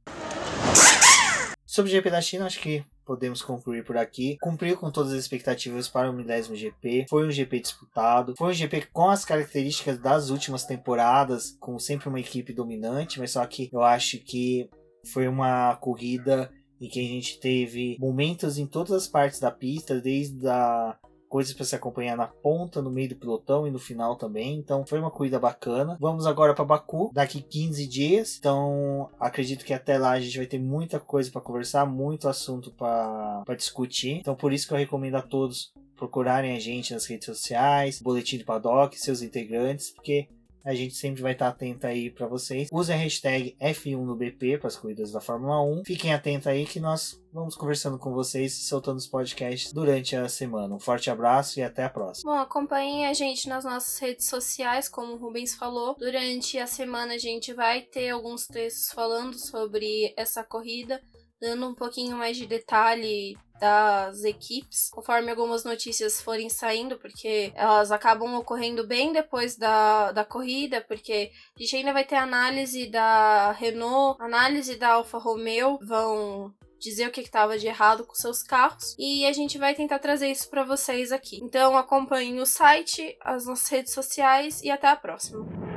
Sobre 1.76 1.90
o 1.90 1.94
GP 1.94 2.10
da 2.10 2.22
China, 2.22 2.46
acho 2.46 2.58
que 2.58 2.82
podemos 3.04 3.42
concluir 3.42 3.84
por 3.84 3.98
aqui. 3.98 4.38
Cumpriu 4.40 4.78
com 4.78 4.90
todas 4.90 5.12
as 5.12 5.18
expectativas 5.18 5.88
para 5.88 6.10
o 6.10 6.12
milésimo 6.12 6.56
GP. 6.56 7.04
Foi 7.06 7.26
um 7.26 7.30
GP 7.30 7.60
disputado. 7.60 8.34
Foi 8.38 8.48
um 8.48 8.52
GP 8.54 8.86
com 8.94 9.10
as 9.10 9.26
características 9.26 9.98
das 9.98 10.30
últimas 10.30 10.64
temporadas, 10.64 11.56
com 11.60 11.78
sempre 11.78 12.08
uma 12.08 12.18
equipe 12.18 12.54
dominante, 12.54 13.20
mas 13.20 13.32
só 13.32 13.44
que 13.44 13.68
eu 13.70 13.82
acho 13.82 14.18
que 14.20 14.70
foi 15.12 15.28
uma 15.28 15.76
corrida 15.76 16.50
em 16.80 16.88
que 16.88 16.98
a 16.98 17.02
gente 17.02 17.38
teve 17.40 17.98
momentos 18.00 18.56
em 18.56 18.66
todas 18.66 18.92
as 18.92 19.06
partes 19.06 19.38
da 19.38 19.50
pista, 19.50 20.00
desde 20.00 20.48
a 20.48 20.98
coisas 21.36 21.52
para 21.52 21.66
se 21.66 21.76
acompanhar 21.76 22.16
na 22.16 22.26
ponta, 22.26 22.80
no 22.80 22.90
meio 22.90 23.10
do 23.10 23.16
pelotão 23.16 23.66
e 23.66 23.70
no 23.70 23.78
final 23.78 24.16
também. 24.16 24.56
Então 24.56 24.86
foi 24.86 24.98
uma 24.98 25.10
corrida 25.10 25.38
bacana. 25.38 25.94
Vamos 26.00 26.26
agora 26.26 26.54
para 26.54 26.64
Baku, 26.64 27.10
daqui 27.12 27.42
15 27.42 27.86
dias. 27.86 28.38
Então 28.38 29.10
acredito 29.20 29.62
que 29.62 29.74
até 29.74 29.98
lá 29.98 30.12
a 30.12 30.20
gente 30.20 30.38
vai 30.38 30.46
ter 30.46 30.58
muita 30.58 30.98
coisa 30.98 31.30
para 31.30 31.42
conversar, 31.42 31.84
muito 31.84 32.26
assunto 32.26 32.70
para 32.70 33.44
discutir. 33.54 34.12
Então 34.12 34.34
por 34.34 34.50
isso 34.50 34.66
que 34.66 34.72
eu 34.72 34.78
recomendo 34.78 35.16
a 35.16 35.20
todos 35.20 35.74
procurarem 35.94 36.56
a 36.56 36.58
gente 36.58 36.94
nas 36.94 37.04
redes 37.04 37.26
sociais, 37.26 38.00
Boletim 38.00 38.38
do 38.38 38.44
Paddock, 38.46 38.98
seus 38.98 39.20
integrantes, 39.20 39.90
porque 39.90 40.28
a 40.66 40.74
gente 40.74 40.96
sempre 40.96 41.22
vai 41.22 41.30
estar 41.30 41.46
atento 41.46 41.86
aí 41.86 42.10
para 42.10 42.26
vocês. 42.26 42.68
Use 42.72 42.92
a 42.92 42.96
hashtag 42.96 43.56
F1 43.60 44.04
no 44.04 44.16
BP 44.16 44.58
para 44.58 44.66
as 44.66 44.76
corridas 44.76 45.12
da 45.12 45.20
Fórmula 45.20 45.62
1. 45.62 45.84
Fiquem 45.84 46.12
atentos 46.12 46.48
aí 46.48 46.66
que 46.66 46.80
nós 46.80 47.22
vamos 47.32 47.54
conversando 47.54 47.96
com 47.96 48.12
vocês 48.12 48.52
e 48.58 48.64
soltando 48.64 48.96
os 48.96 49.06
podcasts 49.06 49.72
durante 49.72 50.16
a 50.16 50.28
semana. 50.28 50.74
Um 50.74 50.80
forte 50.80 51.08
abraço 51.08 51.60
e 51.60 51.62
até 51.62 51.84
a 51.84 51.88
próxima. 51.88 52.32
Bom, 52.32 52.38
acompanhem 52.40 53.06
a 53.06 53.12
gente 53.12 53.48
nas 53.48 53.64
nossas 53.64 53.96
redes 54.00 54.26
sociais, 54.26 54.88
como 54.88 55.12
o 55.12 55.16
Rubens 55.16 55.54
falou. 55.54 55.94
Durante 55.96 56.58
a 56.58 56.66
semana 56.66 57.14
a 57.14 57.18
gente 57.18 57.54
vai 57.54 57.82
ter 57.82 58.08
alguns 58.08 58.48
textos 58.48 58.90
falando 58.90 59.38
sobre 59.38 60.12
essa 60.16 60.42
corrida, 60.42 61.00
dando 61.40 61.68
um 61.68 61.74
pouquinho 61.74 62.16
mais 62.16 62.36
de 62.36 62.44
detalhe 62.44 63.38
das 63.60 64.24
equipes, 64.24 64.90
conforme 64.90 65.30
algumas 65.30 65.64
notícias 65.64 66.20
forem 66.20 66.48
saindo, 66.48 66.98
porque 66.98 67.52
elas 67.54 67.90
acabam 67.90 68.34
ocorrendo 68.34 68.86
bem 68.86 69.12
depois 69.12 69.56
da, 69.56 70.12
da 70.12 70.24
corrida, 70.24 70.80
porque 70.80 71.30
a 71.56 71.62
gente 71.62 71.76
ainda 71.76 71.92
vai 71.92 72.04
ter 72.04 72.16
análise 72.16 72.86
da 72.86 73.52
Renault, 73.52 74.20
análise 74.20 74.76
da 74.76 74.94
Alfa 74.94 75.18
Romeo, 75.18 75.78
vão 75.82 76.54
dizer 76.78 77.08
o 77.08 77.10
que 77.10 77.20
estava 77.20 77.58
de 77.58 77.66
errado 77.66 78.04
com 78.04 78.14
seus 78.14 78.42
carros 78.42 78.94
e 78.98 79.24
a 79.24 79.32
gente 79.32 79.58
vai 79.58 79.74
tentar 79.74 79.98
trazer 79.98 80.30
isso 80.30 80.48
para 80.50 80.64
vocês 80.64 81.10
aqui. 81.10 81.40
Então 81.42 81.76
acompanhem 81.76 82.38
o 82.40 82.46
site, 82.46 83.16
as 83.22 83.46
nossas 83.46 83.68
redes 83.68 83.92
sociais 83.92 84.62
e 84.62 84.70
até 84.70 84.88
a 84.88 84.96
próxima. 84.96 85.75